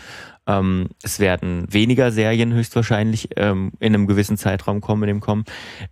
Ähm, 0.47 0.89
es 1.03 1.19
werden 1.19 1.71
weniger 1.71 2.11
Serien 2.11 2.53
höchstwahrscheinlich 2.53 3.29
ähm, 3.35 3.73
in 3.79 3.93
einem 3.93 4.07
gewissen 4.07 4.37
Zeitraum 4.37 4.79
kommen, 4.79 5.03
in 5.03 5.07
dem 5.07 5.19
kommen. 5.19 5.43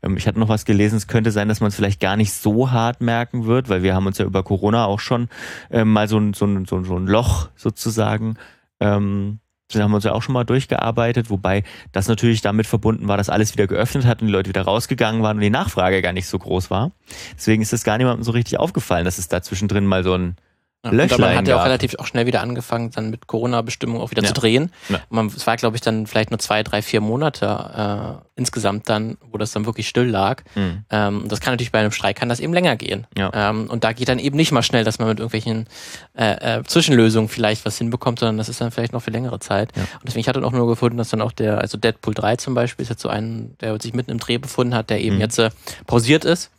Ähm, 0.02 0.16
ich 0.16 0.26
hatte 0.28 0.40
noch 0.40 0.48
was 0.48 0.64
gelesen, 0.64 0.96
es 0.96 1.08
könnte 1.08 1.32
sein, 1.32 1.50
dass 1.50 1.60
man 1.60 1.68
es 1.68 1.76
vielleicht 1.76 2.00
gar 2.00 2.16
nicht 2.16 2.34
so 2.34 2.72
hart 2.72 3.02
merken 3.02 3.46
wird, 3.46 3.68
weil 3.68 3.84
wir 3.84 3.94
haben 3.94 4.08
uns 4.08 4.18
ja 4.18 4.26
über 4.26 4.44
Corona 4.44 4.86
auch 4.86 5.02
schon 5.02 5.28
ähm, 5.70 5.92
mal 5.92 6.08
so 6.08 6.18
ein, 6.18 6.34
so, 6.34 6.46
ein, 6.46 6.66
so, 6.66 6.78
ein, 6.78 7.08
Loch 7.08 7.50
sozusagen 7.56 8.38
ähm, 8.80 9.40
das 9.68 9.82
haben 9.82 9.92
wir 9.92 9.96
uns 9.96 10.04
ja 10.04 10.14
auch 10.14 10.22
schon 10.22 10.34
mal 10.34 10.44
durchgearbeitet, 10.44 11.30
wobei 11.30 11.64
das 11.92 12.08
natürlich 12.08 12.42
damit 12.42 12.68
verbunden 12.68 13.08
war, 13.08 13.18
dass 13.18 13.30
alles 13.30 13.54
wieder 13.54 13.68
geöffnet 13.68 14.06
hat 14.06 14.22
und 14.22 14.28
die 14.28 14.34
Leute 14.34 14.50
wieder 14.50 14.62
rausgegangen 14.62 15.24
waren 15.24 15.38
und 15.38 15.42
die 15.42 15.50
Nachfrage 15.50 16.02
gar 16.02 16.14
nicht 16.14 16.28
so 16.28 16.38
groß 16.38 16.70
war. 16.70 16.92
Deswegen 17.36 17.62
ist 17.62 17.74
es 17.74 17.84
gar 17.84 17.98
niemandem 17.98 18.24
so 18.24 18.32
richtig 18.32 18.60
aufgefallen, 18.60 19.06
dass 19.06 19.18
es 19.18 19.28
da 19.28 19.42
zwischendrin 19.42 19.86
mal 19.86 20.04
so 20.04 20.14
ein 20.14 20.36
ja, 20.92 21.18
man 21.18 21.36
hat 21.36 21.48
ja 21.48 21.60
auch 21.60 21.66
relativ 21.66 21.96
auch 21.96 22.06
schnell 22.06 22.26
wieder 22.26 22.42
angefangen, 22.42 22.92
dann 22.92 23.10
mit 23.10 23.28
Corona-Bestimmungen 23.28 24.02
auch 24.02 24.12
wieder 24.12 24.24
ja. 24.24 24.28
zu 24.28 24.34
drehen. 24.34 24.72
Ja. 24.90 25.00
Man, 25.10 25.28
es 25.28 25.46
war, 25.48 25.58
glaube 25.58 25.76
ich, 25.76 25.82
dann 25.82 26.08
vielleicht 26.08 26.32
nur 26.32 26.40
zwei, 26.40 26.64
drei, 26.64 26.82
vier 26.82 27.02
Monate 27.02 28.22
äh, 28.22 28.26
insgesamt 28.36 28.90
dann, 28.90 29.18
wo 29.32 29.38
das 29.38 29.52
dann 29.52 29.66
wirklich 29.66 29.88
still 29.88 30.06
lag. 30.06 30.44
Mhm. 30.56 30.84
Ähm, 30.90 31.24
das 31.28 31.40
kann 31.40 31.54
natürlich 31.54 31.72
bei 31.72 31.80
einem 31.80 31.92
Streik 31.92 32.18
kann 32.18 32.30
das 32.30 32.40
eben 32.40 32.54
länger 32.54 32.76
gehen. 32.76 33.08
Ähm, 33.34 33.68
und 33.70 33.84
da 33.84 33.94
geht 33.94 34.10
dann 34.10 34.20
eben 34.20 34.36
nicht 34.36 34.52
mal 34.52 34.64
schnell, 34.64 34.84
dass 34.84 35.00
man 35.00 35.08
mit 35.08 35.20
irgendwelchen 35.20 35.68
äh, 36.18 36.60
äh, 36.60 36.64
Zwischenlösungen 36.64 37.30
vielleicht 37.30 37.66
was 37.66 37.78
hinbekommt, 37.78 38.20
sondern 38.20 38.38
das 38.38 38.50
ist 38.50 38.62
dann 38.62 38.72
vielleicht 38.72 38.94
noch 38.94 39.02
für 39.02 39.12
längere 39.12 39.40
Zeit. 39.40 39.72
Und 39.76 40.04
deswegen 40.06 40.22
ich 40.22 40.28
hatte 40.28 40.44
auch 40.44 40.52
nur 40.52 40.68
gefunden, 40.68 40.98
dass 40.98 41.10
dann 41.10 41.22
auch 41.22 41.32
der, 41.32 41.60
also 41.60 41.78
Deadpool 41.78 42.14
3 42.14 42.36
zum 42.38 42.54
Beispiel, 42.54 42.84
ist 42.84 42.90
jetzt 42.90 43.02
so 43.02 43.10
ein, 43.10 43.56
der 43.62 43.80
sich 43.82 43.94
mitten 43.94 44.12
im 44.12 44.20
Dreh 44.20 44.38
befunden 44.38 44.76
hat, 44.76 44.90
der 44.90 45.02
eben 45.02 45.16
mhm. 45.16 45.22
jetzt 45.22 45.40
äh, 45.40 45.50
pausiert 45.88 46.26
ist 46.26 46.52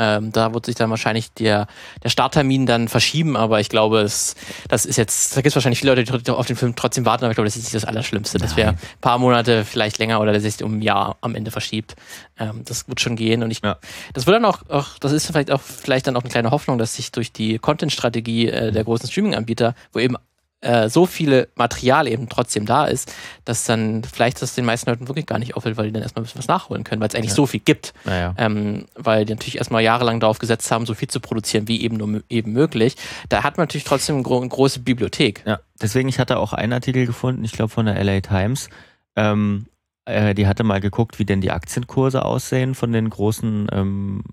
ähm, 0.00 0.32
da 0.32 0.54
wird 0.54 0.64
sich 0.64 0.74
dann 0.76 0.88
wahrscheinlich 0.88 1.30
der, 1.34 1.66
der 2.02 2.08
Starttermin 2.08 2.64
dann 2.64 2.88
verschieben, 2.88 3.36
aber 3.36 3.60
ich 3.60 3.68
glaube, 3.68 4.00
es, 4.00 4.34
das 4.66 4.86
ist 4.86 4.96
jetzt, 4.96 5.36
da 5.36 5.42
gibt 5.42 5.48
es 5.48 5.54
wahrscheinlich 5.56 5.80
viele 5.80 5.94
Leute, 5.94 6.18
die 6.22 6.30
auf 6.30 6.46
den 6.46 6.56
Film 6.56 6.74
trotzdem 6.74 7.04
warten, 7.04 7.24
aber 7.24 7.32
ich 7.32 7.36
glaube, 7.36 7.46
das 7.46 7.56
ist 7.56 7.64
nicht 7.64 7.74
das 7.74 7.84
Allerschlimmste. 7.84 8.38
Das 8.38 8.56
wäre 8.56 8.70
ein 8.70 8.78
paar 9.02 9.18
Monate 9.18 9.66
vielleicht 9.66 9.98
länger 9.98 10.18
oder 10.20 10.32
dass 10.32 10.42
sich 10.42 10.62
um 10.62 10.78
ein 10.78 10.82
Jahr 10.82 11.18
am 11.20 11.34
Ende 11.34 11.50
verschiebt. 11.50 11.96
Ähm, 12.38 12.62
das 12.64 12.88
wird 12.88 12.98
schon 12.98 13.14
gehen 13.14 13.42
und 13.42 13.50
ich, 13.50 13.60
ja. 13.62 13.76
das 14.14 14.26
wird 14.26 14.36
dann 14.36 14.46
auch, 14.46 14.62
auch, 14.70 14.98
das 14.98 15.12
ist 15.12 15.26
vielleicht 15.26 15.50
auch, 15.50 15.60
vielleicht 15.60 16.06
dann 16.06 16.16
auch 16.16 16.22
eine 16.22 16.30
kleine 16.30 16.50
Hoffnung, 16.50 16.78
dass 16.78 16.94
sich 16.94 17.12
durch 17.12 17.30
die 17.30 17.58
Content-Strategie 17.58 18.48
äh, 18.48 18.72
der 18.72 18.84
großen 18.84 19.06
Streaming-Anbieter, 19.06 19.74
wo 19.92 19.98
eben 19.98 20.16
äh, 20.60 20.88
so 20.88 21.06
viele 21.06 21.48
Material 21.54 22.06
eben 22.06 22.28
trotzdem 22.28 22.66
da 22.66 22.84
ist, 22.84 23.12
dass 23.44 23.64
dann 23.64 24.02
vielleicht 24.04 24.42
das 24.42 24.54
den 24.54 24.64
meisten 24.64 24.90
Leuten 24.90 25.08
wirklich 25.08 25.26
gar 25.26 25.38
nicht 25.38 25.56
auffällt, 25.56 25.76
weil 25.76 25.86
die 25.86 25.92
dann 25.92 26.02
erstmal 26.02 26.22
ein 26.22 26.24
bisschen 26.24 26.38
was 26.38 26.48
nachholen 26.48 26.84
können, 26.84 27.00
weil 27.00 27.08
es 27.08 27.14
eigentlich 27.14 27.30
ja. 27.30 27.36
so 27.36 27.46
viel 27.46 27.60
gibt. 27.60 27.94
Ja. 28.04 28.34
Ähm, 28.36 28.86
weil 28.94 29.24
die 29.24 29.32
natürlich 29.32 29.58
erstmal 29.58 29.82
jahrelang 29.82 30.20
darauf 30.20 30.38
gesetzt 30.38 30.70
haben, 30.70 30.86
so 30.86 30.94
viel 30.94 31.08
zu 31.08 31.20
produzieren, 31.20 31.66
wie 31.68 31.82
eben 31.82 31.96
nur 31.96 32.22
eben 32.28 32.52
möglich. 32.52 32.96
Da 33.28 33.42
hat 33.42 33.56
man 33.56 33.64
natürlich 33.64 33.84
trotzdem 33.84 34.16
eine, 34.16 34.22
gro 34.22 34.38
eine 34.38 34.48
große 34.48 34.80
Bibliothek. 34.80 35.42
Ja, 35.46 35.60
deswegen, 35.80 36.08
ich 36.08 36.18
hatte 36.18 36.38
auch 36.38 36.52
einen 36.52 36.72
Artikel 36.72 37.06
gefunden, 37.06 37.44
ich 37.44 37.52
glaube 37.52 37.70
von 37.70 37.86
der 37.86 38.02
LA 38.02 38.20
Times, 38.20 38.68
ähm, 39.16 39.66
äh, 40.04 40.34
die 40.34 40.46
hatte 40.46 40.64
mal 40.64 40.80
geguckt, 40.80 41.18
wie 41.18 41.24
denn 41.24 41.40
die 41.40 41.50
Aktienkurse 41.50 42.24
aussehen 42.24 42.74
von 42.74 42.92
den 42.92 43.08
großen 43.08 43.68
ähm, 43.72 44.24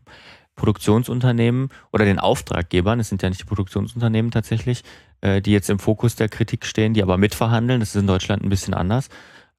Produktionsunternehmen 0.57 1.69
oder 1.93 2.03
den 2.03 2.19
Auftraggebern, 2.19 2.99
es 2.99 3.07
sind 3.07 3.21
ja 3.21 3.29
nicht 3.29 3.41
die 3.41 3.45
Produktionsunternehmen 3.45 4.31
tatsächlich, 4.31 4.83
äh, 5.21 5.41
die 5.41 5.53
jetzt 5.53 5.69
im 5.69 5.79
Fokus 5.79 6.17
der 6.17 6.27
Kritik 6.27 6.65
stehen, 6.65 6.93
die 6.93 7.01
aber 7.01 7.17
mitverhandeln. 7.17 7.79
Das 7.79 7.95
ist 7.95 8.01
in 8.01 8.07
Deutschland 8.07 8.43
ein 8.43 8.49
bisschen 8.49 8.73
anders. 8.73 9.07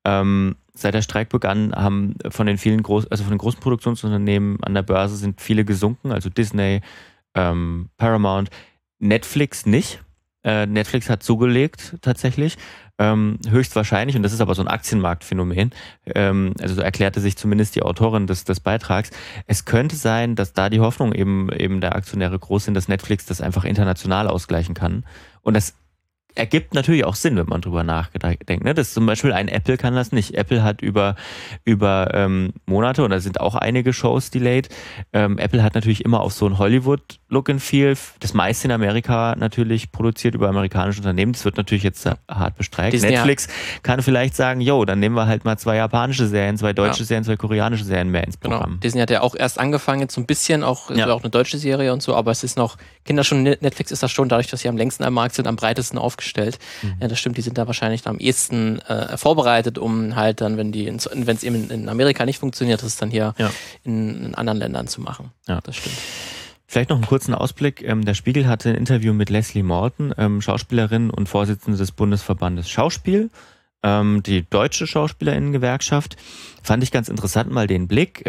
Ähm, 0.04 0.56
seit 0.74 0.94
der 0.94 1.02
Streik 1.02 1.30
begann, 1.30 1.74
haben 1.74 2.16
von 2.28 2.46
den 2.46 2.58
vielen 2.58 2.82
groß, 2.82 3.06
also 3.06 3.24
von 3.24 3.32
den 3.32 3.38
großen 3.38 3.61
Produktionsunternehmen 3.61 4.62
an 4.62 4.74
der 4.74 4.82
Börse 4.82 5.16
sind 5.16 5.40
viele 5.40 5.64
gesunken, 5.64 6.12
also 6.12 6.28
Disney, 6.28 6.82
ähm, 7.34 7.88
Paramount, 7.96 8.50
Netflix 8.98 9.64
nicht. 9.66 10.00
Äh, 10.44 10.66
Netflix 10.66 11.08
hat 11.11 11.22
zugelegt 11.22 11.96
tatsächlich. 12.00 12.56
Ähm, 13.00 13.38
höchstwahrscheinlich, 13.48 14.16
und 14.16 14.24
das 14.24 14.32
ist 14.32 14.40
aber 14.40 14.56
so 14.56 14.62
ein 14.62 14.68
Aktienmarktphänomen, 14.68 15.70
ähm, 16.14 16.54
also 16.61 16.74
so 16.74 16.80
erklärte 16.80 17.20
sich 17.20 17.37
zumindest 17.37 17.76
die 17.76 17.82
Autorin 17.82 18.26
des, 18.26 18.44
des 18.44 18.58
Beitrags, 18.58 19.11
es 19.46 19.64
könnte 19.64 19.94
sein, 19.94 20.34
dass 20.34 20.52
da 20.52 20.68
die 20.68 20.80
Hoffnung 20.80 21.12
eben, 21.12 21.52
eben 21.52 21.80
der 21.80 21.94
Aktionäre 21.94 22.38
groß 22.38 22.64
sind, 22.64 22.74
dass 22.74 22.88
Netflix 22.88 23.24
das 23.26 23.40
einfach 23.40 23.64
international 23.64 24.26
ausgleichen 24.26 24.74
kann. 24.74 25.04
Und 25.42 25.54
das 25.54 25.74
ergibt 26.38 26.74
natürlich 26.74 27.04
auch 27.04 27.14
Sinn, 27.14 27.37
wenn 27.37 27.46
man 27.46 27.61
drüber 27.61 27.82
nachdenkt. 27.82 28.64
Ne? 28.64 28.74
Das 28.74 28.94
zum 28.94 29.06
Beispiel 29.06 29.32
ein 29.32 29.48
Apple 29.48 29.76
kann 29.76 29.94
das 29.94 30.12
nicht. 30.12 30.34
Apple 30.34 30.62
hat 30.62 30.80
über, 30.80 31.16
über 31.64 32.11
ähm, 32.14 32.52
Monate, 32.66 33.04
und 33.04 33.11
da 33.11 33.20
sind 33.20 33.40
auch 33.40 33.54
einige 33.54 33.92
Shows 33.92 34.30
delayed, 34.30 34.68
ähm, 35.12 35.38
Apple 35.38 35.62
hat 35.62 35.74
natürlich 35.74 36.04
immer 36.04 36.20
auf 36.20 36.32
so 36.32 36.46
ein 36.46 36.58
Hollywood-Look 37.30 37.50
and 37.50 37.62
Feel, 37.62 37.96
das 38.20 38.34
meiste 38.34 38.66
in 38.66 38.72
Amerika 38.72 39.34
natürlich 39.36 39.92
produziert 39.92 40.34
über 40.34 40.48
amerikanische 40.48 41.00
Unternehmen. 41.00 41.32
Das 41.32 41.44
wird 41.44 41.56
natürlich 41.56 41.82
jetzt 41.82 42.06
hart 42.06 42.56
bestreikt. 42.56 42.92
Disney 42.92 43.10
Netflix 43.10 43.48
kann 43.82 44.02
vielleicht 44.02 44.36
sagen, 44.36 44.60
yo, 44.60 44.84
dann 44.84 45.00
nehmen 45.00 45.14
wir 45.14 45.26
halt 45.26 45.44
mal 45.44 45.56
zwei 45.58 45.76
japanische 45.76 46.26
Serien, 46.26 46.56
zwei 46.56 46.72
deutsche 46.72 47.00
ja. 47.00 47.06
Serien, 47.06 47.24
zwei 47.24 47.36
koreanische 47.36 47.84
Serien 47.84 48.10
mehr 48.10 48.24
ins 48.24 48.38
genau. 48.40 48.56
Programm. 48.56 48.70
Genau. 48.72 48.80
Disney 48.80 49.00
hat 49.00 49.10
ja 49.10 49.20
auch 49.20 49.34
erst 49.34 49.58
angefangen, 49.58 50.02
jetzt 50.02 50.14
so 50.14 50.20
ein 50.20 50.26
bisschen, 50.26 50.62
auch, 50.62 50.90
ja. 50.90 51.08
auch 51.08 51.22
eine 51.22 51.30
deutsche 51.30 51.58
Serie 51.58 51.92
und 51.92 52.02
so, 52.02 52.14
aber 52.14 52.30
es 52.30 52.44
ist 52.44 52.56
noch, 52.56 52.76
Kinder 53.04 53.24
schon, 53.24 53.42
Netflix 53.42 53.90
ist 53.90 54.02
das 54.02 54.10
schon, 54.10 54.28
dadurch, 54.28 54.48
dass 54.48 54.60
sie 54.60 54.68
am 54.68 54.76
längsten 54.76 55.04
am 55.04 55.14
Markt 55.14 55.34
sind, 55.34 55.46
am 55.46 55.56
breitesten 55.56 55.98
aufgestellt 55.98 56.18
aufgestellt. 56.18 56.58
Mhm. 56.82 56.96
Ja, 57.00 57.08
das 57.08 57.18
stimmt, 57.18 57.36
die 57.36 57.42
sind 57.42 57.58
da 57.58 57.66
wahrscheinlich 57.66 58.06
am 58.06 58.18
ehesten 58.18 58.80
äh, 58.80 59.16
vorbereitet, 59.16 59.78
um 59.78 60.16
halt 60.16 60.40
dann, 60.40 60.56
wenn 60.56 60.72
die, 60.72 60.86
wenn 60.86 60.96
es 61.36 61.42
eben 61.42 61.70
in 61.70 61.88
Amerika 61.88 62.24
nicht 62.24 62.38
funktioniert, 62.38 62.82
das 62.82 62.96
dann 62.96 63.10
hier 63.10 63.34
ja. 63.38 63.50
in, 63.84 64.26
in, 64.26 64.34
anderen 64.34 64.58
Ländern 64.58 64.88
zu 64.88 65.00
machen. 65.00 65.30
Ja, 65.46 65.60
das 65.62 65.76
stimmt. 65.76 65.96
Vielleicht 66.70 66.90
noch 66.90 66.96
einen 66.96 67.07
kurzen 67.07 67.35
Ausblick. 67.35 67.83
Ähm, 67.83 68.04
der 68.04 68.12
Spiegel 68.12 68.46
hatte 68.46 68.68
ein 68.68 68.74
Interview 68.74 69.14
mit 69.14 69.31
Leslie 69.31 69.62
Morton, 69.62 70.12
ähm, 70.18 70.42
Schauspielerin 70.42 71.09
und 71.09 71.26
Vorsitzende 71.26 71.78
des 71.78 71.92
Bundesverbandes 71.92 72.68
Schauspiel 72.68 73.31
ähm, 73.83 74.22
die 74.22 74.44
deutsche 74.48 74.87
Schauspielerinnengewerkschaft. 74.87 76.16
Fand 76.62 76.83
ich 76.83 76.92
ganz 76.92 77.09
interessant 77.09 77.50
mal 77.50 77.66
den 77.66 77.88
Blick. 77.88 78.24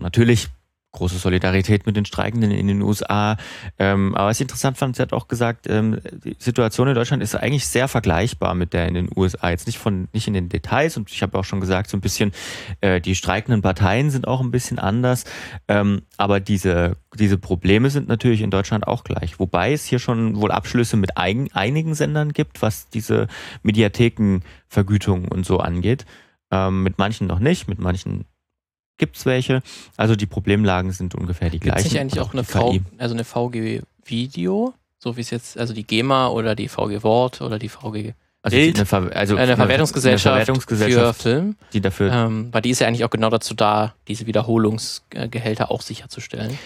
Natürlich 0.00 0.48
große 0.94 1.18
Solidarität 1.18 1.86
mit 1.86 1.96
den 1.96 2.06
Streikenden 2.06 2.50
in 2.50 2.66
den 2.66 2.80
USA. 2.82 3.36
Ähm, 3.78 4.14
aber 4.14 4.28
was 4.28 4.38
ich 4.38 4.42
interessant 4.42 4.78
fand, 4.78 4.96
sie 4.96 5.02
hat 5.02 5.12
auch 5.12 5.28
gesagt, 5.28 5.66
ähm, 5.68 6.00
die 6.24 6.36
Situation 6.38 6.88
in 6.88 6.94
Deutschland 6.94 7.22
ist 7.22 7.34
eigentlich 7.34 7.66
sehr 7.66 7.88
vergleichbar 7.88 8.54
mit 8.54 8.72
der 8.72 8.88
in 8.88 8.94
den 8.94 9.10
USA. 9.14 9.50
Jetzt 9.50 9.66
nicht 9.66 9.78
von 9.78 10.08
nicht 10.12 10.26
in 10.26 10.34
den 10.34 10.48
Details 10.48 10.96
und 10.96 11.10
ich 11.10 11.22
habe 11.22 11.38
auch 11.38 11.44
schon 11.44 11.60
gesagt, 11.60 11.90
so 11.90 11.96
ein 11.96 12.00
bisschen 12.00 12.32
äh, 12.80 13.00
die 13.00 13.14
streikenden 13.14 13.60
Parteien 13.60 14.10
sind 14.10 14.26
auch 14.26 14.40
ein 14.40 14.50
bisschen 14.50 14.78
anders. 14.78 15.24
Ähm, 15.68 16.02
aber 16.16 16.40
diese 16.40 16.96
diese 17.14 17.38
Probleme 17.38 17.90
sind 17.90 18.08
natürlich 18.08 18.40
in 18.40 18.50
Deutschland 18.50 18.86
auch 18.86 19.04
gleich. 19.04 19.38
Wobei 19.38 19.72
es 19.72 19.84
hier 19.84 19.98
schon 19.98 20.36
wohl 20.36 20.50
Abschlüsse 20.50 20.96
mit 20.96 21.16
eigen, 21.16 21.52
einigen 21.52 21.94
Sendern 21.94 22.32
gibt, 22.32 22.62
was 22.62 22.88
diese 22.88 23.28
Mediathekenvergütung 23.62 25.28
und 25.28 25.46
so 25.46 25.58
angeht. 25.58 26.06
Ähm, 26.50 26.82
mit 26.82 26.98
manchen 26.98 27.26
noch 27.26 27.38
nicht, 27.38 27.68
mit 27.68 27.78
manchen 27.78 28.26
gibt 28.98 29.16
es 29.16 29.26
welche. 29.26 29.62
Also 29.96 30.16
die 30.16 30.26
Problemlagen 30.26 30.92
sind 30.92 31.14
ungefähr 31.14 31.50
die 31.50 31.60
gleichen. 31.60 31.86
Ist 31.86 31.92
nicht 31.92 32.00
eigentlich 32.00 32.20
auch 32.20 32.32
eine, 32.32 32.44
v, 32.44 32.78
also 32.98 33.14
eine 33.14 33.24
VG 33.24 33.82
Video, 34.04 34.74
so 34.98 35.16
wie 35.16 35.20
es 35.20 35.30
jetzt, 35.30 35.58
also 35.58 35.74
die 35.74 35.84
GEMA 35.84 36.28
oder 36.28 36.54
die 36.54 36.68
VG 36.68 37.02
Wort 37.02 37.40
oder 37.40 37.58
die 37.58 37.68
VG 37.68 38.14
also 38.42 38.58
Bild, 38.58 38.76
eine, 38.76 38.86
Ver 38.86 39.10
also 39.14 39.36
eine, 39.36 39.56
Verwertungsgesellschaft 39.56 40.26
eine, 40.26 40.44
Verwertungsgesellschaft 40.44 41.22
für 41.22 41.28
Film, 41.30 41.56
die 41.72 41.80
dafür, 41.80 42.12
ähm, 42.12 42.48
weil 42.52 42.60
die 42.60 42.70
ist 42.70 42.80
ja 42.80 42.86
eigentlich 42.86 43.04
auch 43.04 43.10
genau 43.10 43.30
dazu 43.30 43.54
da, 43.54 43.94
diese 44.06 44.26
Wiederholungsgehälter 44.26 45.70
auch 45.70 45.80
sicherzustellen. 45.80 46.58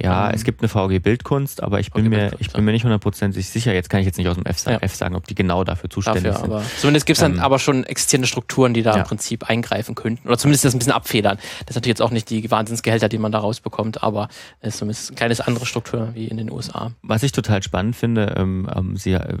Ja, 0.00 0.28
Ähm, 0.28 0.34
es 0.34 0.44
gibt 0.44 0.60
eine 0.60 0.68
VG 0.68 0.98
Bildkunst, 1.02 1.62
aber 1.62 1.80
ich 1.80 1.90
bin 1.92 2.04
VG 2.04 2.08
mir, 2.10 2.30
ich 2.38 2.52
bin 2.52 2.64
mir 2.64 2.72
nicht 2.72 2.84
hundertprozentig 2.84 3.48
sicher. 3.48 3.72
Jetzt 3.74 3.90
kann 3.90 4.00
ich 4.00 4.06
jetzt 4.06 4.18
nicht 4.18 4.28
aus 4.28 4.36
dem 4.36 4.44
F, 4.46 4.64
Ja. 4.66 4.78
F 4.78 4.94
sagen, 4.94 5.14
ob 5.16 5.26
die 5.26 5.34
genau 5.34 5.64
dafür 5.64 5.90
zuständig 5.90 6.24
dafür, 6.24 6.40
sind. 6.40 6.52
aber 6.52 6.64
zumindest 6.78 7.06
gibt 7.06 7.16
es 7.18 7.20
dann 7.20 7.34
Ähm, 7.34 7.40
aber 7.40 7.58
schon 7.58 7.84
existierende 7.84 8.26
Strukturen, 8.28 8.74
die 8.74 8.82
da 8.82 8.92
ja. 8.92 8.98
im 8.98 9.04
Prinzip 9.04 9.48
eingreifen 9.48 9.94
könnten. 9.94 10.26
Oder 10.28 10.38
zumindest 10.38 10.64
das 10.64 10.74
ein 10.74 10.78
bisschen 10.78 10.92
abfedern. 10.92 11.36
Das 11.36 11.70
ist 11.70 11.74
natürlich 11.76 11.98
jetzt 11.98 12.02
auch 12.02 12.10
nicht 12.10 12.30
die 12.30 12.50
Wahnsinnsgehälter, 12.50 13.08
die 13.08 13.18
man 13.18 13.32
da 13.32 13.38
rausbekommt, 13.38 14.02
aber 14.02 14.28
es 14.60 14.74
ist 14.74 14.78
zumindest 14.78 15.12
ein 15.12 15.14
kleines 15.16 15.40
andere 15.40 15.66
Struktur 15.66 16.10
wie 16.14 16.26
in 16.26 16.36
den 16.36 16.50
USA. 16.50 16.92
Was 17.02 17.22
ich 17.22 17.32
total 17.32 17.62
spannend 17.62 17.96
finde, 17.96 18.34
ähm, 18.36 18.68
ähm, 18.74 18.96
Sie, 18.96 19.12
äh, 19.12 19.16
äh, 19.18 19.36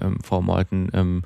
ähm, 0.00 0.18
Frau 0.24 0.40
Morten, 0.42 0.90
ähm, 0.92 1.22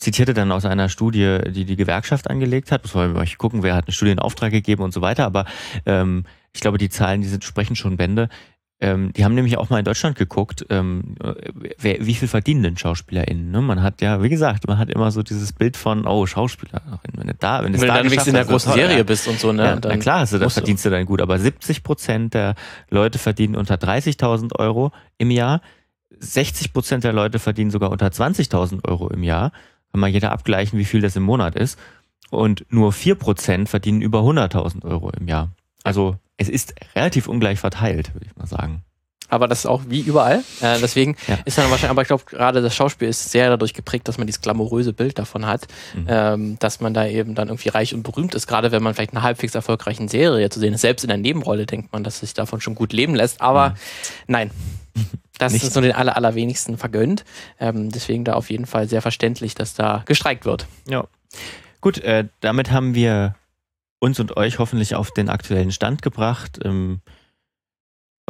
zitierte 0.00 0.34
dann 0.34 0.50
aus 0.50 0.64
einer 0.64 0.88
Studie, 0.88 1.38
die 1.48 1.64
die 1.64 1.76
Gewerkschaft 1.76 2.28
angelegt 2.28 2.72
hat. 2.72 2.82
Muss 2.82 2.94
man 2.94 3.12
mal 3.12 3.26
gucken, 3.38 3.62
wer 3.62 3.76
hat 3.76 3.86
eine 3.86 3.92
Studie 3.92 4.12
in 4.12 4.18
Auftrag 4.18 4.50
gegeben 4.50 4.82
und 4.82 4.92
so 4.92 5.02
weiter. 5.02 5.26
Aber 5.26 5.44
ähm, 5.86 6.24
ich 6.52 6.60
glaube, 6.60 6.78
die 6.78 6.88
Zahlen, 6.88 7.20
die 7.20 7.28
sind, 7.28 7.44
sprechen 7.44 7.76
schon 7.76 7.96
Bände. 7.96 8.28
Ähm, 8.82 9.12
die 9.12 9.26
haben 9.26 9.34
nämlich 9.34 9.58
auch 9.58 9.68
mal 9.68 9.78
in 9.78 9.84
Deutschland 9.84 10.16
geguckt, 10.16 10.64
ähm, 10.70 11.16
wer, 11.78 12.06
wie 12.06 12.14
viel 12.14 12.28
verdienen 12.28 12.62
denn 12.62 12.78
SchauspielerInnen? 12.78 13.50
Ne? 13.50 13.60
Man 13.60 13.82
hat 13.82 14.00
ja, 14.00 14.22
wie 14.22 14.30
gesagt, 14.30 14.66
man 14.68 14.78
hat 14.78 14.88
immer 14.88 15.10
so 15.10 15.22
dieses 15.22 15.52
Bild 15.52 15.76
von, 15.76 16.06
oh, 16.06 16.24
Schauspieler, 16.24 16.80
wenn 17.12 17.26
du 17.26 17.34
da, 17.34 17.62
wenn, 17.62 17.74
du 17.74 17.78
da 17.78 18.02
dann 18.02 18.06
in 18.10 18.32
der 18.32 18.46
großen 18.46 18.72
Serie 18.72 18.96
ja. 18.96 19.02
bist 19.02 19.28
und 19.28 19.38
so, 19.38 19.52
ne? 19.52 19.64
Ja, 19.64 19.76
dann 19.76 19.92
na 19.92 19.98
klar, 19.98 20.20
musst 20.20 20.32
du. 20.32 20.48
verdienst 20.48 20.86
du 20.86 20.88
dann 20.88 21.04
gut, 21.04 21.20
aber 21.20 21.38
70 21.38 21.82
Prozent 21.82 22.32
der 22.32 22.54
Leute 22.88 23.18
verdienen 23.18 23.54
unter 23.54 23.74
30.000 23.74 24.58
Euro 24.58 24.92
im 25.18 25.30
Jahr. 25.30 25.60
60 26.18 26.72
Prozent 26.72 27.04
der 27.04 27.12
Leute 27.12 27.38
verdienen 27.38 27.70
sogar 27.70 27.90
unter 27.90 28.06
20.000 28.06 28.88
Euro 28.88 29.10
im 29.10 29.22
Jahr. 29.22 29.52
Kann 29.92 30.00
mal 30.00 30.08
jeder 30.08 30.32
abgleichen, 30.32 30.78
wie 30.78 30.84
viel 30.84 31.00
das 31.00 31.16
im 31.16 31.22
Monat 31.22 31.54
ist. 31.56 31.78
Und 32.30 32.64
nur 32.70 32.92
4 32.92 33.16
Prozent 33.16 33.68
verdienen 33.68 34.00
über 34.02 34.20
100.000 34.20 34.84
Euro 34.84 35.10
im 35.10 35.26
Jahr. 35.26 35.48
Also 35.82 36.16
es 36.36 36.48
ist 36.48 36.74
relativ 36.94 37.26
ungleich 37.26 37.58
verteilt, 37.58 38.14
würde 38.14 38.26
ich 38.26 38.36
mal 38.36 38.46
sagen. 38.46 38.82
Aber 39.32 39.46
das 39.46 39.60
ist 39.60 39.66
auch 39.66 39.82
wie 39.88 40.00
überall. 40.00 40.42
Äh, 40.60 40.78
deswegen 40.80 41.16
Ja. 41.28 41.38
ist 41.44 41.56
dann 41.56 41.70
wahrscheinlich, 41.70 41.90
aber 41.90 42.02
ich 42.02 42.08
glaube, 42.08 42.24
gerade 42.26 42.62
das 42.62 42.74
Schauspiel 42.74 43.08
ist 43.08 43.30
sehr 43.30 43.48
dadurch 43.48 43.74
geprägt, 43.74 44.08
dass 44.08 44.18
man 44.18 44.26
dieses 44.26 44.40
glamouröse 44.42 44.92
Bild 44.92 45.18
davon 45.20 45.46
hat, 45.46 45.68
Mhm. 45.94 46.06
ähm, 46.08 46.56
dass 46.58 46.80
man 46.80 46.94
da 46.94 47.06
eben 47.06 47.34
dann 47.36 47.48
irgendwie 47.48 47.68
reich 47.68 47.94
und 47.94 48.02
berühmt 48.02 48.34
ist. 48.34 48.46
Gerade 48.48 48.72
wenn 48.72 48.82
man 48.82 48.94
vielleicht 48.94 49.12
in 49.12 49.18
einer 49.18 49.24
halbwegs 49.24 49.54
erfolgreichen 49.54 50.08
Serie 50.08 50.50
zu 50.50 50.58
sehen 50.58 50.74
ist. 50.74 50.80
Selbst 50.80 51.04
in 51.04 51.08
der 51.08 51.16
Nebenrolle 51.18 51.66
denkt 51.66 51.92
man, 51.92 52.02
dass 52.04 52.20
sich 52.20 52.34
davon 52.34 52.60
schon 52.60 52.74
gut 52.74 52.92
leben 52.92 53.14
lässt. 53.14 53.40
Aber 53.40 53.70
Mhm. 53.70 53.74
nein. 54.28 54.50
Das 55.38 55.54
Nicht. 55.54 55.64
ist 55.64 55.74
nur 55.74 55.82
den 55.82 55.92
aller, 55.92 56.16
allerwenigsten 56.16 56.76
vergönnt. 56.76 57.24
Ähm, 57.58 57.90
deswegen 57.90 58.24
da 58.24 58.34
auf 58.34 58.50
jeden 58.50 58.66
Fall 58.66 58.88
sehr 58.88 59.00
verständlich, 59.00 59.54
dass 59.54 59.72
da 59.72 60.02
gestreikt 60.04 60.44
wird. 60.44 60.66
Ja. 60.86 61.06
Gut, 61.80 61.98
äh, 61.98 62.26
damit 62.40 62.70
haben 62.70 62.94
wir 62.94 63.36
uns 64.00 64.20
und 64.20 64.36
euch 64.36 64.58
hoffentlich 64.58 64.94
auf 64.94 65.12
den 65.12 65.30
aktuellen 65.30 65.72
Stand 65.72 66.02
gebracht. 66.02 66.58
Ähm, 66.62 67.00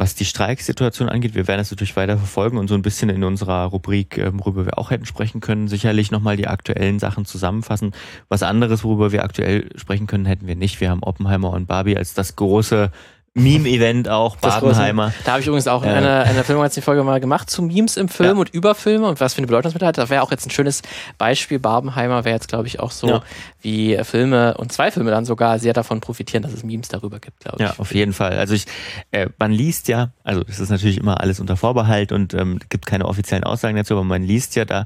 was 0.01 0.15
die 0.15 0.25
Streiksituation 0.25 1.09
angeht, 1.09 1.35
wir 1.35 1.47
werden 1.47 1.59
das 1.59 1.69
natürlich 1.69 1.95
weiter 1.95 2.17
verfolgen 2.17 2.57
und 2.57 2.67
so 2.67 2.73
ein 2.73 2.81
bisschen 2.81 3.09
in 3.09 3.23
unserer 3.23 3.65
Rubrik, 3.65 4.17
ähm, 4.17 4.39
worüber 4.39 4.65
wir 4.65 4.79
auch 4.79 4.89
hätten 4.89 5.05
sprechen 5.05 5.41
können, 5.41 5.67
sicherlich 5.67 6.09
nochmal 6.09 6.37
die 6.37 6.47
aktuellen 6.47 6.97
Sachen 6.97 7.25
zusammenfassen. 7.25 7.91
Was 8.27 8.41
anderes, 8.41 8.83
worüber 8.83 9.11
wir 9.11 9.23
aktuell 9.23 9.69
sprechen 9.75 10.07
können, 10.07 10.25
hätten 10.25 10.47
wir 10.47 10.55
nicht. 10.55 10.81
Wir 10.81 10.89
haben 10.89 11.03
Oppenheimer 11.03 11.51
und 11.51 11.67
Barbie 11.67 11.97
als 11.97 12.15
das 12.15 12.35
große 12.35 12.89
Meme-Event 13.33 14.09
auch, 14.09 14.35
Das 14.41 14.59
Barbenheimer. 14.59 15.13
Da 15.23 15.31
habe 15.31 15.39
ich 15.41 15.47
übrigens 15.47 15.67
auch 15.69 15.85
Äh. 15.85 15.87
eine, 15.89 16.23
eine 16.23 16.43
Filmmagazin-Folge 16.43 17.01
mal 17.03 17.21
gemacht 17.21 17.49
zu 17.49 17.61
Memes 17.61 17.95
im 17.95 18.09
Film 18.09 18.35
Ja. 18.35 18.39
und 18.41 18.49
über 18.53 18.75
Filme 18.75 19.07
und 19.07 19.21
was 19.21 19.33
für 19.35 19.37
eine 19.37 19.47
Bedeutung 19.47 19.71
das 19.71 19.73
mit 19.73 19.83
hat. 19.83 19.97
Das 19.97 20.09
wäre 20.09 20.21
auch 20.21 20.31
jetzt 20.31 20.45
ein 20.45 20.49
schönes 20.49 20.81
Beispiel. 21.17 21.57
Barbenheimer 21.57 22.25
wäre 22.25 22.35
jetzt, 22.35 22.49
glaube 22.49 22.67
ich, 22.67 22.81
auch 22.81 22.91
so, 22.91 23.07
Ja. 23.07 23.23
wie 23.61 23.97
Filme 24.03 24.55
und 24.57 24.73
zwei 24.73 24.91
Filme 24.91 25.11
dann 25.11 25.23
sogar 25.23 25.59
sehr 25.59 25.71
davon 25.71 26.01
profitieren, 26.01 26.43
dass 26.43 26.51
es 26.51 26.63
Memes 26.65 26.89
darüber 26.89 27.19
gibt, 27.19 27.39
glaube 27.39 27.63
ich. 27.63 27.69
Ja, 27.69 27.75
auf 27.77 27.93
jeden 27.93 28.11
Fall. 28.11 28.33
Also 28.37 28.53
ich, 28.53 28.65
äh, 29.11 29.29
man 29.39 29.53
liest 29.53 29.87
ja, 29.87 30.09
also 30.25 30.43
das 30.43 30.59
ist 30.59 30.69
natürlich 30.69 30.97
immer 30.97 31.21
alles 31.21 31.39
unter 31.39 31.55
Vorbehalt 31.55 32.11
und 32.11 32.33
ähm, 32.33 32.59
gibt 32.67 32.85
keine 32.85 33.05
offiziellen 33.05 33.45
Aussagen 33.45 33.77
dazu, 33.77 33.93
aber 33.93 34.03
man 34.03 34.23
liest 34.23 34.57
ja 34.57 34.65
da, 34.65 34.85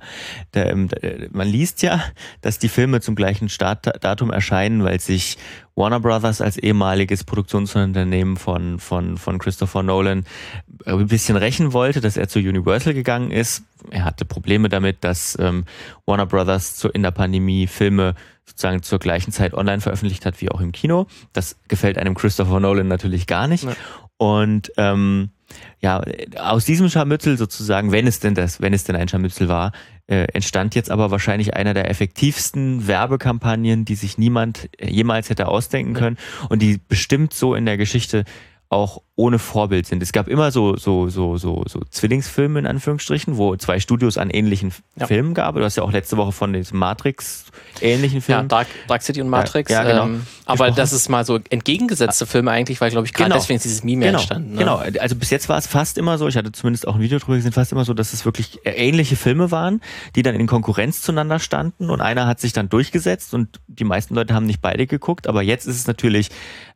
da 0.51 0.65
ähm, 0.65 0.87
da, 0.89 0.97
äh, 0.97 1.29
man 1.31 1.47
liest 1.47 1.81
ja, 1.81 2.03
dass 2.41 2.59
die 2.59 2.69
Filme 2.69 3.01
zum 3.01 3.15
gleichen 3.15 3.49
Startdatum 3.49 4.29
erscheinen, 4.31 4.83
weil 4.83 4.99
sich 4.99 5.39
Warner 5.75 5.99
Brothers 5.99 6.41
als 6.41 6.57
ehemaliges 6.57 7.23
Produktionsunternehmen 7.23 8.37
von, 8.37 8.79
von, 8.79 9.17
von 9.17 9.37
Christopher 9.39 9.83
Nolan 9.83 10.25
ein 10.85 11.07
bisschen 11.07 11.35
rächen 11.35 11.73
wollte, 11.73 11.99
dass 11.99 12.15
er 12.15 12.29
zu 12.29 12.39
Universal 12.39 12.93
gegangen 12.93 13.31
ist. 13.31 13.63
Er 13.91 14.05
hatte 14.05 14.25
Probleme 14.25 14.69
damit, 14.69 15.03
dass 15.03 15.37
ähm, 15.39 15.65
Warner 16.05 16.25
Brothers 16.25 16.77
zu, 16.77 16.89
in 16.89 17.03
der 17.03 17.11
Pandemie 17.11 17.67
Filme 17.67 18.15
sozusagen 18.45 18.83
zur 18.83 18.99
gleichen 18.99 19.31
Zeit 19.31 19.53
online 19.53 19.81
veröffentlicht 19.81 20.25
hat 20.25 20.39
wie 20.39 20.49
auch 20.49 20.61
im 20.61 20.71
Kino. 20.71 21.07
Das 21.33 21.57
gefällt 21.67 21.97
einem 21.97 22.15
Christopher 22.15 22.59
Nolan 22.59 22.87
natürlich 22.87 23.27
gar 23.27 23.47
nicht. 23.47 23.63
Ja. 23.63 23.75
Und 24.17 24.71
ähm, 24.77 25.29
ja, 25.79 26.01
aus 26.39 26.65
diesem 26.65 26.89
Scharmützel 26.89 27.37
sozusagen, 27.37 27.91
wenn 27.91 28.07
es 28.07 28.19
denn 28.19 28.35
das, 28.35 28.61
wenn 28.61 28.73
es 28.73 28.83
denn 28.83 28.95
ein 28.95 29.07
Scharmützel 29.07 29.47
war, 29.47 29.71
äh, 30.07 30.25
entstand 30.33 30.75
jetzt 30.75 30.91
aber 30.91 31.11
wahrscheinlich 31.11 31.55
einer 31.55 31.73
der 31.73 31.89
effektivsten 31.89 32.87
Werbekampagnen, 32.87 33.85
die 33.85 33.95
sich 33.95 34.17
niemand 34.17 34.69
jemals 34.81 35.29
hätte 35.29 35.47
ausdenken 35.47 35.93
können 35.93 36.17
und 36.49 36.61
die 36.61 36.79
bestimmt 36.87 37.33
so 37.33 37.55
in 37.55 37.65
der 37.65 37.77
Geschichte 37.77 38.23
auch 38.69 39.01
ohne 39.17 39.39
Vorbild 39.39 39.85
sind. 39.85 40.03
Es 40.03 40.11
gab 40.11 40.27
immer 40.27 40.51
so, 40.51 40.75
so, 40.75 41.07
so, 41.07 41.37
so, 41.37 41.63
so 41.67 41.79
Zwillingsfilme 41.89 42.59
in 42.59 42.65
Anführungsstrichen, 42.67 43.37
wo 43.37 43.55
zwei 43.55 43.79
Studios 43.79 44.17
an 44.17 44.29
ähnlichen 44.29 44.73
Ja. 44.97 45.07
Filmen 45.07 45.33
gab. 45.33 45.55
Du 45.55 45.63
hast 45.63 45.77
ja 45.77 45.83
auch 45.83 45.91
letzte 45.91 46.17
Woche 46.17 46.31
von 46.33 46.51
diesem 46.51 46.79
Matrix-ähnlichen 46.79 48.17
Ja, 48.19 48.21
Film. 48.21 48.47
Dark, 48.49 48.67
Dark 48.87 49.01
City 49.03 49.21
und 49.21 49.29
Matrix. 49.29 49.71
Ja, 49.71 49.83
genau. 49.83 50.05
Ähm, 50.05 50.25
aber 50.45 50.71
das 50.71 50.91
ist 50.93 51.09
mal 51.09 51.25
so 51.25 51.39
entgegengesetzte 51.49 52.25
Filme 52.25 52.51
eigentlich, 52.51 52.81
weil, 52.81 52.91
glaube 52.91 53.07
ich, 53.07 53.13
gerade 53.13 53.29
Genau. 53.29 53.39
deswegen 53.39 53.57
ist 53.57 53.63
dieses 53.65 53.83
Meme 53.83 54.05
ja 54.05 54.11
Genau, 54.11 54.19
entstanden. 54.19 54.51
Ne? 54.53 54.57
genau. 54.59 54.81
Also 54.99 55.15
bis 55.15 55.29
jetzt 55.29 55.47
war 55.47 55.57
es 55.57 55.67
fast 55.67 55.97
immer 55.97 56.17
so, 56.17 56.27
ich 56.27 56.35
hatte 56.35 56.51
zumindest 56.51 56.87
auch 56.87 56.95
ein 56.95 57.01
Video 57.01 57.19
drüber 57.19 57.35
gesehen, 57.37 57.51
fast 57.53 57.71
immer 57.71 57.85
so, 57.85 57.93
dass 57.93 58.11
es 58.13 58.25
wirklich 58.25 58.59
ähnliche 58.65 59.15
Filme 59.15 59.51
waren, 59.51 59.79
die 60.15 60.23
dann 60.23 60.35
in 60.35 60.47
Konkurrenz 60.47 61.01
zueinander 61.01 61.39
standen 61.39 61.89
und 61.89 62.01
einer 62.01 62.27
hat 62.27 62.39
sich 62.41 62.51
dann 62.51 62.67
durchgesetzt 62.69 63.33
und 63.33 63.59
die 63.67 63.83
meisten 63.85 64.15
Leute 64.15 64.33
haben 64.33 64.45
nicht 64.45 64.61
beide 64.61 64.87
geguckt, 64.87 65.27
aber 65.27 65.41
jetzt 65.41 65.65
ist 65.67 65.77
es 65.77 65.87
natürlich 65.87 66.29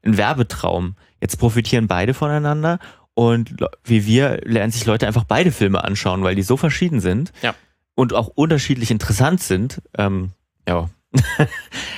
ein 0.06 0.18
Werbetraum. 0.18 0.96
Jetzt 1.22 1.38
profitieren 1.38 1.88
beide 1.88 2.14
voneinander 2.14 2.80
und 3.14 3.56
wie 3.84 4.06
wir 4.06 4.40
lernen 4.46 4.72
sich 4.72 4.86
Leute 4.86 5.08
einfach 5.08 5.26
beide 5.26 5.52
Filme 5.52 5.84
anschauen, 5.84 6.24
weil 6.24 6.36
die 6.36 6.44
so 6.44 6.56
verschieden 6.58 7.00
sind 7.02 7.32
Ja. 7.42 7.54
und 7.96 8.14
auch 8.14 8.28
unterschiedlich 8.28 8.92
interessant 8.92 9.42
sind. 9.42 9.82
Ähm, 9.98 10.32
ja. 10.68 10.90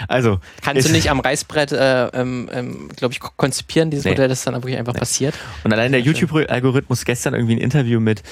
also 0.07 0.39
Kannst 0.61 0.87
du 0.87 0.91
nicht 0.93 1.09
am 1.11 1.19
Reißbrett, 1.19 1.73
äh, 1.73 2.07
ähm, 2.07 2.49
ähm, 2.53 2.89
glaube 2.95 3.13
ich, 3.13 3.19
ko- 3.19 3.31
konzipieren, 3.35 3.91
dieses 3.91 4.05
Nee. 4.05 4.11
Modell, 4.11 4.29
das 4.29 4.43
dann 4.43 4.53
wirklich 4.55 4.77
einfach 4.77 4.93
Nee. 4.93 4.99
passiert. 4.99 5.35
Und 5.63 5.73
allein 5.73 5.91
der. 5.91 6.01
YouTube-Algorithmus 6.01 7.03
gestern 7.05 7.33
irgendwie 7.33 7.55
ein 7.55 7.59
Interview 7.59 7.99
mit 7.99 8.23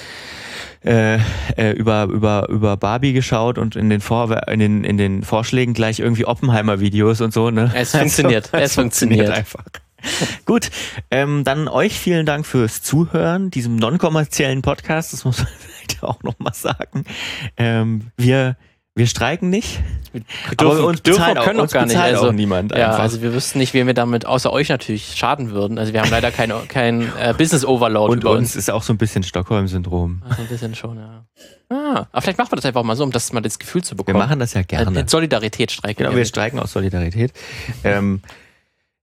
äh, 0.85 1.17
äh, 1.57 1.71
über, 1.73 2.05
über, 2.05 2.47
über 2.47 2.77
Barbie 2.77 3.11
geschaut 3.11 3.57
und 3.57 3.75
in 3.75 3.89
den, 3.89 3.99
Vor 3.99 4.47
in 4.47 4.59
den, 4.59 4.85
in 4.85 4.97
den 4.97 5.23
Vorschlägen 5.23 5.73
gleich 5.73 5.99
irgendwie 5.99 6.25
Oppenheimer-Videos 6.25 7.19
und 7.19 7.33
so. 7.33 7.49
Ne? 7.51 7.69
Es 7.75 7.91
funktioniert, 7.91 8.49
es 8.53 8.75
funktioniert. 8.75 9.29
einfach. 9.29 9.65
Gut, 10.45 10.69
ähm, 11.11 11.43
dann 11.43 11.67
euch 11.67 11.97
vielen 11.97 12.25
Dank 12.25 12.45
fürs 12.45 12.81
Zuhören, 12.81 13.51
diesem 13.51 13.75
non-kommerziellen 13.75 14.61
Podcast, 14.61 15.13
das 15.13 15.25
muss 15.25 15.39
man 15.39 15.47
vielleicht 15.59 16.03
auch 16.03 16.21
nochmal 16.23 16.53
sagen. 16.53 17.03
Ähm, 17.57 18.11
wir, 18.17 18.57
wir 18.95 19.07
streiken 19.07 19.49
nicht, 19.49 19.79
Wir 20.11 20.23
aber 20.57 20.85
uns 20.85 21.01
bezahlt, 21.01 21.37
auch, 21.37 21.45
können 21.45 21.59
auch 21.59 21.63
uns 21.63 21.71
gar 21.71 21.85
nicht. 21.85 21.95
Also, 21.97 22.29
auch 22.29 22.31
niemand 22.33 22.75
ja, 22.75 22.87
einfach. 22.87 22.99
also 22.99 23.21
wir 23.21 23.33
wüssten 23.33 23.59
nicht, 23.59 23.73
wem 23.73 23.87
wir 23.87 23.93
damit 23.93 24.25
außer 24.25 24.51
euch 24.51 24.69
natürlich 24.69 25.15
schaden 25.15 25.51
würden. 25.51 25.77
Also 25.77 25.93
wir 25.93 26.01
haben 26.01 26.09
leider 26.11 26.31
kein, 26.31 26.51
kein 26.67 27.03
äh, 27.17 27.33
Business 27.37 27.63
Overload 27.63 28.11
und 28.11 28.21
über 28.23 28.31
uns 28.31 28.55
ist 28.55 28.69
auch 28.69 28.83
so 28.83 28.91
ein 28.91 28.97
bisschen 28.97 29.23
Stockholm-Syndrom. 29.23 30.21
Also 30.27 30.41
ein 30.41 30.47
bisschen 30.47 30.75
schon, 30.75 30.97
ja. 30.97 31.25
Ah, 31.69 32.07
aber 32.11 32.21
vielleicht 32.21 32.39
machen 32.39 32.51
wir 32.51 32.55
das 32.57 32.65
einfach 32.65 32.83
mal 32.83 32.95
so, 32.95 33.03
um 33.03 33.11
das 33.11 33.31
mal 33.31 33.41
das 33.41 33.59
Gefühl 33.59 33.83
zu 33.83 33.91
Wir 33.93 33.97
bekommen. 33.97 34.17
machen 34.17 34.39
das 34.39 34.53
ja 34.53 34.63
gerne. 34.63 34.99
Ein 34.99 35.07
Solidaritätsstreik. 35.07 35.97
Genau, 35.97 36.15
wir 36.15 36.25
streiken 36.25 36.59
aus 36.59 36.73
Solidarität. 36.73 37.31
ähm, 37.83 38.21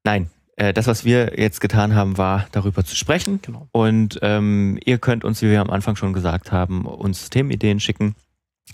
nein, 0.04 0.30
äh, 0.56 0.72
das, 0.72 0.86
was 0.86 1.04
wir 1.04 1.38
jetzt 1.38 1.60
getan 1.60 1.94
haben, 1.94 2.18
war 2.18 2.46
darüber 2.52 2.84
zu 2.84 2.96
sprechen. 2.96 3.40
Genau. 3.42 3.68
Und 3.72 4.18
ähm, 4.22 4.78
ihr 4.84 4.98
könnt 4.98 5.24
uns, 5.24 5.42
wie 5.42 5.50
wir 5.50 5.60
am 5.60 5.70
Anfang 5.70 5.96
schon 5.96 6.12
gesagt 6.12 6.50
haben, 6.50 6.86
uns 6.86 7.30
Themenideen 7.30 7.80
schicken. 7.80 8.14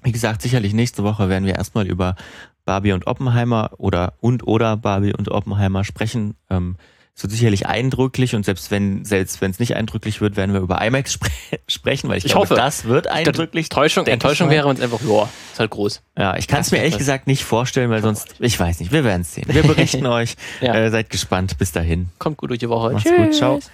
Wie 0.02 0.12
gesagt, 0.12 0.42
sicherlich 0.42 0.72
nächste 0.72 1.02
Woche 1.02 1.28
werden 1.28 1.44
wir 1.44 1.56
erstmal 1.56 1.86
über 1.86 2.16
Barbie 2.64 2.92
und 2.92 3.06
Oppenheimer 3.06 3.72
oder 3.78 4.14
und 4.20 4.46
oder 4.46 4.76
Barbie 4.76 5.12
und 5.12 5.28
Oppenheimer 5.28 5.84
sprechen. 5.84 6.36
Ähm, 6.48 6.76
es 7.14 7.22
wird 7.22 7.32
sicherlich 7.32 7.66
eindrücklich 7.66 8.34
und 8.34 8.44
selbst 8.44 8.70
wenn 8.70 9.04
selbst 9.04 9.40
wenn 9.42 9.50
es 9.50 9.58
nicht 9.58 9.76
eindrücklich 9.76 10.20
wird, 10.22 10.36
werden 10.36 10.54
wir 10.54 10.60
über 10.60 10.80
IMAX 10.84 11.12
spre 11.12 11.28
sprechen, 11.68 12.08
weil 12.08 12.18
ich, 12.18 12.24
Ich 12.24 12.32
glaube, 12.32 12.46
hoffe. 12.48 12.54
das 12.54 12.84
wird 12.84 13.06
eindrücklich. 13.06 13.66
Ich 13.70 14.06
Enttäuschung 14.08 14.48
wäre 14.50 14.66
uns 14.66 14.80
einfach, 14.80 15.00
ja, 15.02 15.28
ist 15.52 15.60
halt 15.60 15.70
groß. 15.70 16.02
Ja, 16.16 16.36
ich 16.36 16.48
kann 16.48 16.60
es 16.62 16.70
mir 16.70 16.78
ehrlich 16.78 16.96
gesagt 16.98 17.26
nicht 17.26 17.44
vorstellen, 17.44 17.90
weil 17.90 18.00
sonst, 18.02 18.34
ich 18.38 18.58
weiß 18.58 18.80
nicht, 18.80 18.92
wir 18.92 19.04
werden 19.04 19.22
es 19.22 19.34
sehen. 19.34 19.44
Wir 19.48 19.62
berichten 19.62 20.06
euch. 20.06 20.36
Ja. 20.60 20.74
Äh, 20.74 20.90
seid 20.90 21.10
gespannt. 21.10 21.58
Bis 21.58 21.72
dahin. 21.72 22.08
Kommt 22.18 22.38
gut 22.38 22.50
durch 22.50 22.60
die 22.60 22.68
Woche. 22.68 22.92
Macht's 22.92 23.10
gut. 23.10 23.34
Ciao. 23.34 23.60